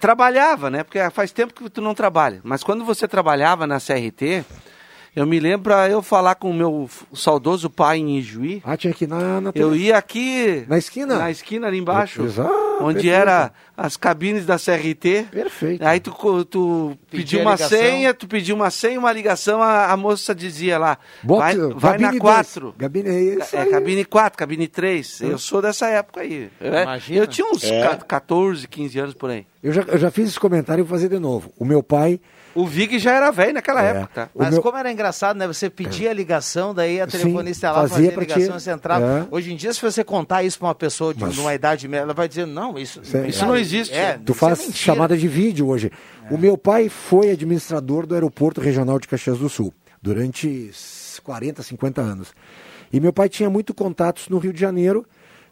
trabalhava, 0.00 0.70
né? 0.70 0.82
Porque 0.82 0.98
faz 1.10 1.32
tempo 1.32 1.54
que 1.54 1.68
tu 1.70 1.80
não 1.80 1.94
trabalha. 1.94 2.40
Mas 2.42 2.62
quando 2.62 2.84
você 2.84 3.08
trabalhava 3.08 3.66
na 3.66 3.78
CRT, 3.80 4.44
eu 5.14 5.26
me 5.26 5.38
lembro 5.38 5.62
pra 5.64 5.88
eu 5.88 6.02
falar 6.02 6.34
com 6.34 6.50
o 6.50 6.54
meu 6.54 6.88
saudoso 7.12 7.70
pai 7.70 7.98
em 7.98 8.18
Ijuí. 8.18 8.60
Ah, 8.64 8.76
tinha 8.76 8.92
que 8.92 9.04
ir 9.04 9.06
na, 9.08 9.40
na 9.40 9.52
Eu 9.54 9.74
ia 9.76 9.96
aqui... 9.96 10.64
Na 10.68 10.76
esquina? 10.78 11.16
Na 11.18 11.30
esquina 11.30 11.66
ali 11.68 11.78
embaixo. 11.78 12.22
Exato, 12.24 12.52
onde 12.80 12.94
perfeito. 13.02 13.14
era 13.14 13.52
as 13.76 13.96
cabines 13.96 14.44
da 14.44 14.56
CRT. 14.56 15.26
Perfeito. 15.30 15.84
Aí 15.86 16.00
tu, 16.00 16.12
tu 16.44 16.96
pediu 17.10 17.40
uma 17.40 17.52
ligação. 17.52 17.78
senha, 17.78 18.12
tu 18.14 18.26
pediu 18.26 18.56
uma 18.56 18.70
senha, 18.70 18.98
uma 18.98 19.12
ligação, 19.12 19.62
a, 19.62 19.92
a 19.92 19.96
moça 19.96 20.34
dizia 20.34 20.78
lá, 20.78 20.98
Bota- 21.22 21.40
vai, 21.74 21.96
vai 21.96 21.98
na 21.98 22.18
4. 22.18 22.60
dois. 22.60 22.74
Cabine 22.78 23.08
é 23.08 23.20
isso 23.20 23.54
É, 23.56 23.60
aí. 23.62 23.70
cabine 23.70 24.04
4, 24.04 24.36
cabine 24.38 24.66
3. 24.68 25.20
Eu 25.22 25.38
sou 25.38 25.62
dessa 25.62 25.86
época 25.88 26.20
aí. 26.22 26.50
Eu, 26.60 26.72
Imagina. 26.82 27.20
eu 27.20 27.26
tinha 27.26 27.48
uns 27.50 27.62
É. 27.64 27.82
ca- 27.82 27.96
14, 27.96 28.66
15 28.66 28.98
anos 28.98 29.14
por 29.14 29.30
aí. 29.30 29.46
Eu 29.62 29.72
já, 29.72 29.82
eu 29.82 29.98
já 29.98 30.10
fiz 30.10 30.28
esse 30.28 30.40
comentário 30.40 30.82
e 30.82 30.84
vou 30.84 30.90
fazer 30.90 31.08
de 31.08 31.18
novo. 31.18 31.52
O 31.58 31.64
meu 31.64 31.82
pai. 31.82 32.20
O 32.54 32.66
Vig 32.66 32.98
já 33.00 33.12
era 33.12 33.30
velho 33.32 33.52
naquela 33.54 33.82
É. 33.84 33.90
época, 33.90 34.08
tá? 34.14 34.28
O 34.34 34.38
Mas 34.38 34.50
meu- 34.52 34.62
como 34.62 34.78
era 34.78 34.90
engraçado, 34.92 35.36
né? 35.36 35.46
Você 35.46 35.68
pedia 35.68 36.10
a 36.10 36.12
ligação, 36.12 36.72
daí 36.72 37.00
a 37.00 37.04
Sim, 37.08 37.18
telefonista 37.18 37.66
ia 37.66 37.72
lá 37.72 37.80
fazia 37.88 37.96
fazia 37.96 38.16
a 38.16 38.20
ligação, 38.20 38.60
você 38.60 38.70
entrava. 38.70 39.04
É. 39.04 39.34
Hoje 39.34 39.52
em 39.52 39.56
dia, 39.56 39.72
se 39.72 39.82
você 39.82 40.04
contar 40.04 40.44
isso 40.44 40.58
pra 40.58 40.68
uma 40.68 40.74
pessoa 40.74 41.12
de 41.12 41.20
Mas- 41.22 41.36
uma 41.36 41.52
idade 41.52 41.88
média, 41.88 42.04
ela 42.04 42.14
vai 42.14 42.28
dizer, 42.28 42.46
não, 42.46 42.78
isso, 42.78 43.04
Cê- 43.04 43.26
isso 43.26 43.44
não 43.44 43.56
existe. 43.56 43.92
É, 43.94 44.18
Tu 44.24 44.32
faz 44.34 44.68
é 44.68 44.72
chamada 44.72 45.16
de 45.16 45.26
vídeo 45.26 45.66
hoje. 45.68 45.90
O 46.30 46.38
meu 46.38 46.56
pai 46.56 46.88
foi 46.88 47.30
administrador 47.30 48.06
do 48.06 48.14
aeroporto 48.14 48.60
regional 48.60 48.98
de 49.00 49.08
Caxias 49.08 49.38
do 49.38 49.48
Sul 49.48 49.74
durante 50.00 50.70
40, 51.24 51.62
50 51.62 52.00
anos. 52.00 52.32
E 52.92 53.00
meu 53.00 53.12
pai 53.12 53.28
tinha 53.28 53.50
muito 53.50 53.74
contatos 53.74 54.28
no 54.28 54.38
Rio 54.38 54.52
de 54.52 54.60
Janeiro 54.60 55.04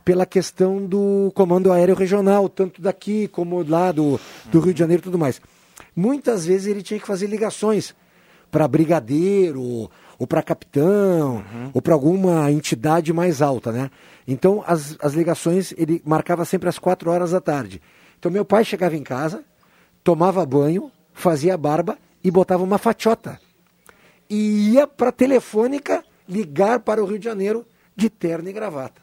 pela 0.05 0.24
questão 0.26 0.84
do 0.86 1.32
comando 1.34 1.72
aéreo 1.72 1.94
regional, 1.94 2.48
tanto 2.48 2.80
daqui 2.80 3.26
como 3.28 3.62
lá 3.68 3.90
do, 3.92 4.20
do 4.50 4.61
Rio 4.61 4.72
de 4.72 4.78
Janeiro 4.78 5.00
e 5.00 5.05
tudo 5.05 5.18
mais. 5.18 5.40
Muitas 5.95 6.47
vezes 6.47 6.66
ele 6.66 6.82
tinha 6.82 6.99
que 6.99 7.07
fazer 7.07 7.26
ligações 7.26 7.95
para 8.51 8.68
brigadeiro, 8.68 9.90
ou 10.18 10.26
para 10.26 10.43
capitão, 10.43 11.43
ou 11.72 11.82
para 11.82 11.95
alguma 11.95 12.51
entidade 12.53 13.12
mais 13.12 13.43
alta, 13.43 13.72
né? 13.72 13.90
Então, 14.28 14.62
as, 14.66 14.97
as 15.01 15.14
ligações 15.14 15.72
ele 15.76 16.03
marcava 16.05 16.45
sempre 16.45 16.68
às 16.68 16.78
quatro 16.78 17.11
horas 17.11 17.32
da 17.32 17.40
tarde. 17.40 17.80
Então, 18.18 18.30
meu 18.30 18.45
pai 18.45 18.64
chegava 18.64 18.97
em 18.97 19.03
casa, 19.03 19.43
tomava 20.05 20.45
banho, 20.47 20.93
fazia 21.12 21.57
barba 21.57 21.99
e 22.22 22.30
botava 22.30 22.62
uma 22.62 22.78
fatiota. 22.78 23.40
E 24.30 24.74
ia 24.74 24.86
para 24.86 25.09
a 25.09 25.12
telefônica 25.12 26.05
ligar 26.28 26.80
para 26.80 27.03
o 27.03 27.07
Rio 27.07 27.18
de 27.18 27.24
Janeiro 27.24 27.66
de 27.97 28.09
terno 28.09 28.49
e 28.49 28.53
gravata. 28.53 29.03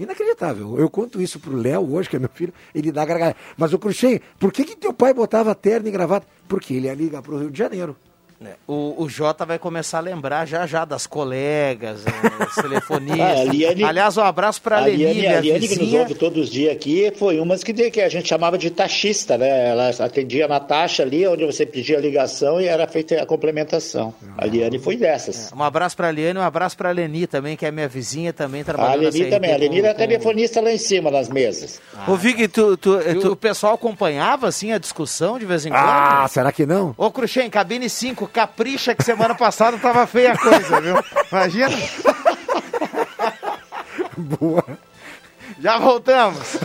Inacreditável. 0.00 0.78
Eu 0.78 0.88
conto 0.88 1.20
isso 1.20 1.38
pro 1.38 1.54
Léo 1.54 1.92
hoje, 1.92 2.08
que 2.08 2.16
é 2.16 2.18
meu 2.18 2.30
filho, 2.32 2.54
ele 2.74 2.90
dá 2.90 3.04
gargalhada. 3.04 3.36
Mas 3.54 3.74
o 3.74 3.78
Cruxem, 3.78 4.18
por 4.38 4.50
que, 4.50 4.64
que 4.64 4.74
teu 4.74 4.94
pai 4.94 5.12
botava 5.12 5.54
terno 5.54 5.88
e 5.88 5.90
gravata? 5.90 6.26
Porque 6.48 6.72
ele 6.72 6.86
ia 6.86 6.94
ligar 6.94 7.20
pro 7.20 7.38
Rio 7.38 7.50
de 7.50 7.58
Janeiro. 7.58 7.94
É, 8.42 8.54
O, 8.66 8.94
o 9.04 9.08
Jota 9.08 9.44
vai 9.44 9.58
começar 9.58 9.98
a 9.98 10.00
lembrar 10.00 10.46
já 10.46 10.66
já 10.66 10.86
das 10.86 11.06
colegas, 11.06 12.00
os 12.48 12.54
telefonistas. 12.54 13.20
Ah, 13.20 13.40
a 13.42 13.44
Liane- 13.44 13.84
Aliás, 13.84 14.16
um 14.16 14.22
abraço 14.22 14.62
para 14.62 14.76
a 14.76 14.78
a 14.78 14.84
Leni, 14.86 14.96
Liane, 14.96 15.18
minha 15.20 15.36
a 15.38 15.40
Liane 15.42 15.68
que 15.68 15.76
nos 15.78 15.92
ouve 15.92 16.14
todos 16.14 16.44
os 16.44 16.50
dias 16.50 16.72
aqui, 16.72 17.12
foi 17.16 17.38
umas 17.38 17.62
que, 17.62 17.74
que 17.90 18.00
a 18.00 18.08
gente 18.08 18.26
chamava 18.26 18.56
de 18.56 18.70
taxista, 18.70 19.36
né? 19.36 19.68
Ela 19.68 19.90
atendia 19.90 20.48
na 20.48 20.58
taxa 20.58 21.02
ali, 21.02 21.26
onde 21.26 21.44
você 21.44 21.66
pedia 21.66 21.98
a 21.98 22.00
ligação 22.00 22.58
e 22.58 22.66
era 22.66 22.86
feita 22.86 23.20
a 23.22 23.26
complementação. 23.26 24.14
A 24.38 24.46
Liane 24.46 24.78
foi 24.78 24.96
dessas. 24.96 25.52
Um 25.54 25.62
abraço 25.62 25.94
para 25.94 26.08
a 26.08 26.10
Liane, 26.10 26.38
um 26.38 26.42
abraço 26.42 26.78
para 26.78 26.88
a 26.88 26.92
Leni 26.92 27.26
também, 27.26 27.58
que 27.58 27.66
é 27.66 27.70
minha 27.70 27.88
vizinha 27.88 28.32
também, 28.32 28.62
A 28.62 28.64
trabalhando 28.64 29.02
na 29.04 29.10
Leni 29.10 29.26
também. 29.30 29.52
A 29.52 29.56
Leni 29.58 29.78
era 29.80 29.92
com- 29.92 29.98
telefonista 29.98 30.62
lá 30.62 30.72
em 30.72 30.78
cima, 30.78 31.10
nas 31.10 31.28
mesas. 31.28 31.78
Ô, 32.08 32.16
Vig, 32.16 32.48
tu, 32.48 32.74
tu, 32.78 32.98
tu- 33.20 33.32
O 33.32 33.36
pessoal 33.36 33.74
acompanhava, 33.74 34.48
assim, 34.48 34.72
a 34.72 34.78
discussão 34.78 35.38
de 35.38 35.44
vez 35.44 35.66
em 35.66 35.70
quando? 35.70 35.82
Ah, 35.84 36.26
será 36.30 36.50
que 36.50 36.64
não? 36.64 36.94
Ô, 36.96 37.10
Cruxem, 37.10 37.50
cabine 37.50 37.90
5, 37.90 38.29
capricha 38.30 38.94
que 38.94 39.02
semana 39.04 39.34
passada 39.34 39.76
tava 39.78 40.06
feia 40.06 40.32
a 40.32 40.38
coisa, 40.38 40.80
viu? 40.80 40.96
Imagina. 41.30 41.76
Boa. 44.16 44.64
Já 45.60 45.78
voltamos. 45.78 46.56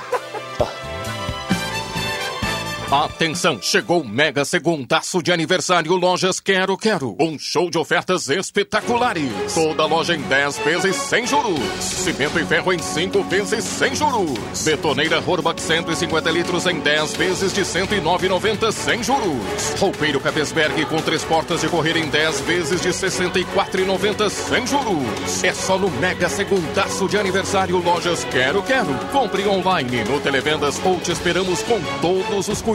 Atenção, 2.91 3.59
chegou 3.59 4.01
o 4.01 4.07
mega 4.07 4.45
segundaço 4.45 5.21
de 5.21 5.31
aniversário 5.31 5.95
Lojas 5.95 6.39
Quero 6.39 6.77
Quero. 6.77 7.15
Um 7.19 7.37
show 7.39 7.67
de 7.67 7.79
ofertas 7.79 8.29
espetaculares. 8.29 9.55
Toda 9.55 9.87
loja 9.87 10.15
em 10.15 10.21
10 10.21 10.59
vezes 10.59 10.95
sem 10.95 11.25
juros. 11.25 11.59
Cimento 11.79 12.39
e 12.39 12.45
ferro 12.45 12.71
em 12.71 12.77
5 12.77 13.23
vezes 13.23 13.63
sem 13.63 13.95
juros. 13.95 14.63
Betoneira 14.63 15.19
Horbach 15.19 15.59
150 15.59 16.29
litros 16.29 16.67
em 16.67 16.79
10 16.79 17.13
vezes 17.15 17.53
de 17.53 17.61
109,90 17.61 18.71
sem 18.71 19.01
juros. 19.01 19.79
Roupeiro 19.79 20.19
Capesberg 20.19 20.85
com 20.85 21.01
três 21.01 21.23
portas 21.23 21.61
de 21.61 21.67
correr 21.67 21.97
em 21.97 22.07
10 22.07 22.41
vezes 22.41 22.81
de 22.81 22.89
64,90 22.89 24.29
sem 24.29 24.67
juros. 24.67 25.43
É 25.43 25.53
só 25.53 25.79
no 25.79 25.89
mega 25.89 26.29
segundaço 26.29 27.09
de 27.09 27.17
aniversário 27.17 27.77
Lojas 27.77 28.23
Quero 28.25 28.61
Quero. 28.61 28.93
Compre 29.11 29.47
online 29.47 30.03
no 30.03 30.19
Televendas 30.19 30.79
ou 30.85 30.99
te 30.99 31.11
esperamos 31.11 31.63
com 31.63 31.81
todos 31.99 32.47
os 32.47 32.61
cuidados. 32.61 32.74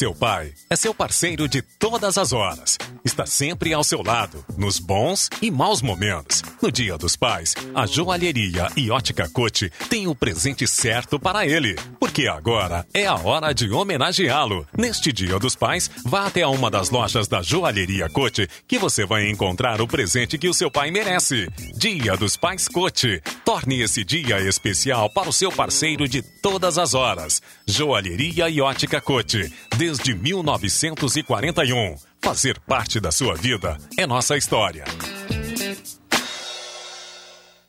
Seu 0.00 0.14
pai 0.14 0.54
é 0.70 0.76
seu 0.76 0.94
parceiro 0.94 1.46
de 1.46 1.60
todas 1.60 2.16
as 2.16 2.32
horas. 2.32 2.78
Está 3.04 3.26
sempre 3.26 3.74
ao 3.74 3.84
seu 3.84 4.02
lado, 4.02 4.42
nos 4.56 4.78
bons 4.78 5.28
e 5.42 5.50
maus 5.50 5.82
momentos. 5.82 6.42
No 6.62 6.72
Dia 6.72 6.96
dos 6.96 7.16
Pais, 7.16 7.54
a 7.74 7.84
Joalheria 7.84 8.68
e 8.74 8.90
Ótica 8.90 9.28
Cote 9.28 9.70
tem 9.90 10.06
o 10.06 10.14
presente 10.14 10.66
certo 10.66 11.20
para 11.20 11.46
ele. 11.46 11.76
Porque 11.98 12.26
agora 12.26 12.86
é 12.94 13.04
a 13.04 13.14
hora 13.14 13.52
de 13.52 13.70
homenageá-lo. 13.70 14.66
Neste 14.74 15.12
Dia 15.12 15.38
dos 15.38 15.54
Pais, 15.54 15.90
vá 16.02 16.26
até 16.26 16.46
uma 16.46 16.70
das 16.70 16.88
lojas 16.88 17.28
da 17.28 17.42
Joalheria 17.42 18.08
Cote 18.08 18.48
que 18.66 18.78
você 18.78 19.04
vai 19.04 19.28
encontrar 19.28 19.82
o 19.82 19.86
presente 19.86 20.38
que 20.38 20.48
o 20.48 20.54
seu 20.54 20.70
pai 20.70 20.90
merece. 20.90 21.46
Dia 21.76 22.16
dos 22.16 22.38
Pais 22.38 22.68
Cote. 22.68 23.22
Torne 23.44 23.82
esse 23.82 24.02
dia 24.02 24.40
especial 24.40 25.10
para 25.10 25.28
o 25.28 25.32
seu 25.32 25.52
parceiro 25.52 26.08
de 26.08 26.22
todas 26.22 26.78
as 26.78 26.94
horas. 26.94 27.42
Joalheria 27.66 28.48
e 28.48 28.62
Ótica 28.62 28.98
Cote. 28.98 29.52
Desde 29.90 30.14
1941. 30.14 31.96
Fazer 32.22 32.60
fazer 32.60 32.60
parte 32.60 33.00
da 33.00 33.10
sua 33.10 33.34
vida 33.34 33.76
é 33.98 34.06
nossa 34.06 34.36
história. 34.36 34.84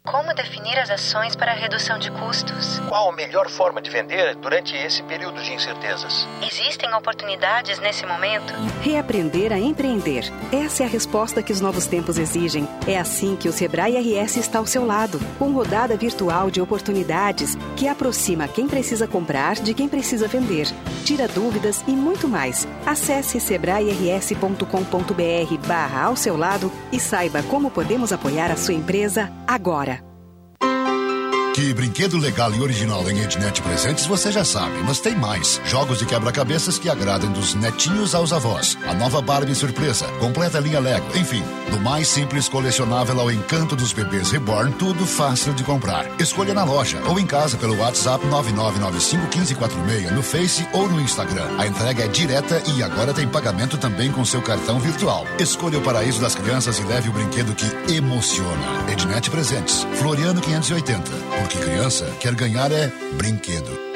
Como 0.04 0.34
definir 0.34 0.80
as 0.80 0.89
ações 0.89 1.36
para 1.36 1.52
a 1.52 1.56
redução 1.56 1.99
de 1.99 2.10
custos? 2.10 2.80
Qual 2.89 3.12
a 3.12 3.16
melhor 3.16 3.47
forma 3.47 3.80
de 3.80 3.91
vender 3.91 4.34
durante 4.36 4.76
esse 4.76 5.04
período 5.04 5.39
de 5.43 5.54
incertezas? 5.54 6.28
Existem 6.41 6.91
oportunidades 6.95 7.78
nesse 7.78 8.04
momento? 8.06 8.52
Reaprender 8.82 9.54
a 9.54 9.60
empreender. 9.60 10.24
Essa 10.52 10.82
é 10.82 10.86
a 10.88 10.89
resposta 10.89 11.43
que 11.43 11.54
os 11.54 11.62
novos 11.62 11.86
tempos 11.86 12.18
exigem. 12.18 12.68
É 12.88 12.97
assim 12.97 13.36
que 13.36 13.47
o 13.47 13.54
Sebrae 13.54 13.95
RS 13.95 14.38
está 14.38 14.58
ao 14.58 14.66
seu 14.66 14.88
lado, 14.88 15.20
com 15.38 15.52
rodada 15.52 15.95
virtual 15.95 16.49
de 16.49 16.60
oportunidades 16.60 17.56
que 17.78 17.88
aproxima 17.88 18.47
quem 18.47 18.68
precisa 18.68 19.08
comprar 19.08 19.58
de 19.58 19.76
quem 19.76 19.88
precisa 19.88 20.28
vender, 20.28 20.66
tira 21.06 21.28
dúvidas 21.28 21.84
e 21.88 21.91
muito 21.91 22.28
mais. 22.28 22.68
Acesse 22.88 23.39
sebrae-rs.com.br 23.39 25.68
barra 25.68 26.06
ao 26.06 26.16
seu 26.16 26.36
lado 26.36 26.72
e 26.91 26.99
saiba 26.99 27.43
como 27.43 27.70
podemos 27.70 28.12
apoiar 28.12 28.49
a 28.49 28.58
sua 28.58 28.74
empresa 28.74 29.32
agora. 29.47 29.91
Que 31.54 31.74
brinquedo 31.74 32.18
legal 32.18 32.54
e 32.54 32.62
original 32.62 33.10
em 33.10 33.20
Ednet 33.20 33.62
Presentes 33.62 34.06
você 34.06 34.32
já 34.32 34.45
sabe, 34.45 34.78
mas 34.86 35.02
tem 35.02 35.14
mais. 35.16 35.60
Jogos 35.66 35.99
de 35.99 36.06
quebra-cabeças 36.06 36.80
que 36.80 36.89
agradem 36.89 37.30
dos 37.30 37.54
netinhos 37.56 38.16
aos 38.16 38.32
avós. 38.32 38.78
A 38.88 38.93
nova 38.93 39.22
Barbie 39.22 39.54
surpresa, 39.54 40.08
completa 40.20 40.62
linha 40.62 40.80
Lego, 40.80 41.06
enfim, 41.18 41.43
do 41.70 41.78
mais 41.82 42.08
simples 42.08 42.47
colecionável 42.47 43.20
ao 43.20 43.30
encanto 43.30 43.76
dos 43.76 43.91
bebês 43.91 44.32
reborn, 44.32 44.72
tudo 44.76 45.06
fácil 45.06 45.54
de 45.54 45.66
comprar. 45.66 46.06
Escolha 46.22 46.54
na 46.54 46.64
loja 46.64 47.02
ou 47.06 47.20
em 47.20 47.26
casa 47.26 47.58
pelo 47.58 47.78
WhatsApp 47.80 48.26
99951546 48.28 50.12
no 50.12 50.24
Face 50.24 50.66
ou 50.72 50.88
no 50.88 51.02
Instagram. 51.02 51.49
A 51.58 51.68
entrega 51.68 52.06
é 52.06 52.08
direta 52.08 52.64
e 52.78 52.82
agora 52.82 53.14
tem 53.14 53.28
pagamento 53.28 53.78
também 53.78 54.10
com 54.10 54.24
seu 54.24 54.41
cartão 54.41 54.80
virtual. 54.80 55.26
Escolha 55.38 55.80
o 55.80 55.82
paraíso 55.82 56.22
das 56.22 56.34
crianças 56.34 56.80
e 56.80 56.84
leve 56.84 57.10
o 57.10 57.14
brinquedo 57.14 57.54
que 57.54 57.93
emociona. 57.93 58.89
Ednet 58.89 59.30
Presentes, 59.30 59.86
Floriano 59.95 60.39
580. 60.39 61.41
Porque 61.42 61.58
criança 61.58 62.06
quer 62.20 62.36
ganhar 62.36 62.72
é 62.72 62.88
brinquedo. 63.14 63.92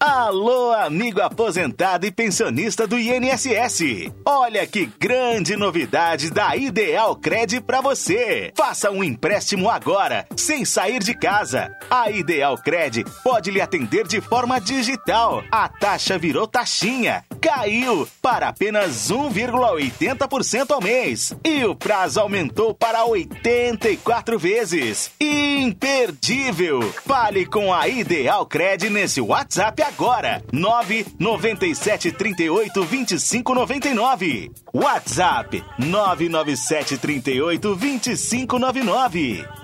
Alô, 0.00 0.72
amigo 0.72 1.20
aposentado 1.20 2.06
e 2.06 2.10
pensionista 2.10 2.88
do 2.88 2.98
INSS. 2.98 4.10
Olha 4.24 4.66
que 4.66 4.86
grande 4.98 5.54
novidade 5.54 6.30
da 6.30 6.56
Ideal 6.56 7.14
Cred 7.14 7.60
para 7.60 7.80
você. 7.80 8.52
Faça 8.56 8.90
um 8.90 9.04
empréstimo 9.04 9.70
agora, 9.70 10.26
sem 10.36 10.64
sair 10.64 11.02
de 11.02 11.14
casa. 11.14 11.70
A 11.88 12.10
Ideal 12.10 12.58
Cred 12.58 13.04
pode 13.22 13.50
lhe 13.50 13.60
atender 13.60 14.08
de 14.08 14.20
forma 14.20 14.60
digital. 14.60 15.44
A 15.52 15.68
taxa 15.68 16.18
virou 16.18 16.48
taxinha. 16.48 17.24
Caiu 17.44 18.08
para 18.22 18.48
apenas 18.48 19.10
1,80% 19.12 20.70
ao 20.70 20.80
mês. 20.80 21.36
E 21.44 21.62
o 21.66 21.74
prazo 21.74 22.20
aumentou 22.20 22.72
para 22.72 23.04
84 23.04 24.38
vezes. 24.38 25.10
Imperdível. 25.20 26.80
Fale 27.06 27.44
com 27.44 27.70
a 27.70 27.86
Ideal 27.86 28.46
Cred 28.46 28.88
nesse 28.88 29.20
WhatsApp 29.20 29.82
agora. 29.82 30.42
997 30.50 32.12
38 32.12 32.82
25 32.82 33.54
99. 33.54 34.50
WhatsApp 34.72 35.62
997 35.78 36.96
38 36.96 37.76
25 37.76 38.58
99. 38.58 39.63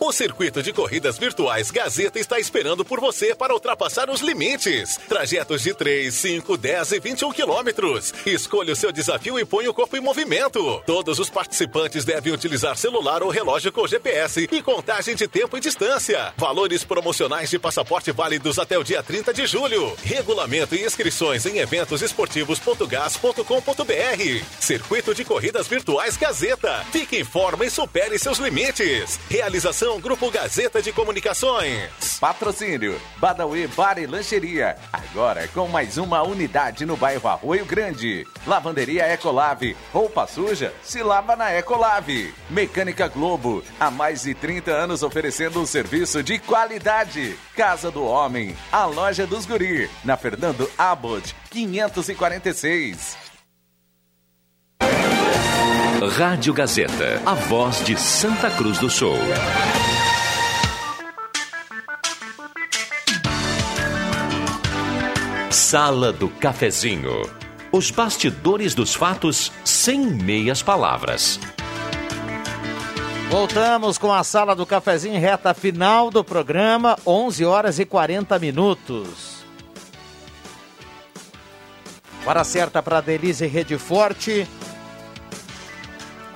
O 0.00 0.12
circuito 0.12 0.62
de 0.62 0.72
corridas 0.72 1.18
virtuais 1.18 1.72
Gazeta 1.72 2.20
está 2.20 2.38
esperando 2.38 2.84
por 2.84 3.00
você 3.00 3.34
para 3.34 3.52
ultrapassar 3.52 4.08
os 4.08 4.20
limites. 4.20 4.96
Trajetos 5.08 5.60
de 5.60 5.74
3, 5.74 6.14
5, 6.14 6.56
10 6.56 6.92
e 6.92 7.00
21 7.00 7.32
quilômetros. 7.32 8.14
Escolha 8.24 8.72
o 8.72 8.76
seu 8.76 8.92
desafio 8.92 9.40
e 9.40 9.44
põe 9.44 9.66
o 9.66 9.74
corpo 9.74 9.96
em 9.96 10.00
movimento. 10.00 10.80
Todos 10.86 11.18
os 11.18 11.28
participantes 11.28 12.04
devem 12.04 12.32
utilizar 12.32 12.76
celular 12.76 13.24
ou 13.24 13.28
relógio 13.28 13.72
com 13.72 13.88
GPS 13.88 14.48
e 14.50 14.62
contagem 14.62 15.16
de 15.16 15.26
tempo 15.26 15.58
e 15.58 15.60
distância. 15.60 16.32
Valores 16.36 16.84
promocionais 16.84 17.50
de 17.50 17.58
passaporte 17.58 18.12
válidos 18.12 18.60
até 18.60 18.78
o 18.78 18.84
dia 18.84 19.02
30 19.02 19.34
de 19.34 19.48
julho. 19.48 19.96
Regulamento 20.04 20.76
e 20.76 20.84
inscrições 20.84 21.44
em 21.44 21.58
eventosesportivos.gas.com.br. 21.58 24.44
Circuito 24.60 25.12
de 25.12 25.24
corridas 25.24 25.66
virtuais 25.66 26.16
Gazeta. 26.16 26.86
Fique 26.92 27.16
em 27.16 27.24
forma 27.24 27.66
e 27.66 27.70
supere 27.70 28.16
seus 28.16 28.38
limites. 28.38 29.18
Realização 29.28 29.88
Grupo 30.00 30.30
Gazeta 30.30 30.80
de 30.80 30.92
Comunicações. 30.92 32.18
Patrocínio 32.20 33.00
Badawi 33.18 33.66
Bar 33.68 33.98
e 33.98 34.06
Lancheria. 34.06 34.76
Agora 34.92 35.46
com 35.48 35.68
mais 35.68 35.98
uma 35.98 36.22
unidade 36.22 36.84
no 36.84 36.96
bairro 36.96 37.28
Arroio 37.28 37.64
Grande. 37.64 38.26
Lavanderia 38.46 39.12
Ecolave. 39.12 39.76
Roupa 39.92 40.26
suja 40.26 40.72
se 40.82 41.02
lava 41.02 41.36
na 41.36 41.54
Ecolave. 41.54 42.34
Mecânica 42.50 43.08
Globo. 43.08 43.62
Há 43.78 43.90
mais 43.90 44.22
de 44.22 44.34
30 44.34 44.70
anos 44.70 45.02
oferecendo 45.02 45.60
um 45.60 45.66
serviço 45.66 46.22
de 46.22 46.38
qualidade. 46.38 47.38
Casa 47.56 47.90
do 47.90 48.04
Homem. 48.04 48.56
A 48.72 48.84
loja 48.84 49.26
dos 49.26 49.46
Guri. 49.46 49.90
Na 50.04 50.16
Fernando 50.16 50.70
Abbott 50.76 51.34
546. 51.50 53.28
Rádio 56.06 56.54
Gazeta, 56.54 57.20
a 57.26 57.34
voz 57.34 57.84
de 57.84 57.98
Santa 57.98 58.48
Cruz 58.50 58.78
do 58.78 58.88
Sul. 58.88 59.18
Sala 65.58 66.12
do 66.12 66.28
Cafezinho. 66.28 67.28
Os 67.72 67.90
bastidores 67.90 68.76
dos 68.76 68.94
fatos 68.94 69.50
sem 69.64 69.98
meias 70.06 70.62
palavras. 70.62 71.40
Voltamos 73.28 73.98
com 73.98 74.12
a 74.12 74.22
Sala 74.22 74.54
do 74.54 74.64
Cafezinho, 74.64 75.20
reta 75.20 75.52
final 75.52 76.12
do 76.12 76.22
programa, 76.22 76.96
11 77.04 77.44
horas 77.44 77.80
e 77.80 77.84
40 77.84 78.38
minutos. 78.38 79.44
Hora 82.24 82.44
certa 82.44 82.80
para 82.80 83.00
Denise 83.00 83.44
Rede 83.44 83.76
Forte. 83.78 84.46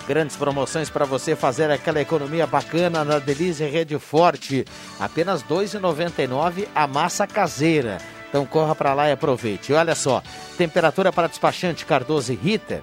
Grandes 0.09 0.35
promoções 0.35 0.91
para 0.91 1.05
você 1.05 1.37
fazer 1.37 1.70
aquela 1.70 2.01
economia 2.01 2.45
bacana 2.45 3.05
na 3.05 3.20
Delize 3.20 3.64
Rede 3.64 3.97
Forte. 4.01 4.64
Apenas 4.99 5.43
R$ 5.43 5.55
2,99 5.55 6.66
a 6.75 6.89
massa 6.89 7.25
caseira. 7.25 7.99
Então 8.33 8.47
corra 8.47 8.74
para 8.74 8.95
lá 8.95 9.11
e 9.11 9.12
aproveite. 9.12 9.72
E 9.72 9.74
olha 9.74 9.95
só, 9.95 10.22
temperatura 10.57 11.12
para 11.12 11.28
despachante 11.28 11.85
Cardoso 11.85 12.33
e 12.33 12.35
Ritter. 12.35 12.80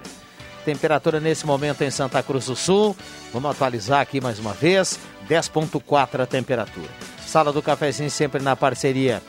Temperatura 0.64 1.18
nesse 1.18 1.44
momento 1.44 1.82
em 1.82 1.90
Santa 1.90 2.22
Cruz 2.22 2.46
do 2.46 2.54
Sul. 2.54 2.96
Vamos 3.32 3.50
atualizar 3.50 4.00
aqui 4.00 4.20
mais 4.20 4.38
uma 4.38 4.52
vez. 4.52 4.96
10.4 5.28 6.20
a 6.20 6.26
temperatura. 6.26 6.88
Sala 7.26 7.52
do 7.52 7.60
Cafezinho 7.60 8.08
sempre 8.08 8.40
na 8.40 8.54
parceria 8.54 9.20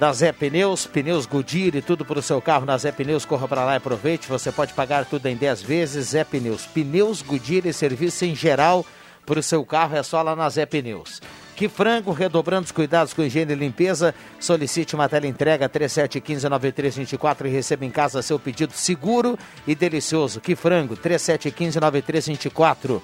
da 0.00 0.12
Zé 0.12 0.32
Pneus, 0.32 0.88
pneus 0.88 1.24
Goodyear 1.24 1.76
e 1.76 1.82
tudo 1.82 2.04
para 2.04 2.18
o 2.18 2.22
seu 2.22 2.42
carro 2.42 2.66
na 2.66 2.76
Zé 2.76 2.90
Pneus, 2.90 3.24
corra 3.24 3.46
para 3.46 3.64
lá 3.64 3.74
e 3.74 3.76
aproveite, 3.76 4.26
você 4.26 4.50
pode 4.50 4.72
pagar 4.72 5.04
tudo 5.04 5.26
em 5.26 5.36
10 5.36 5.62
vezes, 5.62 6.08
Zé 6.08 6.24
Pneus, 6.24 6.66
pneus 6.66 7.22
Goodyear 7.22 7.68
e 7.68 7.72
serviço 7.72 8.24
em 8.24 8.34
geral 8.34 8.84
para 9.24 9.38
o 9.38 9.42
seu 9.42 9.64
carro 9.64 9.94
é 9.94 10.02
só 10.02 10.20
lá 10.20 10.34
na 10.34 10.48
Zé 10.48 10.66
Pneus. 10.66 11.20
Que 11.54 11.68
frango, 11.68 12.12
redobrando 12.12 12.64
os 12.64 12.72
cuidados 12.72 13.12
com 13.12 13.22
higiene 13.22 13.52
e 13.52 13.56
limpeza. 13.56 14.14
Solicite 14.40 14.94
uma 14.94 15.06
tela 15.08 15.26
entrega 15.26 15.68
3715-9324 15.68 17.46
e 17.46 17.50
receba 17.50 17.84
em 17.84 17.90
casa 17.90 18.22
seu 18.22 18.38
pedido 18.38 18.72
seguro 18.72 19.38
e 19.66 19.74
delicioso. 19.74 20.40
Que 20.40 20.56
frango, 20.56 20.96
3715-9324. 20.96 23.02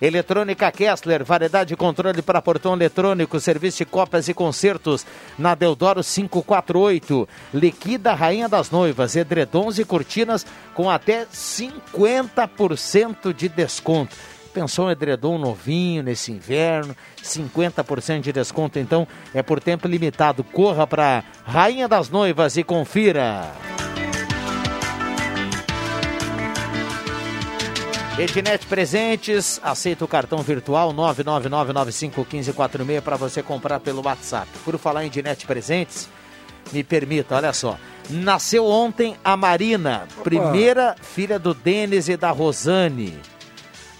Eletrônica 0.00 0.72
Kessler, 0.72 1.22
variedade 1.22 1.68
de 1.68 1.76
controle 1.76 2.22
para 2.22 2.40
portão 2.40 2.72
eletrônico, 2.72 3.38
serviço 3.38 3.76
de 3.78 3.84
cópias 3.84 4.28
e 4.28 4.34
concertos 4.34 5.04
na 5.38 5.54
Deodoro 5.54 6.02
548. 6.02 7.28
Liquida 7.52 8.14
Rainha 8.14 8.48
das 8.48 8.70
Noivas, 8.70 9.14
edredons 9.14 9.78
e 9.78 9.84
cortinas 9.84 10.46
com 10.74 10.88
até 10.88 11.26
50% 11.26 13.34
de 13.34 13.50
desconto. 13.50 14.16
Pensou 14.52 14.86
um 14.86 14.90
edredom 14.90 15.38
novinho 15.38 16.02
nesse 16.02 16.32
inverno, 16.32 16.96
50% 17.22 18.20
de 18.20 18.32
desconto, 18.32 18.80
então 18.80 19.06
é 19.32 19.42
por 19.42 19.60
tempo 19.60 19.86
limitado. 19.86 20.42
Corra 20.42 20.84
para 20.86 21.22
Rainha 21.44 21.86
das 21.86 22.08
Noivas 22.10 22.56
e 22.56 22.64
confira. 22.64 23.52
Ednet 28.18 28.66
Presentes, 28.66 29.60
aceita 29.62 30.04
o 30.04 30.08
cartão 30.08 30.42
virtual 30.42 30.92
999951546 30.92 33.00
para 33.00 33.16
você 33.16 33.42
comprar 33.42 33.80
pelo 33.80 34.04
WhatsApp. 34.04 34.46
Por 34.62 34.76
falar 34.76 35.04
em 35.04 35.06
Ednet 35.06 35.46
Presentes, 35.46 36.06
me 36.70 36.84
permita, 36.84 37.36
olha 37.36 37.54
só. 37.54 37.78
Nasceu 38.10 38.66
ontem 38.66 39.16
a 39.24 39.38
Marina, 39.38 40.06
primeira 40.22 40.94
filha 41.00 41.38
do 41.38 41.54
Denis 41.54 42.08
e 42.08 42.16
da 42.16 42.30
Rosane. 42.30 43.18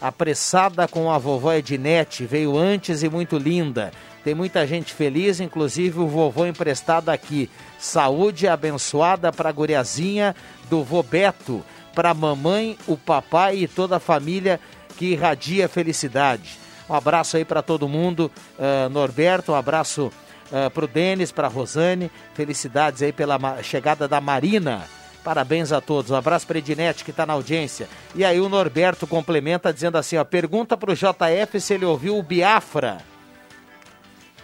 Apressada 0.01 0.89
com 0.89 1.11
a 1.11 1.19
vovó 1.19 1.53
Ednete, 1.53 2.25
veio 2.25 2.57
antes 2.57 3.03
e 3.03 3.09
muito 3.09 3.37
linda. 3.37 3.93
Tem 4.25 4.35
muita 4.35 4.67
gente 4.67 4.95
feliz, 4.95 5.41
inclusive 5.41 5.99
o 5.99 6.07
vovô 6.07 6.47
emprestado 6.47 7.09
aqui. 7.09 7.51
Saúde 7.79 8.49
abençoada 8.49 9.33
para 9.33 9.49
a 9.49 9.53
guriazinha 9.53 10.35
do 10.69 10.83
vô 10.83 11.03
Beto 11.03 11.63
para 11.95 12.11
a 12.11 12.15
mamãe, 12.15 12.79
o 12.87 12.97
papai 12.97 13.59
e 13.59 13.69
toda 13.69 13.97
a 13.97 14.01
família 14.01 14.61
que 14.97 15.07
irradia 15.07 15.69
felicidade. 15.69 16.59
Um 16.89 16.95
abraço 16.95 17.37
aí 17.37 17.45
para 17.45 17.63
todo 17.63 17.89
mundo, 17.89 18.31
uh, 18.59 18.89
Norberto, 18.89 19.53
um 19.53 19.55
abraço 19.55 20.13
uh, 20.51 20.71
para 20.71 20.85
o 20.85 20.89
Denis, 20.89 21.33
para 21.33 21.47
a 21.47 21.51
Rosane, 21.51 22.11
felicidades 22.35 23.03
aí 23.03 23.13
pela 23.13 23.63
chegada 23.63 24.09
da 24.09 24.21
Marina. 24.21 24.83
Parabéns 25.23 25.71
a 25.73 25.81
todos. 25.81 26.11
Um 26.11 26.17
abraço 26.17 26.47
para 26.47 26.59
Edinete 26.59 27.05
que 27.05 27.11
está 27.11 27.27
na 27.27 27.35
audiência. 27.35 27.89
E 28.15 28.25
aí 28.25 28.41
o 28.41 28.49
Norberto 28.49 29.07
complementa 29.07 29.71
dizendo 29.73 29.99
assim, 29.99 30.17
ó, 30.17 30.25
pergunta 30.25 30.77
para 30.77 30.93
o 30.93 30.95
JF 30.95 31.61
se 31.61 31.75
ele 31.75 31.85
ouviu 31.85 32.19
o 32.19 32.23
Biafra. 32.23 32.99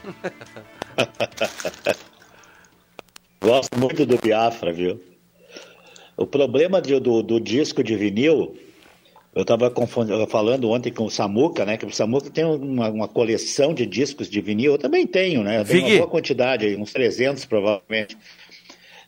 Gosto 3.40 3.78
muito 3.78 4.04
do 4.04 4.18
Biafra, 4.18 4.72
viu? 4.72 5.00
O 6.16 6.26
problema 6.26 6.80
de, 6.80 6.98
do, 6.98 7.22
do, 7.22 7.38
disco 7.38 7.84
de 7.84 7.94
vinil, 7.94 8.56
eu 9.34 9.42
estava 9.42 9.70
falando 10.28 10.70
ontem 10.70 10.90
com 10.90 11.04
o 11.04 11.10
Samuca, 11.10 11.66
né? 11.66 11.76
Que 11.76 11.84
o 11.84 11.92
Samuca 11.92 12.30
tem 12.30 12.44
uma, 12.44 12.88
uma, 12.88 13.06
coleção 13.06 13.74
de 13.74 13.84
discos 13.84 14.30
de 14.30 14.40
vinil, 14.40 14.72
eu 14.72 14.78
também 14.78 15.06
tenho, 15.06 15.42
né? 15.42 15.60
Eu 15.60 15.64
tenho 15.64 15.86
uma 15.86 15.96
boa 15.98 16.08
quantidade, 16.08 16.74
uns 16.76 16.90
300 16.92 17.44
provavelmente. 17.44 18.16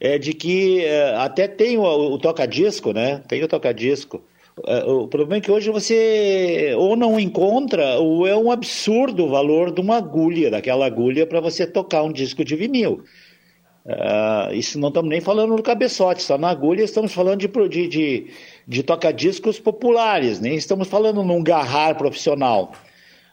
É 0.00 0.18
de 0.18 0.32
que 0.32 0.84
é, 0.84 1.16
até 1.16 1.48
tem 1.48 1.76
o, 1.76 1.82
o 1.82 2.18
toca-disco, 2.18 2.92
né? 2.92 3.22
Tem 3.28 3.42
o 3.42 3.48
toca-disco. 3.48 4.22
É, 4.66 4.84
o 4.84 5.06
problema 5.06 5.36
é 5.36 5.40
que 5.40 5.50
hoje 5.50 5.70
você 5.70 6.74
ou 6.76 6.96
não 6.96 7.18
encontra, 7.18 7.98
ou 7.98 8.26
é 8.26 8.36
um 8.36 8.50
absurdo 8.50 9.24
o 9.24 9.28
valor 9.28 9.72
de 9.72 9.80
uma 9.80 9.96
agulha, 9.96 10.50
daquela 10.50 10.86
agulha 10.86 11.26
para 11.26 11.40
você 11.40 11.66
tocar 11.66 12.02
um 12.02 12.12
disco 12.12 12.44
de 12.44 12.56
vinil. 12.56 13.02
Uh, 13.88 14.52
isso 14.52 14.78
não 14.78 14.88
estamos 14.88 15.08
nem 15.08 15.20
falando 15.20 15.56
no 15.56 15.62
cabeçote, 15.62 16.22
só 16.22 16.36
na 16.36 16.50
agulha 16.50 16.82
estamos 16.82 17.10
falando 17.10 17.40
de, 17.40 17.48
de, 17.68 17.88
de, 17.88 18.26
de 18.66 18.82
toca-discos 18.82 19.58
populares, 19.58 20.40
nem 20.40 20.56
estamos 20.56 20.88
falando 20.88 21.22
num 21.22 21.42
garrar 21.42 21.96
profissional. 21.96 22.72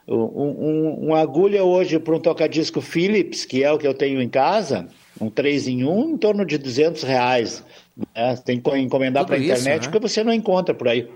Um, 0.08 0.14
um, 0.16 0.94
uma 1.08 1.20
agulha 1.20 1.62
hoje 1.62 1.98
para 1.98 2.16
um 2.16 2.20
toca-disco 2.20 2.80
Philips, 2.80 3.44
que 3.44 3.62
é 3.62 3.70
o 3.70 3.76
que 3.76 3.86
eu 3.86 3.92
tenho 3.92 4.22
em 4.22 4.30
casa, 4.30 4.88
um 5.20 5.30
3 5.30 5.68
em 5.68 5.84
1, 5.84 6.10
em 6.10 6.16
torno 6.16 6.44
de 6.44 6.58
200 6.58 7.02
reais. 7.02 7.64
Né? 7.96 8.36
Tem 8.44 8.60
que 8.60 8.78
encomendar 8.78 9.24
para 9.24 9.36
a 9.36 9.38
internet, 9.38 9.82
né? 9.82 9.90
porque 9.90 10.08
você 10.08 10.22
não 10.22 10.32
encontra 10.32 10.74
por 10.74 10.88
aí. 10.88 11.08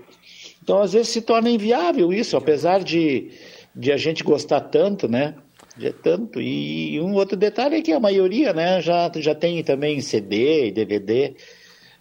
Então, 0.63 0.81
às 0.81 0.93
vezes, 0.93 1.09
se 1.09 1.21
torna 1.21 1.49
inviável 1.49 2.13
isso, 2.13 2.37
apesar 2.37 2.83
de, 2.83 3.31
de 3.75 3.91
a 3.91 3.97
gente 3.97 4.23
gostar 4.23 4.61
tanto, 4.61 5.07
né? 5.07 5.35
É 5.81 5.91
tanto. 5.91 6.41
E 6.41 6.99
um 6.99 7.13
outro 7.13 7.37
detalhe 7.37 7.77
é 7.77 7.81
que 7.81 7.91
a 7.91 7.99
maioria 7.99 8.53
né, 8.53 8.81
já, 8.81 9.09
já 9.15 9.33
tem 9.33 9.63
também 9.63 10.01
CD 10.01 10.67
e 10.67 10.71
DVD, 10.71 11.33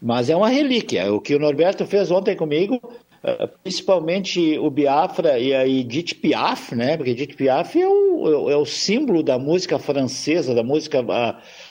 mas 0.00 0.28
é 0.28 0.36
uma 0.36 0.48
relíquia. 0.48 1.12
O 1.12 1.20
que 1.20 1.34
o 1.34 1.38
Norberto 1.38 1.86
fez 1.86 2.10
ontem 2.10 2.36
comigo, 2.36 2.80
eh, 3.22 3.48
principalmente 3.62 4.58
o 4.58 4.70
Biafra 4.70 5.38
e 5.38 5.54
a 5.54 5.66
Edith 5.66 6.14
Piaf, 6.20 6.74
né? 6.74 6.96
Porque 6.96 7.12
Edith 7.12 7.36
Piaf 7.36 7.80
é 7.80 7.86
o, 7.86 8.50
é 8.50 8.56
o 8.56 8.66
símbolo 8.66 9.22
da 9.22 9.38
música 9.38 9.78
francesa, 9.78 10.54
da 10.54 10.62
música, 10.62 11.02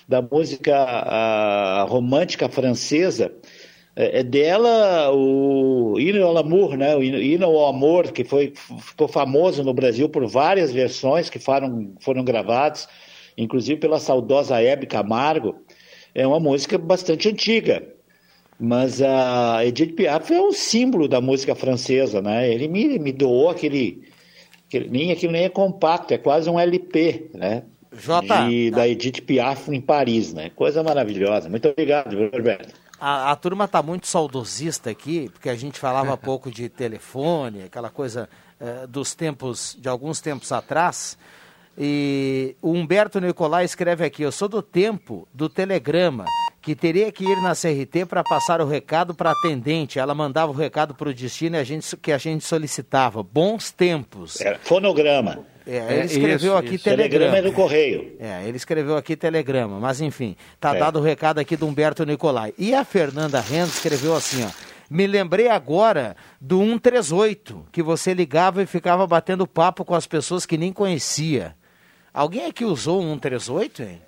da 0.10 0.24
música 0.24 1.86
romântica 1.88 2.50
francesa. 2.50 3.32
É, 3.96 4.22
é 4.22 4.24
dela 4.24 5.12
o 5.14 6.00
Hino 6.00 6.26
ao 6.26 6.36
Amor, 6.36 6.76
né? 6.76 6.96
O 6.96 7.04
Hino 7.04 7.46
ao 7.46 7.68
Amor, 7.68 8.12
que 8.12 8.24
foi, 8.24 8.54
ficou 8.80 9.08
famoso 9.08 9.64
no 9.64 9.72
Brasil 9.72 10.10
por 10.10 10.26
várias 10.26 10.72
versões 10.72 11.30
que 11.30 11.38
foram, 11.38 11.94
foram 12.00 12.24
gravadas, 12.24 12.90
inclusive 13.38 13.80
pela 13.80 14.00
saudosa 14.00 14.60
Hebe 14.60 14.88
Camargo. 14.88 15.56
É 16.16 16.26
uma 16.26 16.40
música 16.40 16.76
bastante 16.80 17.30
antiga, 17.30 17.88
mas 18.60 19.04
a 19.04 19.64
Edith 19.64 19.94
Piaf 19.94 20.34
é 20.34 20.42
um 20.42 20.52
símbolo 20.52 21.08
da 21.08 21.22
música 21.22 21.54
francesa, 21.54 22.20
né? 22.20 22.52
Ele 22.52 22.68
me, 22.68 22.98
me 22.98 23.12
doou 23.12 23.48
aquele, 23.48 24.02
aquele 24.68 24.90
nem 24.90 25.12
aquilo 25.12 25.34
nem 25.34 25.44
é 25.44 25.50
compacto, 25.50 26.16
é 26.16 26.18
quase 26.18 26.50
um 26.50 26.60
LP, 26.60 27.30
né? 27.36 27.64
J. 27.92 28.48
De, 28.48 28.72
da 28.72 28.88
Edith 28.88 29.22
Piaf 29.22 29.70
em 29.70 29.82
Paris, 29.82 30.34
né? 30.34 30.52
Coisa 30.56 30.84
maravilhosa. 30.84 31.50
Muito 31.50 31.68
obrigado, 31.68 32.16
Roberto. 32.32 32.74
A, 33.00 33.32
a 33.32 33.36
turma 33.36 33.66
está 33.66 33.82
muito 33.82 34.08
saudosista 34.08 34.90
aqui, 34.90 35.30
porque 35.30 35.50
a 35.50 35.56
gente 35.56 35.80
falava 35.80 36.16
pouco 36.18 36.52
de 36.52 36.70
telefone, 36.70 37.64
aquela 37.64 37.90
coisa 37.90 38.30
eh, 38.60 38.86
dos 38.88 39.16
tempos, 39.16 39.78
de 39.80 39.88
alguns 39.88 40.20
tempos 40.20 40.52
atrás. 40.52 41.18
E 41.78 42.58
o 42.62 42.74
Humberto 42.74 43.22
Nicolai 43.22 43.64
escreve 43.64 44.04
aqui: 44.04 44.22
Eu 44.22 44.34
sou 44.34 44.50
do 44.50 44.62
tempo 44.62 45.26
do 45.34 45.48
telegrama, 45.48 46.26
que 46.62 46.76
teria 46.76 47.10
que 47.10 47.24
ir 47.24 47.42
na 47.42 47.54
CRT 47.56 48.06
para 48.06 48.22
passar 48.22 48.60
o 48.60 48.68
recado 48.68 49.14
para 49.14 49.30
a 49.30 49.34
atendente. 49.34 49.98
Ela 49.98 50.14
mandava 50.14 50.52
o 50.52 50.56
recado 50.56 50.94
para 50.94 51.08
o 51.08 51.14
destino 51.14 51.56
e 51.56 51.60
a 51.60 51.64
gente, 51.64 51.96
que 51.96 52.12
a 52.12 52.18
gente 52.18 52.44
solicitava. 52.44 53.24
Bons 53.24 53.72
tempos. 53.72 54.42
Era 54.42 54.60
fonograma. 54.60 55.40
É, 55.70 55.98
ele 55.98 56.06
escreveu 56.06 56.38
isso, 56.38 56.56
aqui 56.56 56.76
isso. 56.76 56.84
telegrama. 56.84 57.10
telegrama 57.10 57.38
é 57.38 57.42
do 57.44 57.52
correio. 57.54 58.16
É, 58.20 58.44
ele 58.48 58.58
escreveu 58.58 58.98
aqui 58.98 59.16
telegrama, 59.16 59.80
mas 59.80 60.02
enfim, 60.02 60.36
tá 60.60 60.76
é. 60.76 60.80
dado 60.80 60.98
o 60.98 61.02
recado 61.02 61.38
aqui 61.38 61.56
do 61.56 61.68
Humberto 61.68 62.04
Nicolai. 62.04 62.56
E 62.58 62.74
a 62.74 62.84
Fernanda 62.84 63.40
Renz 63.40 63.76
escreveu 63.76 64.16
assim, 64.16 64.44
ó. 64.44 64.50
Me 64.90 65.06
lembrei 65.06 65.48
agora 65.48 66.16
do 66.42 66.58
138, 66.62 67.68
que 67.72 67.84
você 67.84 68.16
ligava 68.16 68.64
e 68.64 68.66
ficava 68.66 69.06
batendo 69.06 69.46
papo 69.46 69.86
com 69.86 69.94
as 69.94 70.08
pessoas 70.08 70.48
que 70.48 70.58
nem 70.58 70.74
conhecia. 70.74 71.56
Alguém 72.12 72.48
aqui 72.48 72.66
usou 72.66 73.00
um 73.00 73.14
138, 73.14 73.84
hein? 73.84 74.02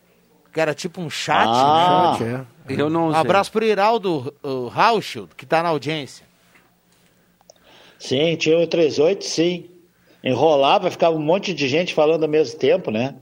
Que 0.52 0.60
era 0.60 0.74
tipo 0.74 1.00
um 1.00 1.12
chat, 1.12 1.48
ah, 1.48 2.18
né? 2.20 2.46
Chat, 2.66 2.74
é. 2.74 2.82
Eu 2.82 2.90
não 2.90 3.10
usei. 3.10 3.18
Um 3.20 3.22
abraço 3.22 3.52
pro 3.52 3.64
Iraldo 3.64 4.34
uh, 4.44 5.30
que 5.38 5.46
tá 5.46 5.62
na 5.62 5.70
audiência. 5.70 6.26
Sim, 8.00 8.36
tinha 8.36 8.58
o 8.58 8.66
38, 8.66 9.24
sim 9.24 9.72
enrolava, 10.24 10.92
ficava 10.92 11.16
um 11.16 11.22
monte 11.22 11.54
de 11.54 11.68
gente 11.68 11.94
falando 11.94 12.24
ao 12.24 12.30
mesmo 12.30 12.58
tempo, 12.58 12.92
né? 12.92 13.16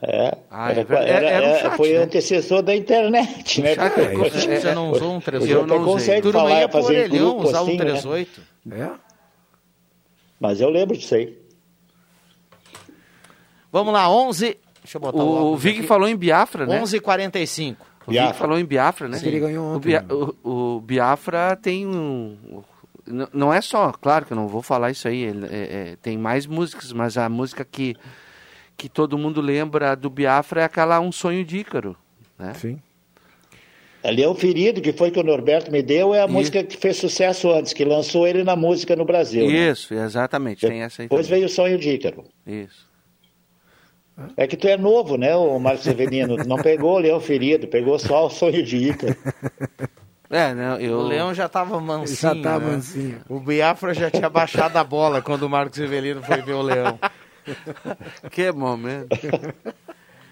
É, 0.00 0.38
ah, 0.50 0.70
era, 0.70 0.80
é 0.80 1.08
era, 1.10 1.28
era 1.28 1.46
um 1.46 1.60
chat, 1.60 1.76
foi 1.76 1.92
né? 1.92 1.98
antecessor 1.98 2.62
da 2.62 2.74
internet, 2.74 3.60
né? 3.60 3.74
Chat, 3.74 4.00
é, 4.00 4.60
você 4.60 4.74
não 4.74 4.90
usou 4.90 5.16
um 5.16 5.20
38? 5.20 5.52
Eu 5.52 5.66
não 5.66 5.88
usei. 5.90 6.20
Turma 6.22 6.40
falar, 6.40 6.68
fazer 6.70 6.98
orelhão, 6.98 7.34
grupo, 7.34 7.48
usar 7.48 7.60
assim, 7.60 7.74
um 7.74 7.76
38. 7.76 8.42
Né? 8.64 8.80
É? 8.80 8.90
Mas 10.40 10.60
eu 10.60 10.70
lembro 10.70 10.96
disso 10.96 11.14
aí. 11.14 11.38
Vamos 13.70 13.92
lá, 13.92 14.10
11... 14.10 14.56
Deixa 14.82 14.96
eu 14.96 15.00
botar 15.00 15.22
o, 15.22 15.52
o 15.52 15.56
Vig 15.56 15.78
aqui. 15.78 15.86
falou 15.86 16.08
em 16.08 16.16
Biafra, 16.16 16.66
né? 16.66 16.80
11h45. 16.80 17.76
O 18.06 18.10
Vig 18.10 18.32
falou 18.32 18.58
em 18.58 18.64
Biafra, 18.64 19.08
né? 19.08 19.18
Sim. 19.18 19.28
Ele 19.28 19.40
ganhou 19.40 19.64
ontem. 19.64 19.76
O, 19.76 19.80
Bia, 19.80 20.04
o, 20.42 20.76
o 20.76 20.80
Biafra 20.80 21.54
tem 21.54 21.86
um 21.86 22.64
não 23.06 23.52
é 23.52 23.60
só, 23.60 23.92
claro 23.92 24.24
que 24.26 24.32
eu 24.32 24.36
não 24.36 24.48
vou 24.48 24.62
falar 24.62 24.90
isso 24.90 25.08
aí, 25.08 25.24
é, 25.24 25.30
é, 25.90 25.96
tem 26.00 26.16
mais 26.16 26.46
músicas, 26.46 26.92
mas 26.92 27.18
a 27.18 27.28
música 27.28 27.64
que, 27.64 27.96
que 28.76 28.88
todo 28.88 29.18
mundo 29.18 29.40
lembra 29.40 29.94
do 29.96 30.08
Biafra 30.08 30.62
é 30.62 30.64
aquela 30.64 31.00
Um 31.00 31.10
Sonho 31.10 31.44
de 31.44 31.58
Ícaro. 31.58 31.96
Né? 32.38 32.54
Sim. 32.54 32.78
Ali 34.02 34.22
é 34.22 34.28
o 34.28 34.34
ferido 34.34 34.80
que 34.80 34.92
foi 34.92 35.12
que 35.12 35.20
o 35.20 35.22
Norberto 35.22 35.70
me 35.70 35.80
deu, 35.80 36.12
é 36.12 36.20
a 36.20 36.24
Isso. 36.24 36.32
música 36.32 36.64
que 36.64 36.76
fez 36.76 36.96
sucesso 36.96 37.52
antes, 37.52 37.72
que 37.72 37.84
lançou 37.84 38.26
ele 38.26 38.42
na 38.42 38.56
música 38.56 38.96
no 38.96 39.04
Brasil. 39.04 39.46
Né? 39.46 39.70
Isso, 39.70 39.94
né? 39.94 40.04
exatamente, 40.04 40.66
tem 40.66 40.82
essa 40.82 41.02
aí 41.02 41.08
Depois 41.08 41.26
também. 41.26 41.40
veio 41.40 41.46
o 41.46 41.54
Sonho 41.54 41.78
de 41.78 41.90
Ícaro. 41.90 42.24
Isso. 42.46 42.90
É 44.36 44.46
que 44.46 44.56
tu 44.56 44.68
é 44.68 44.76
novo, 44.76 45.16
né, 45.16 45.34
o 45.34 45.58
Marcos 45.58 45.84
Severino? 45.84 46.36
Não 46.46 46.58
pegou 46.58 46.96
o 46.96 46.98
leão 46.98 47.18
ferido, 47.20 47.66
pegou 47.66 47.98
só 47.98 48.26
o 48.26 48.30
sonho 48.30 48.62
de 48.62 48.76
Ícaro. 48.76 49.16
É, 50.32 50.54
né? 50.54 50.78
Eu... 50.80 51.00
O 51.00 51.02
Leão 51.02 51.34
já 51.34 51.46
tava 51.46 51.78
mansinho. 51.78 52.18
Já 52.18 52.42
tá 52.42 52.58
né? 52.58 52.72
mansinho. 52.72 53.20
O 53.28 53.38
Biafra 53.38 53.92
já 53.92 54.10
tinha 54.10 54.30
baixado 54.30 54.78
a 54.78 54.82
bola 54.82 55.20
quando 55.20 55.42
o 55.42 55.50
Marcos 55.50 55.78
Rivelino 55.78 56.22
foi 56.22 56.40
ver 56.40 56.54
o 56.54 56.62
Leão. 56.62 56.98
que 58.32 58.50
momento. 58.50 59.08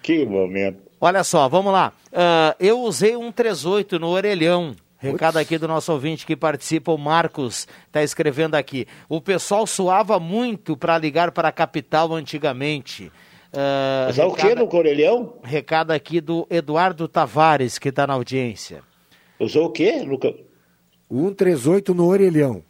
que 0.03 0.25
momento. 0.25 0.79
Olha 0.99 1.23
só, 1.23 1.47
vamos 1.51 1.71
lá. 1.71 1.93
Ah, 2.15 2.57
eu 2.59 2.81
usei 2.81 3.15
um 3.15 3.31
38 3.31 3.99
no 3.99 4.09
orelhão. 4.09 4.75
Recado 4.97 5.39
aqui 5.39 5.57
do 5.57 5.69
nosso 5.69 5.93
ouvinte 5.93 6.27
que 6.27 6.37
participa, 6.37 6.93
o 6.93 6.99
Marcos, 6.99 7.67
está 7.87 8.03
escrevendo 8.03 8.55
aqui. 8.55 8.87
O 9.09 9.21
pessoal 9.21 9.67
suava 9.67 10.19
muito 10.19 10.77
para 10.77 10.99
ligar 10.99 11.31
para 11.33 11.49
a 11.49 11.53
capital 11.53 12.13
antigamente. 12.15 13.13
Ah, 13.53 14.09
Usar 14.11 14.27
o 14.27 14.35
quê 14.35 14.55
no 14.55 14.69
orelhão? 14.75 15.35
Recado 15.43 15.91
aqui 15.91 16.21
do 16.21 16.47
Eduardo 16.51 17.07
Tavares, 17.09 17.79
que 17.79 17.89
está 17.89 18.07
na 18.07 18.15
audiência. 18.15 18.83
Usou 19.41 19.67
o 19.67 19.71
quê, 19.71 20.03
Luca? 20.07 20.35
138 21.11 21.95
no 21.95 22.07
orelhão. 22.07 22.63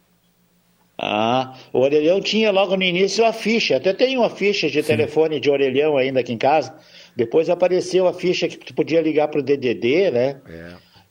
Ah, 0.97 1.55
o 1.73 1.79
orelhão 1.79 2.21
tinha 2.21 2.51
logo 2.51 2.75
no 2.77 2.83
início 2.83 3.25
a 3.25 3.33
ficha. 3.33 3.77
Até 3.77 3.91
tem 3.93 4.17
uma 4.17 4.29
ficha 4.29 4.69
de 4.69 4.81
telefone 4.83 5.39
de 5.39 5.49
orelhão 5.49 5.97
ainda 5.97 6.19
aqui 6.19 6.31
em 6.31 6.37
casa. 6.37 6.75
Depois 7.15 7.49
apareceu 7.49 8.07
a 8.07 8.13
ficha 8.13 8.47
que 8.47 8.57
tu 8.57 8.73
podia 8.73 9.01
ligar 9.01 9.27
para 9.27 9.39
o 9.39 9.43
DDD, 9.43 10.11
né? 10.11 10.41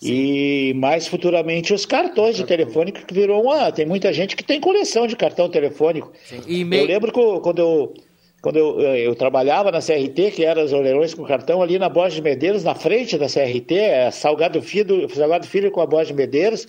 E 0.02 0.72
mais 0.76 1.06
futuramente 1.06 1.74
os 1.74 1.84
cartões 1.84 2.36
de 2.36 2.44
telefone 2.46 2.90
que 2.92 3.12
virou 3.12 3.42
uma. 3.42 3.70
Tem 3.70 3.84
muita 3.84 4.12
gente 4.12 4.34
que 4.34 4.44
tem 4.44 4.60
coleção 4.60 5.06
de 5.06 5.14
cartão 5.14 5.50
telefônico. 5.50 6.10
E 6.46 6.62
Eu 6.62 6.86
lembro 6.86 7.12
que 7.12 7.20
quando 7.42 7.58
eu 7.58 7.94
quando 8.42 8.56
eu, 8.56 8.80
eu, 8.80 8.96
eu 8.96 9.14
trabalhava 9.14 9.70
na 9.70 9.80
CRT, 9.80 10.32
que 10.32 10.44
eram 10.44 10.64
os 10.64 10.72
orelhões 10.72 11.12
com 11.12 11.24
cartão, 11.24 11.60
ali 11.62 11.78
na 11.78 11.88
Borges 11.88 12.14
de 12.14 12.22
Medeiros, 12.22 12.64
na 12.64 12.74
frente 12.74 13.18
da 13.18 13.26
CRT, 13.26 13.74
é, 13.74 14.10
Salgado 14.10 14.62
Filho, 14.62 15.08
Salgado 15.14 15.46
Filho 15.46 15.70
com 15.70 15.80
a 15.80 15.86
Borges 15.86 16.08
de 16.08 16.14
Medeiros, 16.14 16.66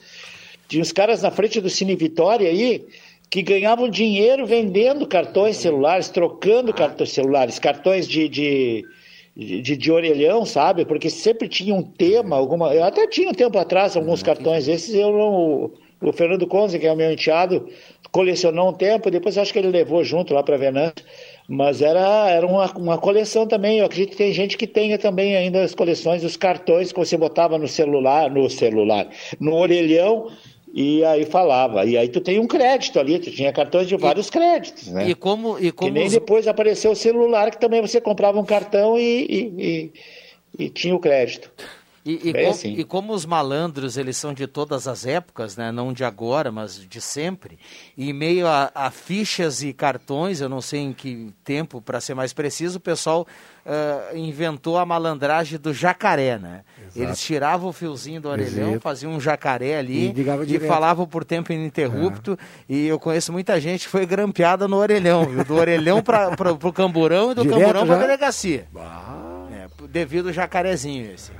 tinha 0.67 0.81
uns 0.81 0.91
caras 0.91 1.21
na 1.21 1.31
frente 1.31 1.59
do 1.59 1.69
Cine 1.69 1.95
Vitória 1.95 2.49
aí 2.49 2.85
que 3.29 3.41
ganhavam 3.41 3.89
dinheiro 3.89 4.45
vendendo 4.45 5.07
cartões 5.07 5.55
celulares, 5.55 6.09
trocando 6.09 6.73
cartões 6.73 7.11
celulares, 7.11 7.59
cartões 7.59 8.05
de, 8.05 8.27
de, 8.27 8.85
de, 9.35 9.77
de 9.77 9.91
orelhão, 9.91 10.45
sabe? 10.45 10.83
Porque 10.83 11.09
sempre 11.09 11.47
tinha 11.47 11.73
um 11.73 11.81
tema, 11.81 12.35
alguma. 12.35 12.73
Eu 12.73 12.83
até 12.83 13.07
tinha 13.07 13.29
um 13.29 13.33
tempo 13.33 13.57
atrás 13.57 13.95
alguns 13.95 14.21
cartões 14.21 14.65
desses, 14.65 14.93
eu 14.93 15.13
não. 15.13 15.71
O 16.01 16.11
Fernando 16.11 16.45
Conze, 16.47 16.79
que 16.79 16.87
é 16.87 16.91
o 16.91 16.95
meu 16.95 17.11
enteado, 17.11 17.69
colecionou 18.11 18.69
um 18.69 18.73
tempo, 18.73 19.11
depois 19.11 19.37
acho 19.37 19.53
que 19.53 19.59
ele 19.59 19.69
levou 19.69 20.03
junto 20.03 20.33
lá 20.33 20.43
para 20.43 20.57
Venâncio. 20.57 21.05
Mas 21.53 21.81
era, 21.81 22.29
era 22.29 22.47
uma, 22.47 22.65
uma 22.77 22.97
coleção 22.97 23.45
também. 23.45 23.79
Eu 23.79 23.85
acredito 23.85 24.11
que 24.11 24.15
tem 24.17 24.31
gente 24.31 24.57
que 24.57 24.65
tenha 24.65 24.97
também 24.97 25.35
ainda 25.35 25.61
as 25.61 25.75
coleções 25.75 26.21
dos 26.21 26.37
cartões 26.37 26.93
que 26.93 26.97
você 26.97 27.17
botava 27.17 27.57
no 27.57 27.67
celular, 27.67 28.31
no 28.31 28.49
celular, 28.49 29.09
no 29.37 29.53
orelhão 29.55 30.29
e 30.73 31.03
aí 31.03 31.25
falava. 31.25 31.83
E 31.83 31.97
aí 31.97 32.07
tu 32.07 32.21
tem 32.21 32.39
um 32.39 32.47
crédito 32.47 32.97
ali, 32.97 33.19
tu 33.19 33.29
tinha 33.29 33.51
cartões 33.51 33.89
de 33.89 33.97
vários 33.97 34.29
créditos, 34.29 34.87
né? 34.87 35.09
E 35.09 35.13
como, 35.13 35.59
e 35.59 35.73
como 35.73 35.91
nem 35.91 36.05
os- 36.07 36.13
depois 36.13 36.47
apareceu 36.47 36.91
o 36.91 36.95
celular, 36.95 37.51
que 37.51 37.59
também 37.59 37.81
você 37.81 37.99
comprava 37.99 38.39
um 38.39 38.45
cartão 38.45 38.97
e, 38.97 39.25
e, 39.29 39.91
e- 40.57 40.63
e 40.65 40.69
tinha 40.69 40.95
o 40.95 40.99
crédito. 40.99 41.51
E, 42.03 42.29
e 42.29 42.33
com- 42.33 42.49
assim. 42.49 42.73
e 42.73 42.83
como 42.83 43.13
os 43.13 43.25
malandros, 43.25 43.95
eles 43.97 44.17
são 44.17 44.33
de 44.33 44.47
todas 44.47 44.87
as 44.87 45.05
épocas, 45.05 45.55
né? 45.55 45.71
não 45.71 45.93
de 45.93 46.03
agora, 46.03 46.51
mas 46.51 46.75
de 46.77 46.99
sempre, 46.99 47.59
e 47.95 48.09
em 48.09 48.13
meio 48.13 48.47
a, 48.47 48.71
a 48.73 48.89
fichas 48.89 49.61
e 49.61 49.71
cartões, 49.71 50.41
eu 50.41 50.49
não 50.49 50.61
sei 50.61 50.79
em 50.79 50.93
que 50.93 51.31
tempo, 51.43 51.79
para 51.79 52.01
ser 52.01 52.15
mais 52.15 52.33
preciso, 52.33 52.77
o 52.77 52.81
pessoal 52.81 53.27
ah, 53.65 54.09
inventou 54.15 54.77
a 54.79 54.85
malandragem 54.85 55.59
do 55.59 55.71
jacaré, 55.73 56.39
né? 56.39 56.63
Eles 56.95 57.21
tiravam 57.21 57.69
o 57.69 57.73
fiozinho 57.73 58.19
do 58.19 58.27
orelhão, 58.29 58.69
Exato. 58.71 58.81
faziam 58.81 59.13
um 59.13 59.19
jacaré 59.21 59.77
ali 59.77 60.13
E 60.17 60.55
e, 60.55 60.59
falavam 60.59 61.07
por 61.07 61.23
tempo 61.23 61.53
ininterrupto. 61.53 62.37
E 62.67 62.87
eu 62.87 62.99
conheço 62.99 63.31
muita 63.31 63.61
gente 63.61 63.85
que 63.85 63.89
foi 63.91 64.05
grampeada 64.05 64.67
no 64.67 64.75
orelhão, 64.77 65.25
viu? 65.25 65.45
do 65.45 65.55
orelhão 65.55 66.01
para 66.01 66.51
o 66.51 66.73
camburão 66.73 67.31
e 67.31 67.35
do 67.35 67.43
Direto 67.43 67.59
camburão 67.59 67.85
para 67.85 67.95
já? 67.95 68.01
delegacia. 68.01 68.67
É, 69.53 69.67
devido 69.87 70.27
ao 70.27 70.33
jacarezinho 70.33 71.11
esse. 71.13 71.31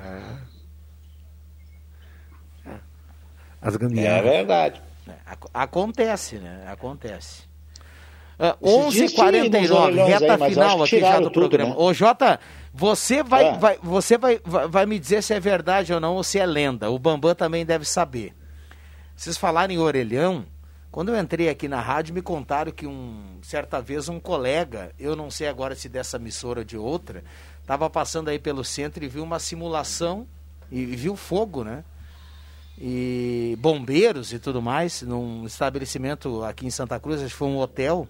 As 3.62 3.76
É 3.76 3.78
gambiarras. 3.78 4.24
verdade. 4.24 4.82
Ac- 5.26 5.50
Acontece, 5.54 6.36
né? 6.38 6.66
Acontece. 6.68 7.44
Ah, 8.40 8.58
aí 8.62 8.70
uns 8.74 8.96
11h49, 8.96 9.72
orelhões 9.72 10.10
reta 10.20 10.44
aí, 10.46 10.52
final 10.52 10.84
aqui 10.84 11.00
já 11.00 11.20
do 11.20 11.26
tudo, 11.26 11.34
programa. 11.34 11.70
né? 11.72 11.76
Ô, 11.78 11.94
Jota, 11.94 12.40
você, 12.74 13.22
vai, 13.22 13.50
Ah. 13.50 13.52
vai, 13.54 13.78
você 13.84 14.18
vai, 14.18 14.40
vai, 14.44 14.68
vai 14.68 14.86
me 14.88 14.98
dizer 14.98 15.22
se 15.22 15.34
é 15.34 15.40
verdade 15.40 15.94
ou 15.94 16.00
não, 16.00 16.16
ou 16.16 16.24
se 16.24 16.40
é 16.40 16.46
lenda. 16.46 16.90
O 16.90 16.98
Bambam 16.98 17.36
também 17.36 17.64
deve 17.66 17.86
saber. 17.86 18.34
Vocês 19.16 19.38
falarem 19.38 19.78
em 19.78 19.80
orelhão, 19.80 20.44
quando 20.92 21.10
eu 21.14 21.20
entrei 21.22 21.50
aqui 21.50 21.68
na 21.68 21.80
rádio, 21.80 22.16
me 22.16 22.22
contaram 22.22 22.72
que 22.72 22.88
um 22.88 23.38
certa 23.44 23.80
vez 23.80 24.10
um 24.10 24.20
colega, 24.20 24.92
eu 24.98 25.16
não 25.16 25.30
sei 25.30 25.48
agora 25.48 25.76
se 25.76 25.88
dessa 25.88 26.18
emissora 26.18 26.62
ou 26.62 26.66
de 26.66 26.78
outra, 26.78 27.24
estava 27.62 27.88
passando 27.92 28.30
aí 28.30 28.40
pelo 28.40 28.64
centro 28.64 29.04
e 29.04 29.08
viu 29.08 29.24
uma 29.24 29.38
simulação 29.38 30.26
e 30.72 30.84
viu 30.84 31.16
fogo, 31.16 31.64
né? 31.64 31.84
E 32.78 33.56
bombeiros 33.60 34.34
e 34.34 34.40
tudo 34.40 34.62
mais, 34.62 35.02
num 35.04 35.46
estabelecimento 35.46 36.44
aqui 36.44 36.66
em 36.66 36.72
Santa 36.72 37.00
Cruz, 37.00 37.22
acho 37.22 37.30
que 37.32 37.36
foi 37.38 37.48
um 37.48 37.58
hotel. 37.58 38.08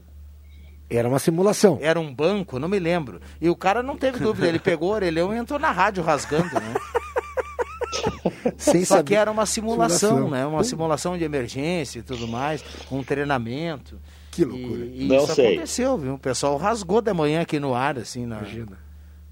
Era 0.89 1.07
uma 1.07 1.19
simulação. 1.19 1.77
Era 1.81 1.99
um 1.99 2.13
banco, 2.13 2.59
não 2.59 2.67
me 2.67 2.79
lembro. 2.79 3.21
E 3.39 3.49
o 3.49 3.55
cara 3.55 3.81
não 3.83 3.97
teve 3.97 4.19
dúvida, 4.19 4.47
ele 4.47 4.59
pegou 4.59 4.89
o 4.89 4.93
orelhão 4.93 5.33
e 5.33 5.37
entrou 5.37 5.59
na 5.59 5.71
rádio 5.71 6.03
rasgando, 6.03 6.53
né? 6.53 6.73
Sem 8.57 8.83
Só 8.85 8.95
saber. 8.95 9.07
que 9.07 9.15
era 9.15 9.31
uma 9.31 9.45
simulação, 9.45 10.15
Simulação. 10.15 10.29
né? 10.29 10.45
Uma 10.45 10.63
simulação 10.63 11.17
de 11.17 11.23
emergência 11.23 11.99
e 11.99 12.01
tudo 12.01 12.27
mais, 12.27 12.63
um 12.91 13.03
treinamento. 13.03 13.99
Que 14.31 14.45
loucura. 14.45 14.85
E, 14.85 15.03
e 15.03 15.07
Não 15.07 15.23
isso 15.23 15.35
sei. 15.35 15.47
aconteceu, 15.55 15.97
viu? 15.97 16.13
O 16.15 16.19
pessoal 16.19 16.57
rasgou 16.57 17.01
de 17.01 17.13
manhã 17.13 17.41
aqui 17.41 17.59
no 17.59 17.73
ar, 17.73 17.97
assim, 17.97 18.25
na, 18.25 18.37
Imagina. 18.39 18.77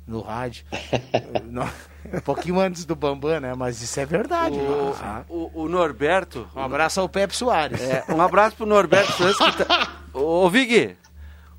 no 0.08 0.22
rádio. 0.22 0.66
Um 2.14 2.20
pouquinho 2.22 2.60
antes 2.60 2.86
do 2.86 2.96
Bambam, 2.96 3.40
né? 3.40 3.54
Mas 3.56 3.82
isso 3.82 4.00
é 4.00 4.06
verdade. 4.06 4.58
O, 4.58 4.96
né? 5.00 5.26
o, 5.30 5.64
o 5.64 5.70
Norberto. 5.70 6.48
Um 6.56 6.62
abraço 6.62 7.00
ao 7.00 7.10
Pepe 7.10 7.36
Soares. 7.36 7.82
É, 7.82 8.04
um 8.10 8.22
abraço 8.22 8.56
pro 8.56 8.66
Norberto 8.66 9.12
que 9.14 9.64
tá... 9.64 9.92
Ô, 10.14 10.50
Vig, 10.50 10.98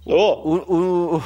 Ô, 0.05 0.13
o, 0.13 1.17
o, 1.17 1.23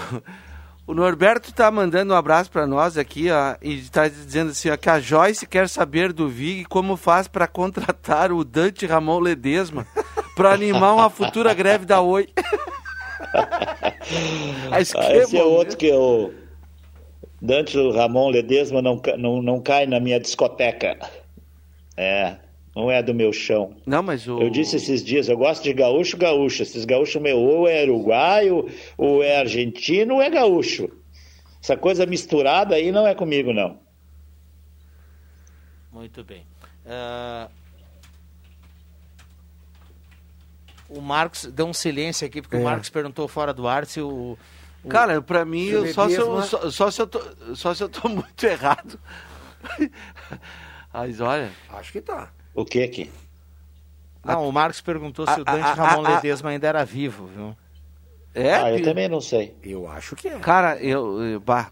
o, 0.89 0.95
Norberto 0.95 1.53
tá 1.53 1.71
mandando 1.71 2.13
um 2.13 2.17
abraço 2.17 2.51
pra 2.51 2.67
nós 2.67 2.99
aqui, 2.99 3.31
ó, 3.31 3.55
e 3.63 3.83
tá 3.83 4.09
dizendo 4.09 4.51
assim, 4.51 4.69
ó, 4.69 4.77
que 4.77 4.91
a 4.91 5.01
Joyce 5.01 5.47
quer 5.47 5.69
saber 5.69 6.13
do 6.13 6.29
Vig 6.29 6.65
como 6.65 6.97
faz 6.97 7.29
pra 7.29 7.47
contratar 7.47 8.33
o 8.33 8.45
Dante 8.45 8.85
Ramon 8.85 9.21
Ledesma 9.21 9.87
pra 10.35 10.53
animar 10.53 10.93
uma 10.95 11.09
futura 11.09 11.55
greve 11.55 11.87
da 11.87 12.01
Oi. 12.01 12.29
Ah, 14.71 14.81
esse 14.81 15.37
é 15.37 15.43
outro 15.43 15.77
que 15.77 15.87
eu. 15.87 16.35
Dante 17.45 17.77
Ramon 17.93 18.31
Ledesma 18.31 18.81
não, 18.81 19.01
não, 19.19 19.43
não 19.43 19.61
cai 19.61 19.85
na 19.87 20.01
minha 20.01 20.19
discoteca. 20.19 20.99
É, 21.95 22.37
não 22.75 22.91
é 22.91 23.03
do 23.03 23.13
meu 23.13 23.35
chão. 23.35 23.77
Não, 23.85 24.03
mas 24.03 24.27
o... 24.27 24.41
Eu 24.41 24.49
disse 24.49 24.77
esses 24.77 25.05
dias, 25.05 25.29
eu 25.29 25.37
gosto 25.37 25.63
de 25.63 25.73
gaúcho, 25.75 26.17
gaúcho. 26.17 26.63
Esses 26.63 26.87
gaúchos 26.87 27.21
meu, 27.21 27.39
ou 27.39 27.69
é 27.69 27.85
uruguaio, 27.85 28.67
ou 28.97 29.23
é 29.23 29.37
argentino, 29.41 30.15
ou 30.15 30.23
é 30.23 30.31
gaúcho. 30.31 30.89
Essa 31.63 31.77
coisa 31.77 32.07
misturada 32.07 32.77
aí 32.77 32.91
não 32.91 33.07
é 33.07 33.15
comigo, 33.15 33.53
não. 33.53 33.79
Muito 35.93 36.25
bem. 36.25 36.47
Ah, 36.87 37.49
O 40.89 41.01
Marcos 41.01 41.47
deu 41.47 41.67
um 41.67 41.73
silêncio 41.73 42.27
aqui, 42.27 42.41
porque 42.41 42.57
É. 42.57 42.61
o 42.61 42.65
Marcos 42.65 42.89
perguntou 42.91 43.27
fora 43.27 43.53
do 43.53 43.67
ar 43.67 43.85
se 43.87 44.01
o. 44.01 44.39
o- 44.85 44.89
Cara, 44.89 45.21
pra 45.23 45.45
mim, 45.45 45.71
só, 45.93 46.09
se 46.09 46.15
eu, 46.17 46.43
só, 46.43 46.71
só 46.71 46.91
se 46.91 47.01
eu 47.03 47.07
tô, 47.07 47.21
só 47.57 47.75
se 47.75 47.83
eu 47.83 47.89
tô 47.89 48.09
muito 48.11 48.45
errado. 48.45 48.99
Mas 50.93 51.21
olha... 51.21 51.51
Acho 51.71 51.93
que 51.93 52.01
tá. 52.01 52.31
O 52.55 52.65
que 52.65 52.87
que? 52.89 53.11
Não, 54.25 54.49
o 54.49 54.53
Marcos 54.53 54.81
perguntou 54.81 55.27
se 55.27 55.39
o 55.39 55.43
a- 55.43 55.53
Dante 55.53 55.65
a- 55.67 55.75
Ramon 55.75 56.05
a- 56.05 56.09
a- 56.09 56.15
Ledesma 56.17 56.51
ainda 56.51 56.67
era 56.69 56.85
vivo, 56.85 57.27
viu? 57.27 57.57
É, 58.35 58.55
ah, 58.55 58.73
eu 58.73 58.83
também 58.83 59.09
não 59.09 59.21
sei. 59.21 59.57
Eu 59.63 59.89
acho 59.89 60.17
que 60.17 60.29
é. 60.29 60.39
Cara, 60.39 60.77
eu... 60.83 61.23
eu- 61.23 61.41
bah, 61.41 61.71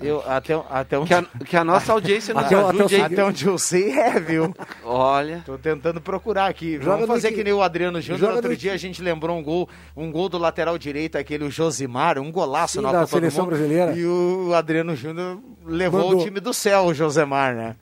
Eu, 0.00 0.22
até, 0.30 0.54
até 0.70 0.96
onde, 0.96 1.08
que, 1.08 1.14
a, 1.14 1.22
que 1.22 1.56
a 1.56 1.64
nossa 1.64 1.92
audiência 1.92 2.32
nos 2.32 2.44
Até 2.44 2.56
o- 2.56 2.68
ajude, 2.68 2.94
até 2.96 3.04
até 3.14 3.24
onde 3.24 3.46
eu 3.46 3.58
sei 3.58 3.98
é, 3.98 4.20
viu? 4.20 4.54
Olha... 4.84 5.42
Tô 5.44 5.58
tentando 5.58 6.00
procurar 6.00 6.46
aqui. 6.46 6.74
Joga 6.76 6.90
Vamos 6.98 7.06
fazer 7.08 7.30
que- 7.30 7.34
que 7.38 7.44
nem 7.44 7.52
o 7.52 7.60
Adriano 7.60 8.00
Júnior. 8.00 8.34
Outro 8.34 8.56
dia 8.56 8.70
que- 8.70 8.74
a 8.76 8.78
gente 8.78 9.02
lembrou 9.02 9.36
um 9.36 9.42
gol, 9.42 9.68
um 9.96 10.12
gol 10.12 10.28
do 10.28 10.38
lateral 10.38 10.78
direito, 10.78 11.18
aquele 11.18 11.42
o 11.44 11.50
Josimar, 11.50 12.16
um 12.16 12.30
golaço 12.30 12.74
Sim, 12.74 12.82
na 12.82 12.92
da 12.92 12.98
Copa 13.00 13.06
do 13.06 13.10
seleção 13.10 13.44
Mundo. 13.44 13.50
brasileira. 13.56 13.92
E 13.96 14.06
o 14.06 14.54
Adriano 14.54 14.94
Júnior 14.94 15.40
levou 15.66 16.00
Mandou. 16.04 16.20
o 16.20 16.24
time 16.24 16.38
do 16.38 16.54
céu, 16.54 16.84
o 16.86 16.94
Josemar, 16.94 17.56
né? 17.56 17.74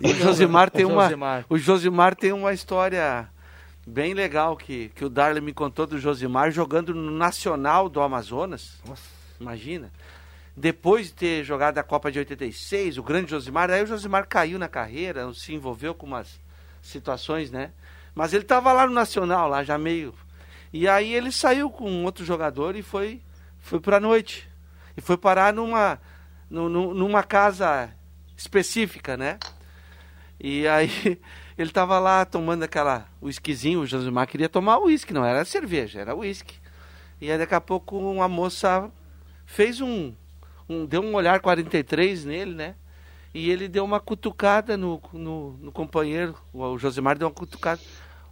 O 0.00 0.08
Josimar 0.14 0.70
tem 0.70 0.84
O 0.84 0.90
uma, 0.90 1.04
Josimar. 1.04 1.44
o 1.48 1.58
Josimar 1.58 2.14
tem 2.14 2.30
uma 2.32 2.52
história 2.52 3.26
bem 3.84 4.14
legal 4.14 4.56
que, 4.56 4.90
que 4.94 5.04
o 5.04 5.08
Darley 5.08 5.42
me 5.42 5.52
contou 5.52 5.88
do 5.88 5.98
Josimar 5.98 6.52
jogando 6.52 6.94
no 6.94 7.10
Nacional 7.10 7.88
do 7.88 8.00
Amazonas. 8.00 8.74
Imagina. 9.40 9.90
Depois 10.56 11.08
de 11.08 11.12
ter 11.12 11.44
jogado 11.44 11.76
a 11.76 11.82
Copa 11.82 12.10
de 12.10 12.18
86, 12.18 12.96
o 12.96 13.02
grande 13.02 13.30
Josimar, 13.30 13.70
aí 13.70 13.82
o 13.82 13.86
Josimar 13.86 14.26
caiu 14.26 14.58
na 14.58 14.68
carreira, 14.68 15.30
se 15.34 15.52
envolveu 15.52 15.94
com 15.94 16.06
umas 16.06 16.40
situações, 16.80 17.50
né? 17.50 17.72
Mas 18.14 18.32
ele 18.32 18.42
estava 18.42 18.72
lá 18.72 18.86
no 18.86 18.94
Nacional, 18.94 19.50
lá 19.50 19.62
já 19.62 19.76
meio. 19.76 20.14
E 20.72 20.88
aí 20.88 21.12
ele 21.12 21.30
saiu 21.30 21.68
com 21.68 22.04
outro 22.04 22.24
jogador 22.24 22.74
e 22.74 22.82
foi, 22.82 23.20
foi 23.58 23.78
para 23.78 24.00
noite. 24.00 24.48
E 24.96 25.02
foi 25.02 25.18
parar 25.18 25.52
numa, 25.52 26.00
numa 26.48 27.22
casa 27.22 27.92
específica, 28.34 29.14
né? 29.14 29.38
E 30.40 30.66
aí 30.66 30.90
ele 31.58 31.68
estava 31.68 31.98
lá 31.98 32.24
tomando 32.24 32.62
aquela 32.62 33.06
whiskyzinho, 33.22 33.80
o 33.80 33.86
Josimar 33.86 34.26
queria 34.26 34.48
tomar 34.48 34.78
uísque, 34.78 35.12
não 35.12 35.24
era 35.24 35.44
cerveja, 35.44 36.00
era 36.00 36.16
uísque. 36.16 36.54
E 37.20 37.30
aí 37.30 37.36
daqui 37.36 37.54
a 37.54 37.60
pouco 37.60 37.98
uma 37.98 38.26
moça 38.26 38.90
fez 39.44 39.82
um, 39.82 40.14
um, 40.68 40.84
deu 40.86 41.02
um 41.02 41.14
olhar 41.14 41.40
43 41.40 42.24
nele, 42.24 42.54
né? 42.54 42.74
E 43.34 43.50
ele 43.50 43.68
deu 43.68 43.84
uma 43.84 44.00
cutucada 44.00 44.76
no, 44.76 45.00
no, 45.12 45.52
no 45.58 45.72
companheiro, 45.72 46.34
o 46.52 46.78
Josimar 46.78 47.18
deu 47.18 47.28
uma 47.28 47.34
cutucada. 47.34 47.80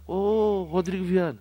Ô, 0.07 0.63
Rodrigo 0.69 1.03
Viana, 1.03 1.39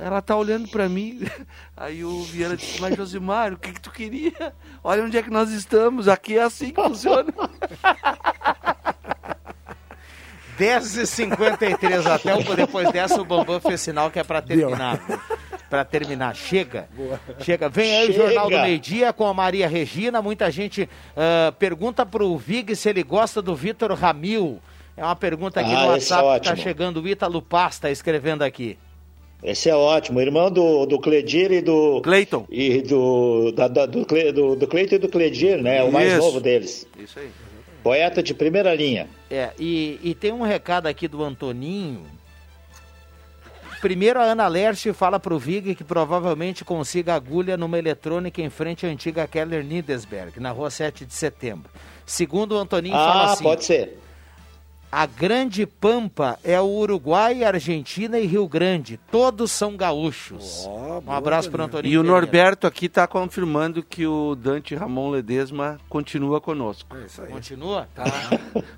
ela 0.00 0.22
tá 0.22 0.36
olhando 0.36 0.68
para 0.68 0.88
mim. 0.88 1.20
Aí 1.76 2.04
o 2.04 2.22
Viana 2.22 2.56
disse, 2.56 2.80
mas 2.80 2.96
Josimar, 2.96 3.52
o 3.52 3.58
que 3.58 3.72
que 3.72 3.80
tu 3.80 3.90
queria? 3.90 4.54
Olha 4.82 5.02
onde 5.04 5.16
é 5.16 5.22
que 5.22 5.30
nós 5.30 5.50
estamos, 5.50 6.08
aqui 6.08 6.38
é 6.38 6.42
assim 6.42 6.70
que 6.70 6.82
funciona. 6.82 7.32
10h53 10.58 12.06
até 12.06 12.54
depois 12.54 12.90
dessa 12.92 13.20
o 13.20 13.24
Bambam 13.24 13.60
fez 13.60 13.80
sinal 13.80 14.10
que 14.10 14.18
é 14.18 14.24
para 14.24 14.40
terminar. 14.40 15.00
Para 15.74 15.84
terminar, 15.84 16.36
chega. 16.36 16.88
Boa. 16.94 17.20
Chega. 17.40 17.68
Vem 17.68 17.96
aí 17.96 18.06
chega. 18.06 18.12
o 18.12 18.26
Jornal 18.26 18.48
do 18.48 18.60
Meio 18.60 18.78
Dia 18.78 19.12
com 19.12 19.26
a 19.26 19.34
Maria 19.34 19.66
Regina. 19.66 20.22
Muita 20.22 20.48
gente 20.48 20.82
uh, 20.84 21.50
pergunta 21.58 22.06
pro 22.06 22.38
Vig 22.38 22.76
se 22.76 22.88
ele 22.88 23.02
gosta 23.02 23.42
do 23.42 23.56
Vitor 23.56 23.92
Ramil. 23.92 24.60
É 24.96 25.02
uma 25.04 25.16
pergunta 25.16 25.58
aqui 25.58 25.74
ah, 25.74 25.80
no 25.80 25.88
WhatsApp 25.88 26.28
é 26.28 26.38
que 26.38 26.48
tá 26.48 26.54
chegando. 26.54 27.02
O 27.02 27.08
Ítalo 27.08 27.42
Paz 27.42 27.80
tá 27.80 27.90
escrevendo 27.90 28.42
aqui. 28.42 28.78
Esse 29.42 29.68
é 29.68 29.74
ótimo, 29.74 30.20
irmão 30.20 30.48
do, 30.48 30.86
do 30.86 31.00
Cledir 31.00 31.50
e 31.50 31.60
do. 31.60 32.00
Cleiton. 32.02 32.46
E 32.48 32.80
do, 32.80 33.50
da, 33.50 33.66
da, 33.66 33.84
do, 33.84 34.04
do, 34.04 34.54
do 34.54 34.66
Cleiton 34.68 34.94
e 34.94 34.98
do 34.98 35.08
Cledir, 35.08 35.60
né? 35.60 35.82
O 35.82 35.90
mais 35.90 36.16
novo 36.18 36.40
deles. 36.40 36.86
Isso 36.96 37.18
aí. 37.18 37.30
Poeta 37.82 38.22
de 38.22 38.32
primeira 38.32 38.72
linha. 38.76 39.08
É, 39.28 39.50
e, 39.58 39.98
e 40.04 40.14
tem 40.14 40.30
um 40.30 40.42
recado 40.42 40.86
aqui 40.86 41.08
do 41.08 41.24
Antoninho. 41.24 42.04
Primeiro, 43.84 44.18
a 44.18 44.22
Ana 44.22 44.48
Lerche 44.48 44.94
fala 44.94 45.20
para 45.20 45.34
o 45.34 45.38
Vig 45.38 45.74
que 45.74 45.84
provavelmente 45.84 46.64
consiga 46.64 47.14
agulha 47.14 47.54
numa 47.54 47.78
eletrônica 47.78 48.40
em 48.40 48.48
frente 48.48 48.86
à 48.86 48.88
antiga 48.88 49.26
Keller 49.26 49.62
Niedesberg, 49.62 50.40
na 50.40 50.52
rua 50.52 50.70
7 50.70 51.04
de 51.04 51.12
setembro. 51.12 51.70
Segundo, 52.06 52.52
o 52.52 52.58
Antoninho 52.58 52.96
ah, 52.96 53.12
fala 53.12 53.24
assim... 53.32 53.44
Ah, 53.44 53.46
pode 53.46 53.64
ser. 53.66 53.98
A 54.90 55.04
Grande 55.04 55.66
Pampa 55.66 56.38
é 56.42 56.58
o 56.58 56.64
Uruguai, 56.64 57.44
Argentina 57.44 58.18
e 58.18 58.24
Rio 58.24 58.48
Grande. 58.48 58.98
Todos 59.10 59.52
são 59.52 59.76
gaúchos. 59.76 60.64
Oh, 60.66 61.02
um 61.06 61.12
abraço 61.12 61.50
para 61.50 61.62
o 61.62 61.64
Antônio. 61.66 61.90
E 61.90 61.98
o 61.98 62.02
Norberto 62.02 62.66
aqui 62.66 62.86
está 62.86 63.06
confirmando 63.06 63.82
que 63.82 64.06
o 64.06 64.34
Dante 64.34 64.74
Ramon 64.74 65.10
Ledesma 65.10 65.78
continua 65.90 66.40
conosco. 66.40 66.96
É 66.96 67.26
continua? 67.26 67.86
Tá, 67.94 68.04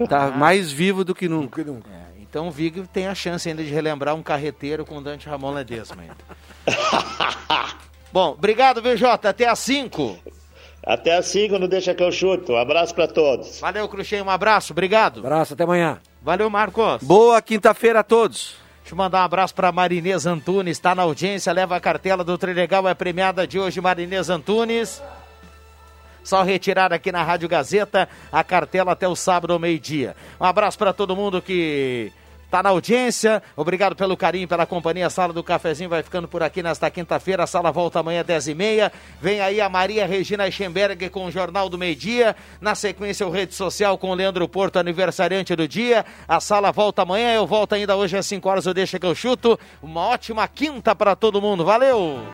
tá 0.08 0.30
mais 0.32 0.72
vivo 0.72 1.04
do 1.04 1.14
que 1.14 1.28
nunca. 1.28 1.62
Do 1.62 1.64
que 1.64 1.70
nunca. 1.70 1.90
É, 1.90 2.05
então 2.36 2.48
o 2.48 2.50
Vig 2.50 2.86
tem 2.92 3.06
a 3.06 3.14
chance 3.14 3.48
ainda 3.48 3.64
de 3.64 3.70
relembrar 3.70 4.14
um 4.14 4.22
carreteiro 4.22 4.84
com 4.84 4.98
o 4.98 5.00
Dante 5.00 5.26
Ramon 5.26 5.54
Ledesma 5.54 6.02
ainda. 6.02 6.16
Bom, 8.12 8.32
obrigado, 8.32 8.82
VJ. 8.82 9.26
Até 9.26 9.48
às 9.48 9.58
5. 9.60 10.18
Até 10.84 11.16
às 11.16 11.24
5, 11.28 11.58
não 11.58 11.66
deixa 11.66 11.94
que 11.94 12.02
eu 12.02 12.12
chuto. 12.12 12.52
Um 12.52 12.58
abraço 12.58 12.94
para 12.94 13.08
todos. 13.08 13.58
Valeu, 13.60 13.88
Cruxem, 13.88 14.20
um 14.20 14.28
abraço, 14.28 14.74
obrigado. 14.74 15.20
Abraço, 15.20 15.54
até 15.54 15.64
amanhã. 15.64 15.98
Valeu, 16.20 16.50
Marcos. 16.50 17.02
Boa 17.02 17.40
quinta-feira 17.40 18.00
a 18.00 18.04
todos. 18.04 18.56
Deixa 18.82 18.92
eu 18.92 18.98
mandar 18.98 19.22
um 19.22 19.24
abraço 19.24 19.54
para 19.54 19.72
Marinês 19.72 20.26
Antunes, 20.26 20.76
está 20.76 20.94
na 20.94 21.04
audiência, 21.04 21.50
leva 21.54 21.74
a 21.74 21.80
cartela 21.80 22.22
do 22.22 22.36
Trilegal, 22.36 22.86
é 22.86 22.92
premiada 22.92 23.46
de 23.46 23.58
hoje, 23.58 23.80
Marinês 23.80 24.28
Antunes. 24.28 25.02
Só 26.22 26.42
retirar 26.42 26.92
aqui 26.92 27.10
na 27.10 27.22
Rádio 27.22 27.48
Gazeta 27.48 28.06
a 28.30 28.44
cartela 28.44 28.92
até 28.92 29.08
o 29.08 29.16
sábado 29.16 29.54
ao 29.54 29.58
meio-dia. 29.58 30.14
Um 30.38 30.44
abraço 30.44 30.76
para 30.76 30.92
todo 30.92 31.16
mundo 31.16 31.40
que 31.40 32.12
Tá 32.50 32.62
na 32.62 32.70
audiência. 32.70 33.42
Obrigado 33.56 33.96
pelo 33.96 34.16
carinho, 34.16 34.46
pela 34.46 34.64
companhia. 34.64 35.06
A 35.06 35.10
sala 35.10 35.32
do 35.32 35.42
cafezinho 35.42 35.90
vai 35.90 36.02
ficando 36.02 36.28
por 36.28 36.42
aqui 36.42 36.62
nesta 36.62 36.88
quinta-feira. 36.90 37.42
A 37.42 37.46
sala 37.46 37.72
volta 37.72 38.00
amanhã, 38.00 38.24
10h30. 38.24 38.92
Vem 39.20 39.40
aí 39.40 39.60
a 39.60 39.68
Maria 39.68 40.06
Regina 40.06 40.48
Schemberg 40.50 41.08
com 41.10 41.26
o 41.26 41.30
Jornal 41.30 41.68
do 41.68 41.76
Meio 41.76 41.96
Dia. 41.96 42.36
Na 42.60 42.74
sequência, 42.74 43.26
o 43.26 43.30
Rede 43.30 43.54
Social 43.54 43.98
com 43.98 44.10
o 44.10 44.14
Leandro 44.14 44.48
Porto, 44.48 44.78
aniversariante 44.78 45.56
do 45.56 45.66
dia. 45.66 46.04
A 46.28 46.40
sala 46.40 46.70
volta 46.70 47.02
amanhã. 47.02 47.34
Eu 47.34 47.46
volto 47.46 47.74
ainda 47.74 47.96
hoje 47.96 48.16
às 48.16 48.26
5 48.26 48.48
horas. 48.48 48.66
Eu 48.66 48.74
deixo 48.74 48.98
que 48.98 49.06
eu 49.06 49.14
chuto. 49.14 49.58
Uma 49.82 50.06
ótima 50.06 50.46
quinta 50.46 50.94
para 50.94 51.16
todo 51.16 51.42
mundo. 51.42 51.64
Valeu! 51.64 52.20